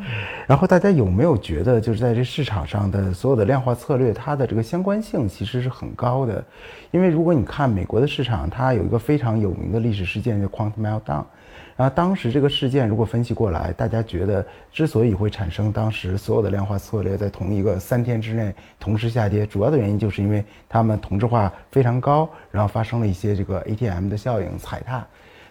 [0.48, 6.44] 然后大家有没有觉得，就是在这市场上的所有的量化策略，它的这个相关性其实是很高的？
[6.92, 11.24] 因为如果你看美国的市场，它有一个非常有名的历史事件叫 Quant Meltdown。
[11.76, 25.04] 然后当时这个事件如果分析过来，大家觉得之所以会产生当时所有的量化策略在同一个三天之内同时下跌，主要的原因就是因为他们同质化非常高，然后发生了一些这个 ATM 的效应踩踏。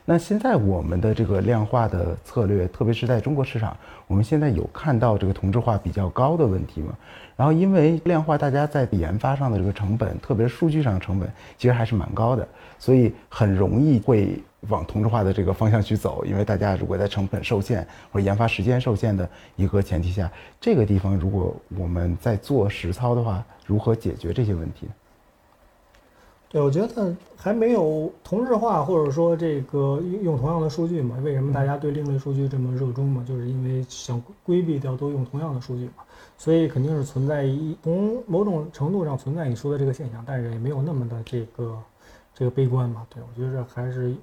[0.05, 3.77] 那现在我们的这个量化的策略，特别是在中国市场，
[4.07, 6.97] 我们现在有看到这个同质化比较高的问题吗？
[7.37, 11.29] 然后因为量化大家在研发上的这个成本，特别是数据上的成本，
[11.59, 12.47] 其实还是蛮高的，
[12.79, 14.41] 所以很容易会。
[14.69, 20.31] 往同质化的这个方向去走，因为大家如果在成本受限或者研发时间受限的一个前提下，
[20.61, 24.87] 这个地方如果我们在做实操的话，如何解决这些问题？
[26.49, 31.17] 对，我觉得还没有同质化，或者说这个用同样的数据嘛？
[31.25, 33.25] 为什么大家对另类数据这么热衷嘛？
[33.27, 36.05] 就是因为想规避掉都用同样的数据嘛，
[36.39, 41.77] 所以肯定是存在一从某种程度上存在你说的这个现象，但是也没有那么的这个
[42.33, 43.05] 这个悲观嘛。
[43.11, 44.15] 对我觉得还是。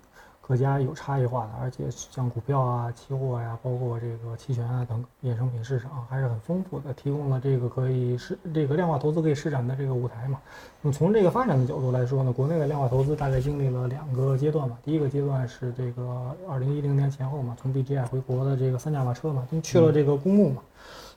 [0.49, 10.39] 各家有差异化的，而且像股票啊、期货呀，包括这个期权啊等衍生品市场还是很丰富的，提供了这个可以施这个量化投资可以施展的这个舞台嘛。
[10.81, 14.75] 那么从这个发展的角度来说呢，国内的量化投资大概经历了两个阶段嘛。
[14.83, 20.63] 第一个阶段是这个二零一零年前后嘛，从 BGI 回国的这个三驾马车嘛，就去了这个公募嘛，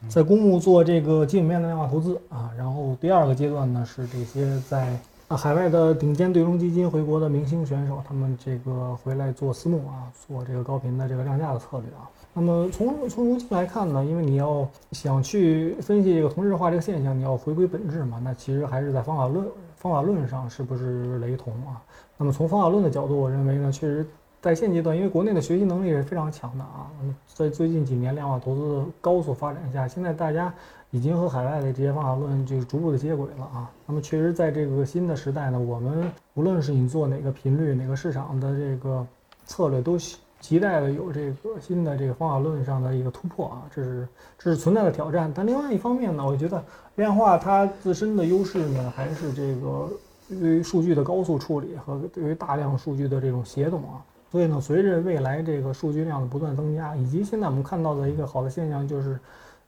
[0.09, 2.51] 在公募做这个基本面的量化投资啊。
[2.55, 4.95] 然后第二个阶段呢是这些在。
[5.35, 12.09] 海外的顶尖对冲基金回国的明星选手，他们这个回来做私募啊，做这个高频的这个量价的策略啊。
[12.33, 19.45] 那么从从如今来看呢，因为你要想去分析这个同质化这个现象，你要回归本质嘛，那其实还是在方法论
[19.75, 21.81] 方法论上是不是雷同啊？
[22.17, 24.05] 那么从方法论的角度，我认为呢，确实
[24.43, 26.91] 在现阶段，因为国内的学习能力是非常强的啊。
[27.33, 30.53] 在最近几年量化投资高速发展下，现在大家。
[30.95, 33.67] 已经和海外的这些方法论就是逐步的接轨了啊。
[33.87, 39.03] 那么确实，在这个新的时代呢，我们无论是你做哪个频率、哪个市场的这个
[39.43, 39.97] 策略，都
[40.39, 43.63] 期待的有这个新的这个方法论上的一个突破啊。
[43.73, 44.07] 这是
[44.37, 45.31] 这是存在的挑战。
[45.33, 46.63] 但另外一方面呢，我觉得
[46.93, 49.89] 量化它自身的优势呢，还是这个
[50.29, 53.97] 对于数据的高速处理和对于大量数据的这种协同啊。
[54.33, 59.19] 所以呢，随着未来这个数据量的不断增加，以及现在我们看到的一个好的现象就是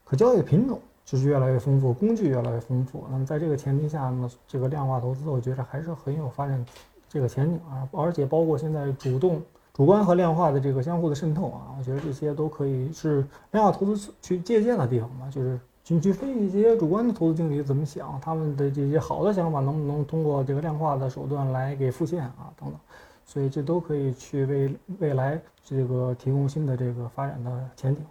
[0.03, 0.79] 可交易品种。
[1.05, 3.03] 就是越来越丰富，工具越来越丰富。
[3.11, 6.65] 那么在这个前提下呢，这个量化投资，我觉得还是很有发展
[7.07, 7.87] 这个前景啊。
[7.91, 9.39] 而且包括现在主动、
[9.71, 15.29] 主观和量化的这个相互的渗透啊，我觉得这些都可以是量化投资去借鉴的地方嘛。
[15.29, 22.79] 就是去去分析一些主观的投资经理怎么想，他们的这些好的想法能不能通过这个量化的手段来给复现啊等等。
[23.25, 28.01] 所以这都可以去为未来这个提供新的这个发展的前景。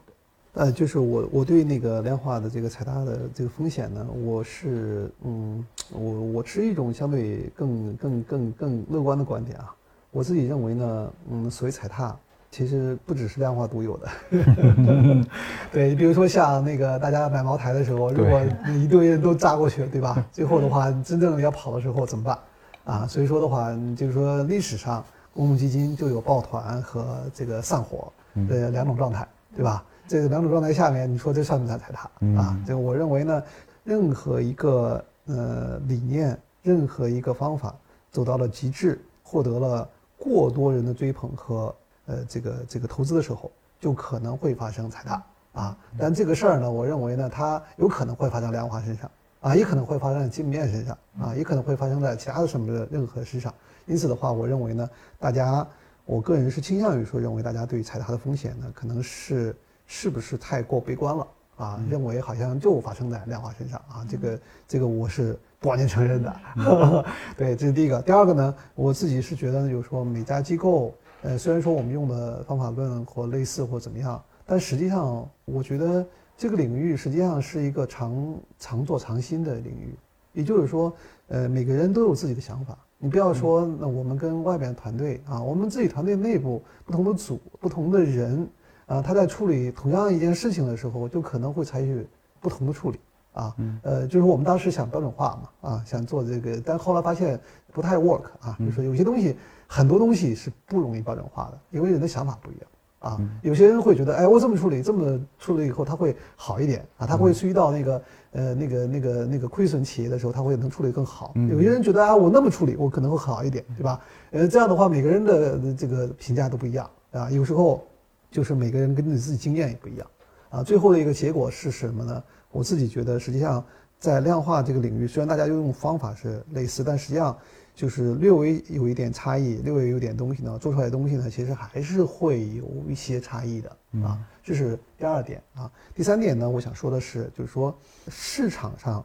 [0.54, 9.74] 呃，就是我我对那个量化的这个踩踏的这个风险呢，我是嗯，我我持一种相对更更更更乐观的观点啊。
[10.12, 12.16] 我自己认为呢，嗯，所谓踩踏，
[12.52, 14.08] 其实不只是量化独有的。
[15.72, 18.40] 对你比如说像那个大家买茅台的时候，如果
[18.80, 20.24] 一堆人都扎过去，对吧？
[20.30, 22.38] 最后的话，真正要跑的时候怎么办？
[22.85, 28.12] 啊，所以说的话，就是说历史上公募基金就有抱团和这个散伙
[28.48, 29.85] 的两种状态，对吧？
[30.06, 32.59] 这个两种状态下面，你说这算不算踩踏啊？
[32.66, 33.43] 这个我认为呢，
[33.85, 37.74] 任何一个呃理念，任何一个方法
[38.11, 39.89] 走到了极致，获得了
[40.19, 41.74] 过多人的追捧和
[42.05, 43.51] 呃这个这个投资的时候，
[43.81, 45.23] 就可能会发生踩踏
[45.55, 45.77] 啊。
[45.98, 49.11] 但这个事儿呢，我认为呢，它有可能会发生量化身上
[49.44, 53.52] 啊，也可能会发生在基本面身上啊，也可能会发生在其他的什么的任何身上。
[53.86, 55.66] 因此的话，我认为呢，大家，
[56.06, 59.54] 我个人是倾向于说，认为大家对于踩踏的风险呢，可能是。
[59.86, 61.26] 是不是太过悲观了
[61.58, 61.78] 啊？
[61.90, 64.00] 认为好像就发生在量化身上啊？
[64.08, 66.34] 这个这个我是不完全承认的。
[67.36, 68.00] 对，这是第一个。
[68.00, 76.06] 第二个呢，我自己是觉得呢，就是说每家机构，呃，虽然说我们用的方法论或类似或怎么样，但实际上我觉得
[76.36, 79.94] 这个领域实际上是一个常常做常新的领域。
[80.32, 80.93] 也就是说，
[81.28, 82.77] 呃，每个人都有自己的想法。
[82.98, 88.48] 你不要说，那我们跟外边团队啊，我们自己团队内部不同的组、不同的人。
[88.86, 92.06] 啊，他在处理同样一件事情的时候，就可能会采取
[92.39, 93.01] 不同的处理，
[93.32, 97.40] 啊，呃，就是我们当时想标准化嘛，啊，想做这个，但后来发现
[97.73, 99.36] 不太 work 啊，就是有些东西，
[99.66, 102.66] 很多东西是不容易标准化的，因为人的想法不一样。
[103.05, 108.02] 啊，有些人会觉得，哎，我这么处理，这么处理以后，他会好一点啊，他会遇到那个
[108.32, 111.35] 呃那个那个那个亏损企业的时候，他会能处理更好。
[111.51, 114.01] 有些人觉得啊，我那么处理，我可能会好一点，对吧？
[114.31, 117.31] 呃，这样的话，每个人的这个评价都不一样啊。
[117.31, 117.86] 有时候
[118.31, 120.06] 就是每个人跟你自己经验也不一样
[120.48, 120.62] 啊。
[120.62, 122.24] 最后的一个结果是什么呢？
[122.51, 123.62] 我自己觉得，实际上
[123.98, 127.36] 在量化这个领域，虽然大家用方法是类似，但实际上。
[127.74, 134.18] 就是略微有一点差异，略微有点东西呢，做出来的东西呢，其实还是会有一些差异的啊。
[134.42, 135.70] 这是第二点啊。
[135.94, 137.76] 第三点呢，我想说的是，就是说
[138.09, 139.05] 市场上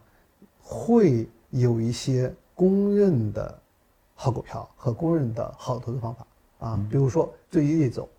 [0.61, 3.59] 会有一些公认的
[4.13, 6.27] 好股票和公认的好投资方法
[6.59, 8.09] 啊，比如说追业绩走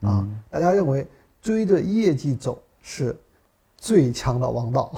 [0.00, 1.06] 啊，大家认为
[1.42, 3.14] 追着业绩走是。
[3.80, 4.92] 最强的王道，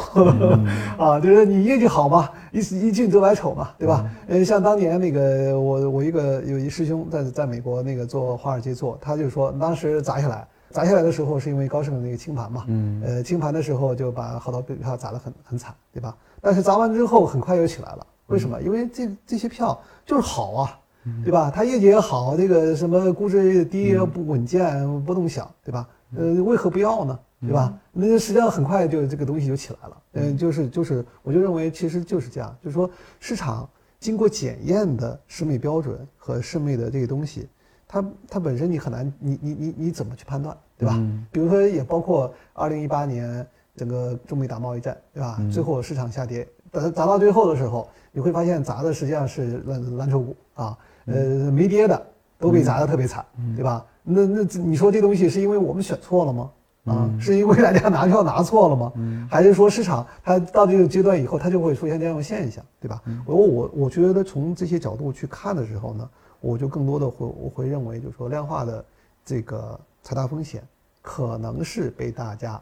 [0.99, 2.59] 啊，就是你业绩好嘛，一
[2.89, 4.11] 一进则百丑嘛，对吧？
[4.27, 16.17] 呃，像当年那个我我一个有一师兄在在美国那个做华尔街做，他就说当时砸下来，砸下来的时候是因为高盛的那个清盘嘛，嗯，呃，清盘的时候就把好多股票砸得很很惨，对吧？
[16.41, 18.61] 但是砸完之后很快又起来了，为什么？
[18.63, 20.79] 因为这这些票就是好啊，
[21.23, 21.53] 对吧？
[21.55, 25.87] 它业绩也好，这个什么估值低不稳健波动小，对吧？
[26.17, 27.19] 呃，为何不要呢？
[27.41, 27.75] 对吧？
[27.93, 30.03] 那实际上很快就这个东西就起来了。
[30.13, 32.89] 嗯，就是就是，我就认为其实就是这样，就是说
[33.19, 33.69] 市场
[33.99, 37.49] 经过检验的审美标准和审美的这个东西，
[37.89, 40.95] 它它本身你很难，你你你你怎么去判断，对吧？
[41.33, 45.41] 比如说也包括二零一八年整个中美打贸易战，对吧？
[45.51, 50.77] 最后市场下跌，砸砸到最后的时候，你会发现砸的实际上是蓝蓝筹股啊，
[51.07, 52.07] 呃，没跌的
[52.39, 53.25] 都被砸得特别惨，
[53.57, 53.87] 对吧？
[54.03, 56.51] 那那你说这东西是因为我们选错了吗？
[56.87, 58.93] 啊，是因为大家拿票拿错了吗？
[59.31, 63.03] 还是说市场它到这个阶段以后，它就会出现这样的现象，对吧？
[63.27, 68.85] 我我我觉得从这些角度去看的时候呢，我就更多的会我会认为，就是说量化的
[69.25, 70.67] 这个财大风险
[71.03, 72.61] 可能是被大家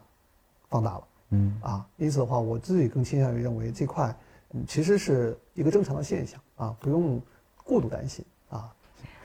[0.68, 4.14] 放大了，嗯啊，因此的话，我自己更倾向于认为这块
[4.66, 7.22] 其实是一个正常的现象啊，不用
[7.62, 8.68] 过度担心啊。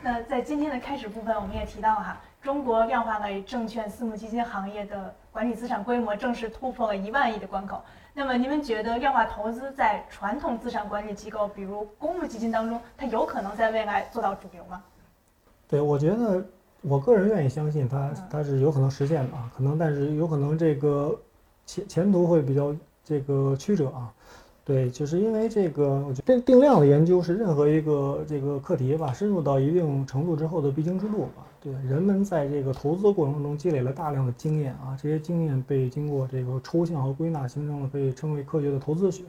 [0.03, 2.21] 那在今天的开始部分，我们也提到哈。
[2.43, 7.81] 中国量化类证券私募基金行业的管理资产规模正式突破了一万亿的关口。
[8.13, 14.83] 那么，你们觉得量化投资在传统资产管理机构，比如公募基金当中，它有可能在未来做到主流吗？
[15.69, 16.45] 对，我觉得
[16.81, 19.49] 我个人愿意相信它，它是有可能实现的啊。
[19.55, 21.17] 可能，但是有可能这个
[21.65, 22.75] 前前途会比较
[23.05, 24.11] 这个曲折啊。
[24.65, 31.43] 对，就是因为这个，我觉得定量的研究是任何一个这个课题吧，深入到一定程度之后的必经之路吧。
[31.63, 39.23] 对，人们在这个投资过程中积累了大量的经验啊，这些经验被经过这个抽象和归纳，形成了可以称为科学的投资学。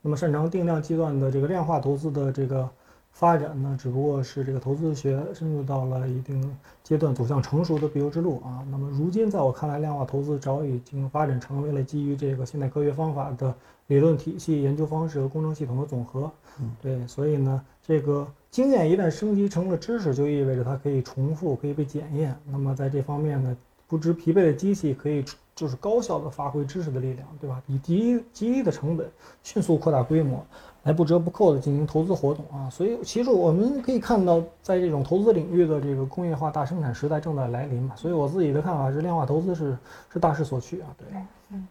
[0.00, 2.66] 那么，擅长定量计算的这个量化投资的这个
[3.12, 8.66] 发展呢，只不过是这个投资学深入到了一定阶段走向成熟的必由之路啊。
[8.70, 13.54] 那么，如今在我看来，量化投资早已经发展成为了基于这个现代科学方法的。
[13.88, 16.32] 理论体系、研究方式和工程系统的总和，
[16.80, 22.34] 对，所以呢，这个经验一旦升级成了知识，就意味着它可以重复、可以被检验。
[22.50, 23.56] 那么在这方面呢，
[23.86, 25.24] 不知疲惫的机器可以
[25.54, 27.62] 就是高效的发挥知识的力量，对吧？
[27.66, 29.06] 以极极低的成本，
[29.42, 30.44] 迅速扩大规模，
[30.84, 32.70] 来不折不扣的进行投资活动啊。
[32.70, 37.94] 所以，其实我们可以看到，在这种投资领域的这个工业化大生产时代正在来临嘛。
[37.96, 39.76] 所以我自己的看法是，量化投资是
[40.12, 40.88] 是大势所趋啊。
[40.96, 41.06] 对，
[41.50, 41.68] 嗯。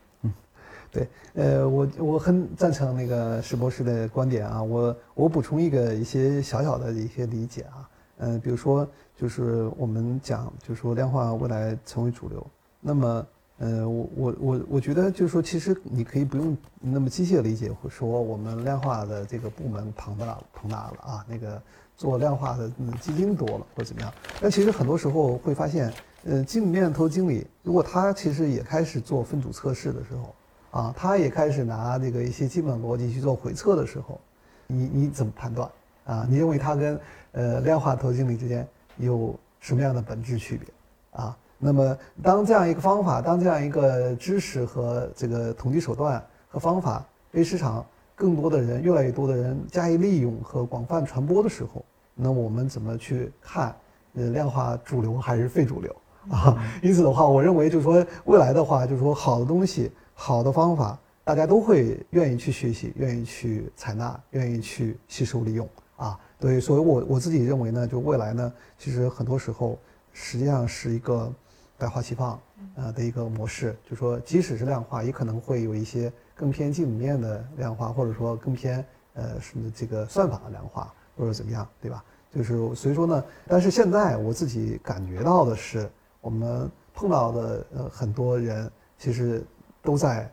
[0.94, 4.62] 对，呃，我我很赞成那个石博士的观点啊。
[4.62, 7.90] 我我补充一个一些小小的一些理解啊，
[8.20, 8.88] 嗯，比如说
[9.18, 12.46] 就是我们讲，就是说量化未来成为主流，
[12.80, 21.60] 那么，呃，我我我我觉得就是说，其实你可以不用那么机械理解，或说我们量化的这个部门庞大庞大了啊，那个
[21.98, 22.70] 做量化的
[23.02, 24.14] 基金多了或者怎么样。
[24.40, 25.92] 但其实很多时候会发现，
[26.26, 30.36] 呃，经理链投经理如果他其实也开始做分组测试的时候。
[30.74, 34.20] 啊，他也开始拿这个一些基本逻辑去做回测的时候，
[34.66, 35.70] 你你怎么判断？
[36.06, 37.00] 啊，你认为它跟
[37.34, 38.68] 呃量化投资经理之间
[38.98, 40.68] 有什么样的本质区别？
[41.12, 47.86] 啊，那么当这样一个方法，当这样一个知识和这个统计手段和方法被市场
[48.16, 51.86] 更多的人、越来越多的人加以利用和广泛传播的时候，
[52.16, 53.76] 那我们怎么去看？
[54.16, 55.96] 呃，量化主流还是非主流？
[56.32, 59.92] 啊，因此的话，我认为就是说未来的话，就是说好的东西。
[60.14, 66.20] 好的方法，大家都会愿意去学习，愿意去采纳，愿意去吸收利用啊。
[66.40, 69.78] 对，所以我我自己认为呢，就未来呢，其实很多时候
[70.12, 71.32] 实际上是一个
[71.78, 72.40] 百花齐放
[72.76, 73.76] 呃的一个模式。
[73.90, 82.04] 就说即使是量化，也可能会有一些更偏基本面的量化，或者说更偏呃什么这个算法的量化，或者怎么样，对吧？
[82.36, 89.46] 就是所以说呢，但是现在我自己感觉到的是，我们碰到的呃很多人其实
[89.84, 90.28] 都在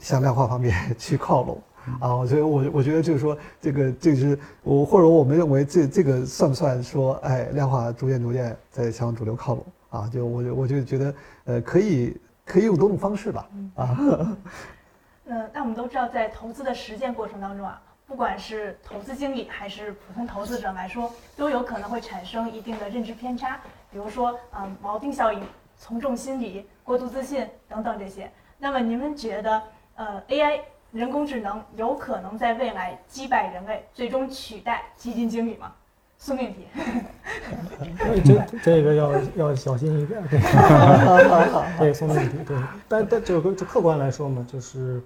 [0.00, 1.62] 向量化方面去靠拢
[2.00, 2.16] 啊。
[2.16, 10.10] 我觉得我我觉得就是说这个这是我或者我们认为这这个算不算说哎量化逐渐逐渐在向主流靠拢啊？
[10.12, 11.14] 就我我就觉得
[11.44, 13.96] 呃可以可以用多种方式吧啊。
[15.26, 17.80] 嗯， 那我们都知道，在投资的实践过程当中啊。
[18.06, 23.58] 不管是投资经理还是普通投资者来说，都有可能会产生一定的认知偏差，
[23.90, 25.40] 比如说，嗯，锚定效应、
[25.78, 28.30] 从众心理、过度自信等等这些。
[28.58, 29.62] 那么，你们觉得，
[29.96, 30.60] 呃，AI
[30.92, 35.72] 人工智能有可能在未来击败人类，最终取代基金经理吗？
[36.18, 36.66] 送命题。
[38.24, 40.38] 这这个要要小心一点， 对，
[41.78, 42.56] 对，送命题，对。
[42.88, 45.02] 但但就个就客观来说嘛，就是。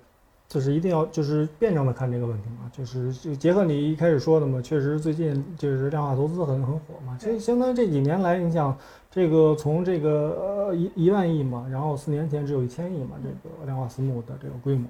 [0.49, 8.75] 就是一定要就是辩证的看这个问题嘛，就是就结合你一开始说的嘛，确实最近就是量化投资很很火嘛，其实相当于这几年来，你想
[9.11, 14.87] 这个从这个呃一一万亿嘛，然后四年前只有一千亿嘛，这个量化私募的这个规模，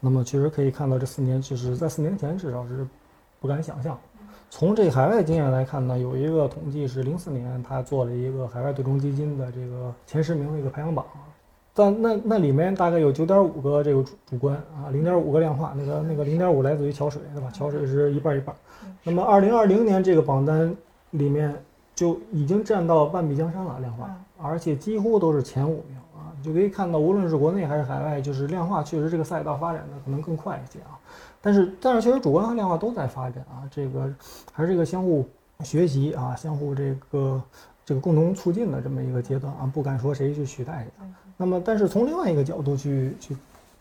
[0.00, 2.86] 那么确实可以看到这四年，其实在四年前至少是
[3.40, 3.98] 不敢想象。
[4.48, 11.04] 从这海外经验来看呢，有一个统计是零四年他做了一个海外对冲基金的这个前十名的一个排行榜。
[11.74, 17.50] 但那那里面大概有九点五个这个主主观啊，零点五个量化，那个那个零点五来自于桥水，对吧？
[17.50, 18.54] 桥水是一半一半。
[19.02, 20.74] 那么二零二零年这个榜单
[21.10, 21.54] 里面
[21.96, 30.92] 就已经占到半壁江山了，量化，而且几乎都是前五名啊，你就可以看到，无论是国内还是海外，就是量化确实这个赛道发展的可能更快一些啊。
[31.40, 34.12] 但是但是确实主观和量化都在发展啊，这个
[34.52, 35.26] 还是一个相互
[35.64, 37.42] 学习啊，相互这个
[37.82, 41.06] 这个共同促进的这么一个阶段啊，不敢说谁去取代谁。
[41.38, 43.34] 那么，但是从另外一个角度去去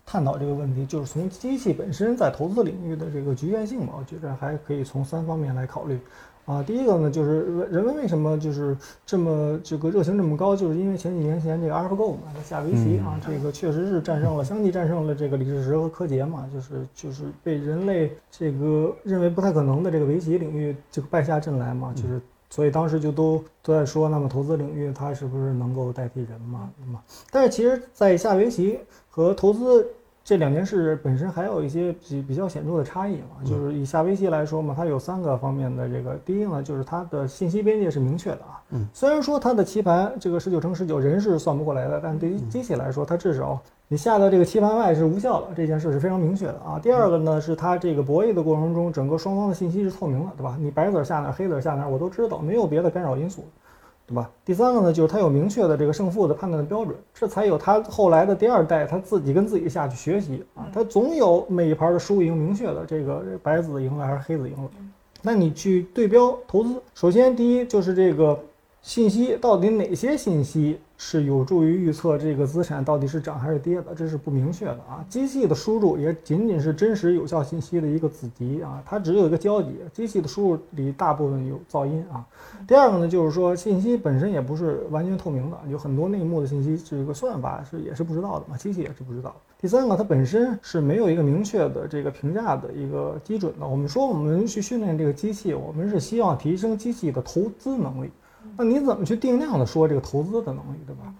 [0.05, 5.99] 探讨这个问题，就是从机器本身在投资领域的这个局限性吧，我觉得还可以从三方面来考虑。
[6.45, 22.21] 啊，第一个呢，就是人们为什么就是这么这个热情这么高，就是因为前几年前这个 AlphaGo 嘛，下围棋啊，这个确实是战胜了，相继战胜了这个李世石和柯洁嘛，就是就是被人类这个认为不太可能的这个围棋领域这个败下阵来嘛，就是。
[22.51, 26.69] 所以当时就都都在说，那么投资领域它是不是能够代替人嘛？
[26.79, 27.01] 那么，
[27.31, 29.85] 但是其实，在下围棋和投资
[30.25, 33.45] 这两件事本身还有一些比比较显著的差异嘛。
[33.45, 38.61] 就是以下围棋来说嘛，它有三个方面的这个，第一呢，就是它的信息边界是明确的啊。
[38.71, 38.85] 嗯。
[38.91, 43.57] 虽然说它的棋盘这个十九乘十九人是算不过来的，但对于机器来说，它至少。
[43.87, 46.79] 你下到这个棋盘外是无效的，这件事是非常明确的啊。
[46.81, 50.57] 第二个呢，是它这个博弈的过程中，整个双方的信息是透明的，对吧？
[50.59, 53.45] 你白子下哪，黑子下哪，我都知道，没有别的干扰因素，
[54.07, 54.29] 对吧？
[54.45, 64.69] 第三个呢，就是他有明确的这个胜负的判断的标准，这才有他后来的第二代，他自己跟自己下去学习啊，他总有每一盘的输赢明确的，这个白子赢了还是黑子赢了。
[65.21, 68.39] 那你去对标投资，首先第一就是这个
[68.83, 70.79] 信息到底哪些信息？
[70.97, 75.03] 是有助于预测这个资产到底是涨还是跌的，这是不明确的啊。
[75.09, 79.69] 机器的输入也仅仅是真实有效信息的一个子集啊，它只有一个交集。
[79.93, 82.25] 机器的输入里大部分有噪音啊。
[82.67, 89.35] 第二个呢，就是说信息本身也不是完全透明的，有很多内幕的信息，这个算法是也是不知道的嘛，机器也是不知道。
[89.59, 93.67] 第三个，它本身是没有一个明确的这个评价的一个基准的。
[93.67, 98.09] 我们说我们去训练这个机器，我们是希望提升机器的投资能力。
[98.57, 101.13] 那你怎么去定量的说这个投资的能力，对吧？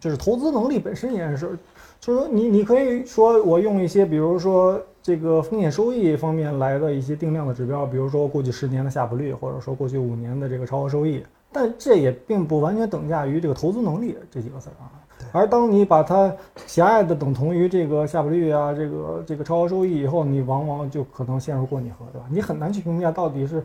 [0.00, 1.56] 就是投资能力本身也是，
[2.00, 11.22] 就是说你你可以说我用一些，比如说这个风险收益方面来的一些定量的指标，比如说过去十年的夏普率，或者说过去五年的这个超额收益，
[11.52, 14.90] 但这也并不完全等价于这个投资能力这几个词啊。
[15.30, 16.34] 而当你把它
[16.66, 22.26] 狭隘的等同于这个夏普率啊，这个这个超额收益以后，你往往就可能陷入过拟合，对吧？
[22.28, 23.62] 你很难去评价到底是。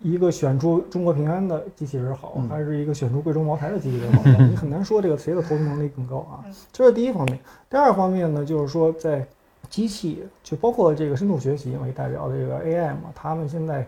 [0.00, 4.22] 一个选出中国平安的机器人好，还是一个选出贵州茅台的机器人好？
[4.44, 6.44] 你 很难说这个谁的投资能力更高啊。
[6.70, 7.38] 这是第一方面。
[7.70, 9.26] 第二方面呢，就是说在
[9.70, 13.86] 机器，就包括这个深度学习为代表的这个 AI 嘛，他们现在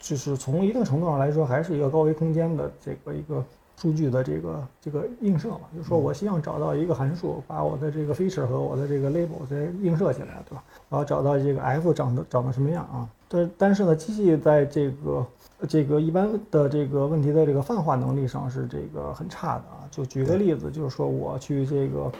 [0.00, 3.42] 就是从一定程度上来说，还是一个高维空间的这个一个
[3.76, 5.60] 数据的这个这个映射嘛。
[5.74, 10.64] 就是说我希望找到一个函数，把我的这个 feature 和我的这个 label 再映射起来，对吧？
[10.90, 13.08] 然后找到这个 f 长得长得什么样啊？
[13.28, 15.26] 但但是呢，机器在这个
[15.68, 19.82] 这个一般的这个问题的这个泛化能力上是这个很差的啊。
[19.90, 22.10] 就举个例子，就是说我去这个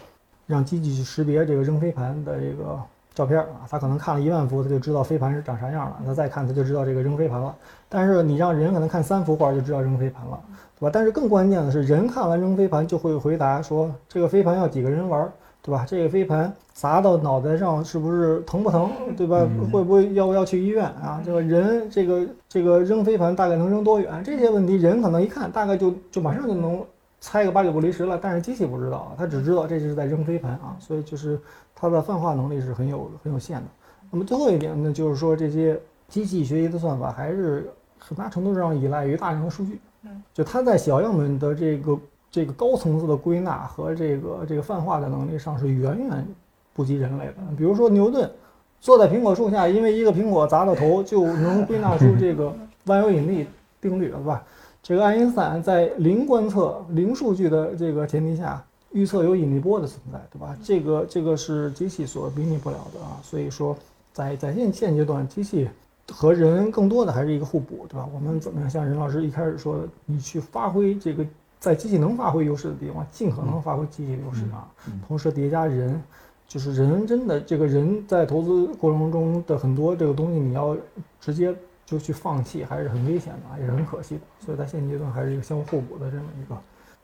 [0.47, 2.81] 让机器去识别这个扔飞盘的这个
[3.15, 5.97] 照片啊，它可能看了一万幅，它就知道飞盘是长啥样了。
[6.05, 7.55] 它再看，它就知道这个扔飞盘了。
[7.89, 10.41] 但是你让人可能看三幅画就知道扔飞盘了，
[10.79, 10.91] 对吧？
[10.93, 15.31] 但是更关键的是，人看完扔飞盘就会回答说这个飞盘要几个人玩。
[15.67, 15.85] 对吧？
[15.85, 19.45] 这个飞盘砸到脑袋上是不是疼不疼，对吧？
[19.73, 21.21] 会不会要不要去医院啊？
[21.25, 24.23] 这个人这个这个扔飞盘大概能扔多远？
[24.25, 26.81] 这些问题人可能一看大概就就马上就能
[27.21, 31.37] 猜个八九不离十了，但是机器不知道啊，它只知道这是在扔飞盘啊，所以就是
[31.75, 33.67] 它的泛化能力是很有很有限的。
[34.13, 35.77] 那么最后一点呢，就是说这些
[36.07, 37.69] 机器学习的算法还是
[37.99, 41.99] 很大程度上依赖于大量的数据，嗯，就它在小样本的这个。
[42.37, 46.27] 这个高层次的归纳和这个这个泛化的能力上是远远
[46.75, 47.35] 不及人类的。
[47.57, 48.31] 比如说牛顿
[48.79, 52.53] 坐在苹果树下，因为一个苹果砸到头就能归纳出这个
[52.85, 53.47] 万有引力
[53.81, 54.45] 定律，对吧？
[54.83, 60.55] 这个爱因斯坦在零观测、零数据的这个前提下预测有引力波的存在，对吧？
[60.63, 63.17] 这个这个是机器所比拟不了的啊。
[63.23, 63.75] 所以说，
[64.13, 65.67] 在在现现阶段，机器
[66.13, 68.07] 和人更多的还是一个互补，对吧？
[68.15, 71.25] 我们怎么样像任老师一开始说的，你去发挥这个。
[71.67, 74.71] 在机器能发挥优势的地方，尽可能发挥机器优势啊。
[75.09, 76.01] 同时叠加人，
[76.47, 80.77] 就是人真的这个人在投资过程中的很多这个东西，你要
[81.21, 81.53] 直接
[81.85, 84.21] 就去放弃，还是很危险的，也是很可惜的。
[84.39, 86.57] 所以在现阶段还是一个相互互补的这么一个，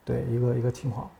[0.04, 1.10] 对一个一个情况。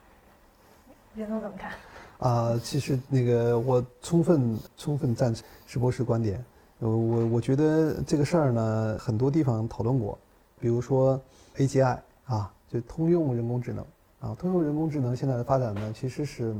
[1.15, 1.73] 袁总怎么看？
[2.19, 6.41] 啊，其实那个我充分充分赞成石博士观点。
[6.79, 10.17] 我我我觉得这个事儿呢，很多地方讨论过，
[10.61, 11.19] 比如说
[11.57, 12.49] AGI 啊。
[12.73, 13.85] 就通用人工智能
[14.19, 16.55] 啊，通用人工智能现在的发展呢，其实是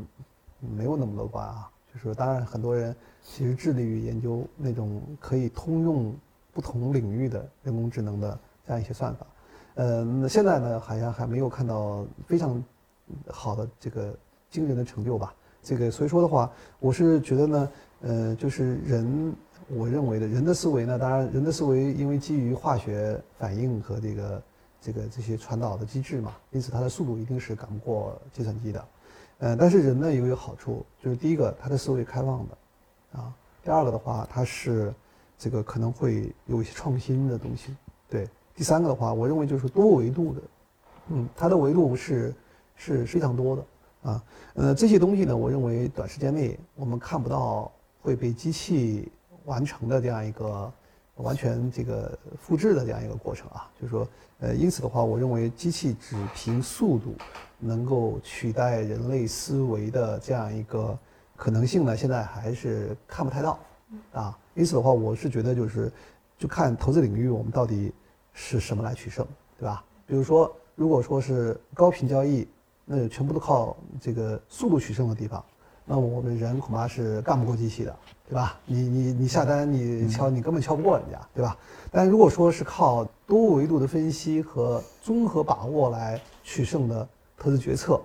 [0.59, 1.67] 没有那么乐观啊。
[1.91, 6.13] 就是当然，很多人其实致力于研究那种可以通用
[6.51, 9.25] 不同领域的人工智能的这样一些算法。
[9.73, 12.63] 呃，那现在呢，好像还没有看到非常
[13.27, 14.15] 好的这个
[14.51, 15.33] 惊人的成就吧。
[15.63, 17.69] 这个所以说的话，我是觉得呢，
[18.01, 19.33] 呃，就是人，
[19.69, 24.39] 我认为的人的思维呢，当然人的思维因为基于化学反应和这个。
[24.83, 28.85] 这个这些传导的机制嘛，因此它的速度一定是赶不过计算机的，
[29.37, 33.33] 呃，但是人呢也有好处，就是第一个，他的思维开放的，啊，
[33.63, 34.93] 第二个的话，它是
[35.39, 37.73] 这个可能会有一些创新的东西，
[38.09, 40.41] 对，第三个的话，我认为就是多维度的，
[41.07, 42.35] 嗯，它的维度是
[42.75, 43.65] 是非常多的，
[44.11, 44.23] 啊，
[44.55, 49.09] 呃，这些东西呢，我认为短时间内我们看不到会被机器
[49.45, 50.69] 完成的这样一个。
[51.17, 54.07] 完全这个复制的这样一个过程啊，就是说，
[54.39, 57.13] 呃，因此的话，我认为机器只凭速度
[57.59, 60.97] 能够取代人类思维的这样一个
[61.35, 63.59] 可能性呢，现在还是看不太到
[64.11, 64.37] 啊。
[64.55, 65.91] 因此的话，我是觉得就是，
[66.37, 67.93] 就看投资领域我们到底
[68.33, 69.25] 是什么来取胜，
[69.57, 69.83] 对吧？
[70.05, 72.47] 比如说，如果说是高频交易，
[72.85, 75.43] 那就全部都靠这个速度取胜的地方。
[75.85, 77.95] 那我们人恐怕是干不过机器的，
[78.29, 78.57] 对吧？
[78.65, 81.57] 你你你下单，你敲，你根本敲不过人家，对吧？
[81.91, 87.07] 但如果说是靠多维度的分析和综合把握来取胜的
[87.37, 88.01] 投资决策，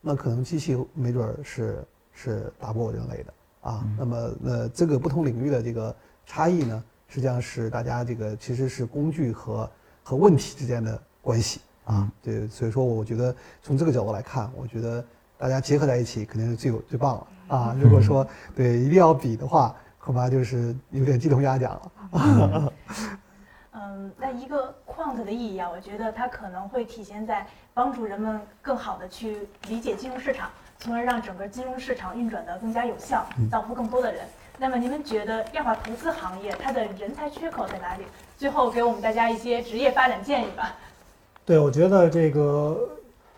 [0.00, 3.32] 那可能机器没准儿是是打不过人类的
[3.62, 3.82] 啊。
[3.98, 5.94] 那么，那这个不同领域的这个
[6.26, 9.70] 差异呢，实际上是大家这个其实是工具和
[10.02, 12.12] 和问题之间的关系啊。
[12.22, 15.02] 对，所以说我觉得从这个角度来看，我觉得。
[15.42, 17.76] 大家结合在一起，肯定是最有最棒了啊！
[17.76, 18.24] 如果说
[18.54, 22.72] 对一定要比的话，恐怕就是有点鸡同鸭讲了。
[23.72, 27.44] 嗯， 那一个 quant 的意义啊，我觉得它可能会体现在
[27.74, 30.48] 帮助人们更好的去理解金融市场，
[30.78, 34.22] 从而让整个金融市场运转的更加有效，造福更多的人。
[34.58, 38.04] 那么你们觉得量化投资行业它的人才缺口在哪里？
[38.38, 40.72] 最后给我们大家一些职业发展建议吧。
[41.44, 42.78] 对，我觉得这个。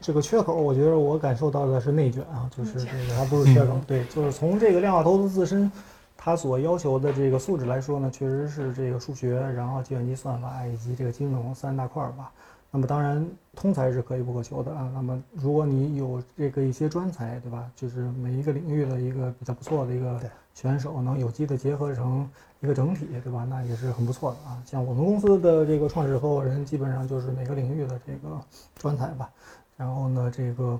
[0.04, 5.72] 这个缺口，我觉得我感受到的是内卷啊，就是这个它不是缺口，对，就是从这个量化投资自身，
[6.14, 12.30] 它所要求的这个素质来说呢，确实是这个数学，然后计算机算法以及这个金融三大块儿吧。
[12.70, 13.26] 那么当然，
[13.56, 14.90] 通才是可遇不可求的啊。
[14.92, 17.64] 那么如果你有这个一些专才，对吧？
[17.74, 20.20] 就是每一个领域的一个比较不错的一个
[20.52, 22.28] 选手，能有机的结合成
[22.60, 23.46] 一个整体，对吧？
[23.48, 24.62] 那也是很不错的啊。
[24.66, 28.38] 像我们公司的这个创始合伙人，基本上就是每个领域的这个
[28.76, 29.30] 专才吧。
[29.76, 30.78] 然后呢，这个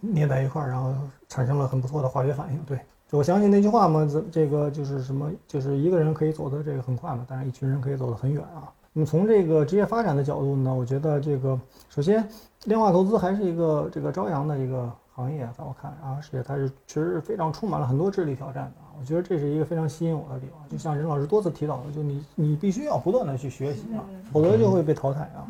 [0.00, 0.92] 捏在一块儿，然后
[1.28, 2.58] 产生了很不错的化学反应。
[2.64, 2.78] 对，
[3.10, 8.70] 我相信那句话嘛，这这个就是什么，就是一个人可以走得这个很快嘛，但是一群人可以走得很远啊。
[8.92, 11.58] 那么从这个职业发展的角度呢，我觉得这个
[11.88, 12.26] 首先
[12.64, 18.72] 量化投资还是一个这个朝阳的一个行业，在我看啊，而且它是确实是非常充满了很多智力挑战的。
[19.00, 20.68] 我觉得这是一个非常吸引我的地方。
[20.68, 24.02] 就像任老师多次提到的，就你你必须要不断的去学习啊，
[24.32, 25.42] 否则就会被淘汰啊。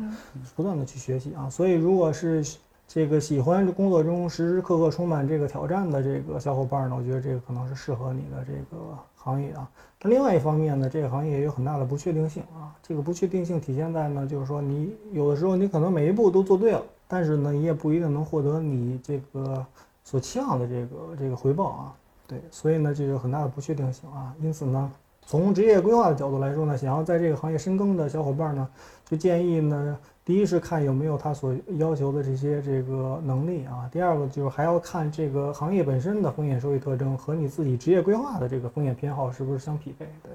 [0.55, 2.43] 不断的去学习啊，所以如果是
[2.87, 9.67] 这个喜欢工作中时时刻刻充满这个挑战的这个小伙伴呢，我觉得这个可能是适合你的这个行业啊。
[10.01, 12.73] 那另外一方面呢，这个行业也有很大的不确定性啊。
[12.81, 19.65] 这个不确定性体现在呢，就是说你有的时候你可能每一步都做对了，但是呢，你也不一定能获得你这个
[20.03, 21.93] 所期望的这个这个回报啊。
[22.27, 24.33] 对，所以呢，这有很大的不确定性啊。
[24.39, 24.91] 因此呢，
[25.25, 28.67] 从职业规划的角度来说呢，想要在这个行业深耕的小伙伴呢，
[29.05, 40.07] 就建议呢，第一是看有没有他所要求的这些这个能力啊，第二个就是还要看这个行业本身的风险收益特征和你自己职业规划的这个风险偏好是不是相匹配。
[40.23, 40.31] 对，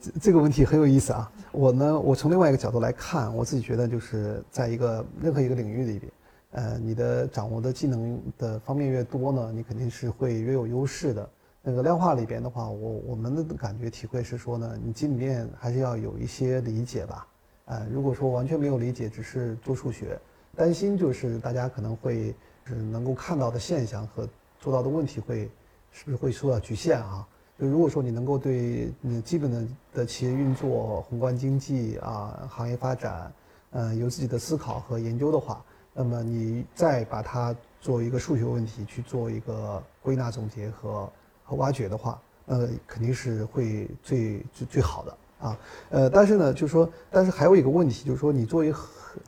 [0.00, 1.30] 这这个问题很有意思啊。
[1.52, 6.12] 我呢，我从另外一个角度来看，我自己觉得就是在一个任何一个领域里边。
[6.50, 11.28] 呃，你的掌握的技能的方面越多呢，你肯定是会越有优势的。
[11.62, 17.24] 那个量化里边的话，我我们的感觉体会是说呢，你基本面还是要有一些理解吧。
[17.68, 20.18] 呃，如果说完全没有理解，只是做数学，
[20.56, 22.34] 担心就是大家可能会
[22.64, 24.26] 是能够看到的现象和
[24.58, 25.50] 做到的问题会
[25.92, 27.26] 是不是会受到局限啊？
[27.58, 33.32] 就如果说你能够对你基本的的企业运作、宏观经济啊、行业发展，
[33.70, 35.62] 呃，有自己的思考和研究的话。
[35.92, 41.10] 那么你再把它做一个数学问题去做一个归纳总结和
[41.42, 45.58] 和挖掘的话，呃，肯定是会最最最好的啊。
[45.90, 48.72] 呃，但是呢，就是说，但是还有一个问题，就是说，你作为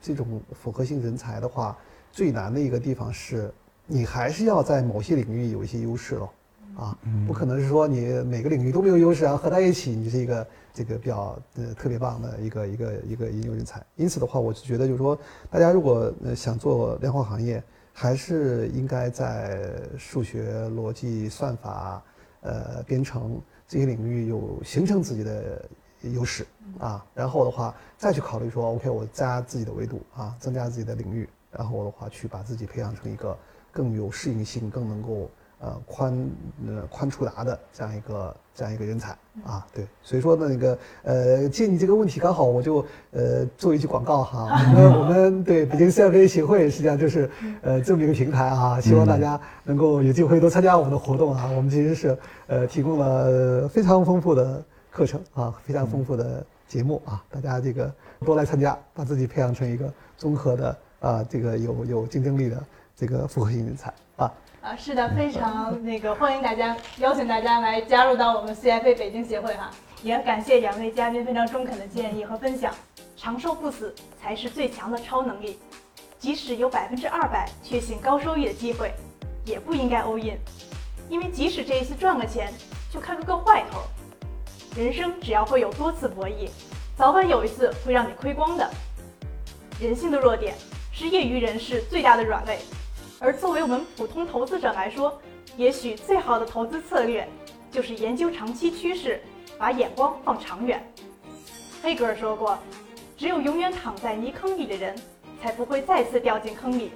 [0.01, 1.77] 这种复合型人才的话，
[2.12, 3.53] 最难的一个地方是，
[3.87, 6.28] 你还是要在某些领域有一些优势喽。
[6.77, 6.97] 啊，
[7.27, 13.85] 不可能是说你每个领域都没有优势啊，合在一起你是一个这个比较呃特别棒的一个一个一个研究人才。
[13.97, 15.19] 因此的话，我是觉得就是说，
[15.51, 17.62] 大家如果呃想做量化行业，
[17.93, 22.03] 还是应该在数学、逻辑、算法、
[22.41, 25.69] 呃编程这些领域有形成自己的
[26.02, 26.47] 优势
[26.78, 27.05] 啊。
[27.14, 33.36] 然后的话，再去考虑说，OK，我加自己的维度啊，增加自己的领域，然后的话去把自己培养成一个
[33.72, 35.31] 更有适应性、更能够。
[35.62, 36.31] 呃，宽
[36.66, 39.10] 呃宽触达的这样一个这样一个人才
[39.44, 57.93] 啊，对，所以说呢，那个呃，借你这个问题，刚好我就呃做一句广告哈，我们我们对北京 CFA 协会实际上就是呃这么一个平台啊，希望大家能够有机会多参加我们的活动啊，我们其实是呃提供了非常丰富的课程啊，非常丰富的节目啊，大家这个
[58.25, 62.62] 多来参加，把自己培养成一个综合的啊，这个有有竞争力的
[62.97, 64.33] 这个复合型人才啊。
[64.61, 69.71] 啊，是的，非常那个欢迎大家，邀请大家来加入到我们 CFA 北京协会哈，
[70.03, 72.75] 也感谢两位嘉宾非常中肯的建议和分享。
[73.17, 75.59] 长寿不死才是最强的超能力，
[76.19, 78.93] 即使有百分之二百确信高收益的机会，
[79.45, 80.39] 也不应该 all in，
[81.09, 82.53] 因为即使这一次赚了钱，
[82.91, 83.81] 就看个个坏头。
[84.77, 86.49] 人生只要会有多次博弈，
[86.97, 88.71] 早晚有一次会让你亏光的。
[89.81, 90.55] 人性的弱点
[90.93, 92.61] 是业余人士最大的软肋。
[93.19, 95.21] 而作为我们普通投资者来说，
[95.57, 97.29] 也许最好的投资策略
[97.71, 99.21] 就是研究长期趋势，
[99.59, 100.81] 把眼光放长远。
[101.83, 102.57] 黑格尔说过
[103.19, 104.95] ：“只有永远躺在泥坑里的人，
[105.43, 106.93] 才不会再次掉进坑里。”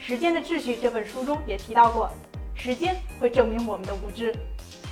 [0.04, 2.10] 《时间的秩序》这本书中也提到过，
[2.56, 4.34] 时间会证明我们的无知。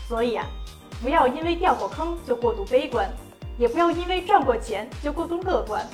[0.07, 0.47] 所以啊，
[1.03, 3.11] 不要因为掉过坑就过度悲观，
[3.59, 5.87] 也不要因为赚过钱就过度乐观。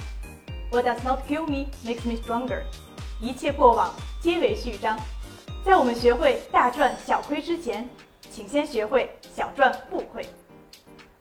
[0.71, 2.63] What does not kill me makes me stronger。
[3.21, 3.95] 一切过往。
[4.19, 4.99] 皆为序章，
[5.65, 7.89] 在我们学会大赚小亏之前，
[8.29, 10.27] 请先学会小赚不亏。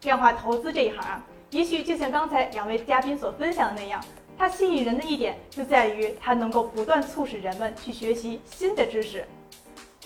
[0.01, 4.03] 量化投资这一行啊，也许就像刚才两位嘉宾所分享的那样，
[4.35, 9.23] 它吸引人的一点就在于它能够不断促使人们去学习新的知识。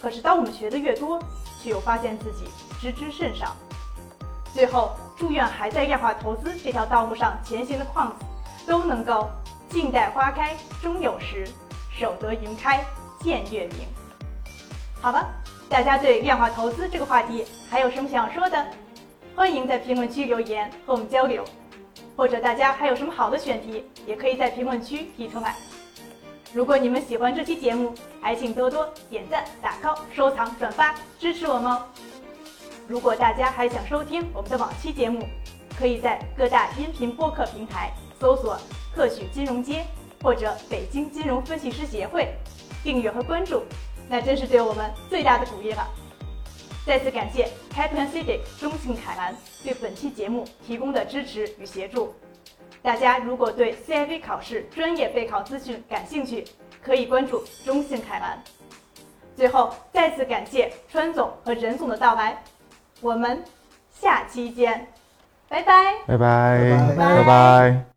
[0.02, 1.18] 可是当我们学的越多，
[1.64, 2.46] 却又发现自己
[2.82, 3.56] 知之甚少。
[4.54, 8.26] 最后，祝愿还在量化投资这条道路上前行的矿子，
[8.68, 9.30] 都能够
[9.70, 11.48] 静待花开终有时。
[11.92, 12.82] 守得云开
[13.20, 13.86] 见月明。
[15.02, 15.28] 好吧，
[15.68, 18.66] 大家对量化投资这个话题还有什么想说的？
[19.36, 21.44] 欢迎在评论区留言和我们交流，
[22.16, 25.58] 或者大家还有什么好的选题，也可以在评论区提出来。
[26.54, 31.84] 如果你们喜欢这期节目，还请多多点赞、打 call、收藏、转发，支持我们哦。
[32.90, 35.24] 如果大家还想收听我们的往期节目，
[35.78, 38.58] 可以在各大音频播客平台搜索
[38.96, 39.86] “特许金融街”。
[40.22, 42.36] 或者北京金融分析师协会
[42.84, 43.64] 订阅和关注，
[44.10, 45.88] 那真是对我们最大的鼓励了。
[46.86, 49.34] 再次感谢 Capital City 中信凯兰
[49.64, 52.14] 对本期节目提供的支持与协助。
[52.82, 56.44] 大家如果对 CIV 考试专业备考资讯感兴趣，
[56.84, 58.44] 可以关注中信凯兰。
[59.38, 62.44] 最后再次感谢川总和任总的到来，
[63.02, 63.44] 我们
[63.92, 64.88] 下期见，
[65.48, 67.24] 拜拜，拜拜，拜拜。
[67.24, 67.89] 拜。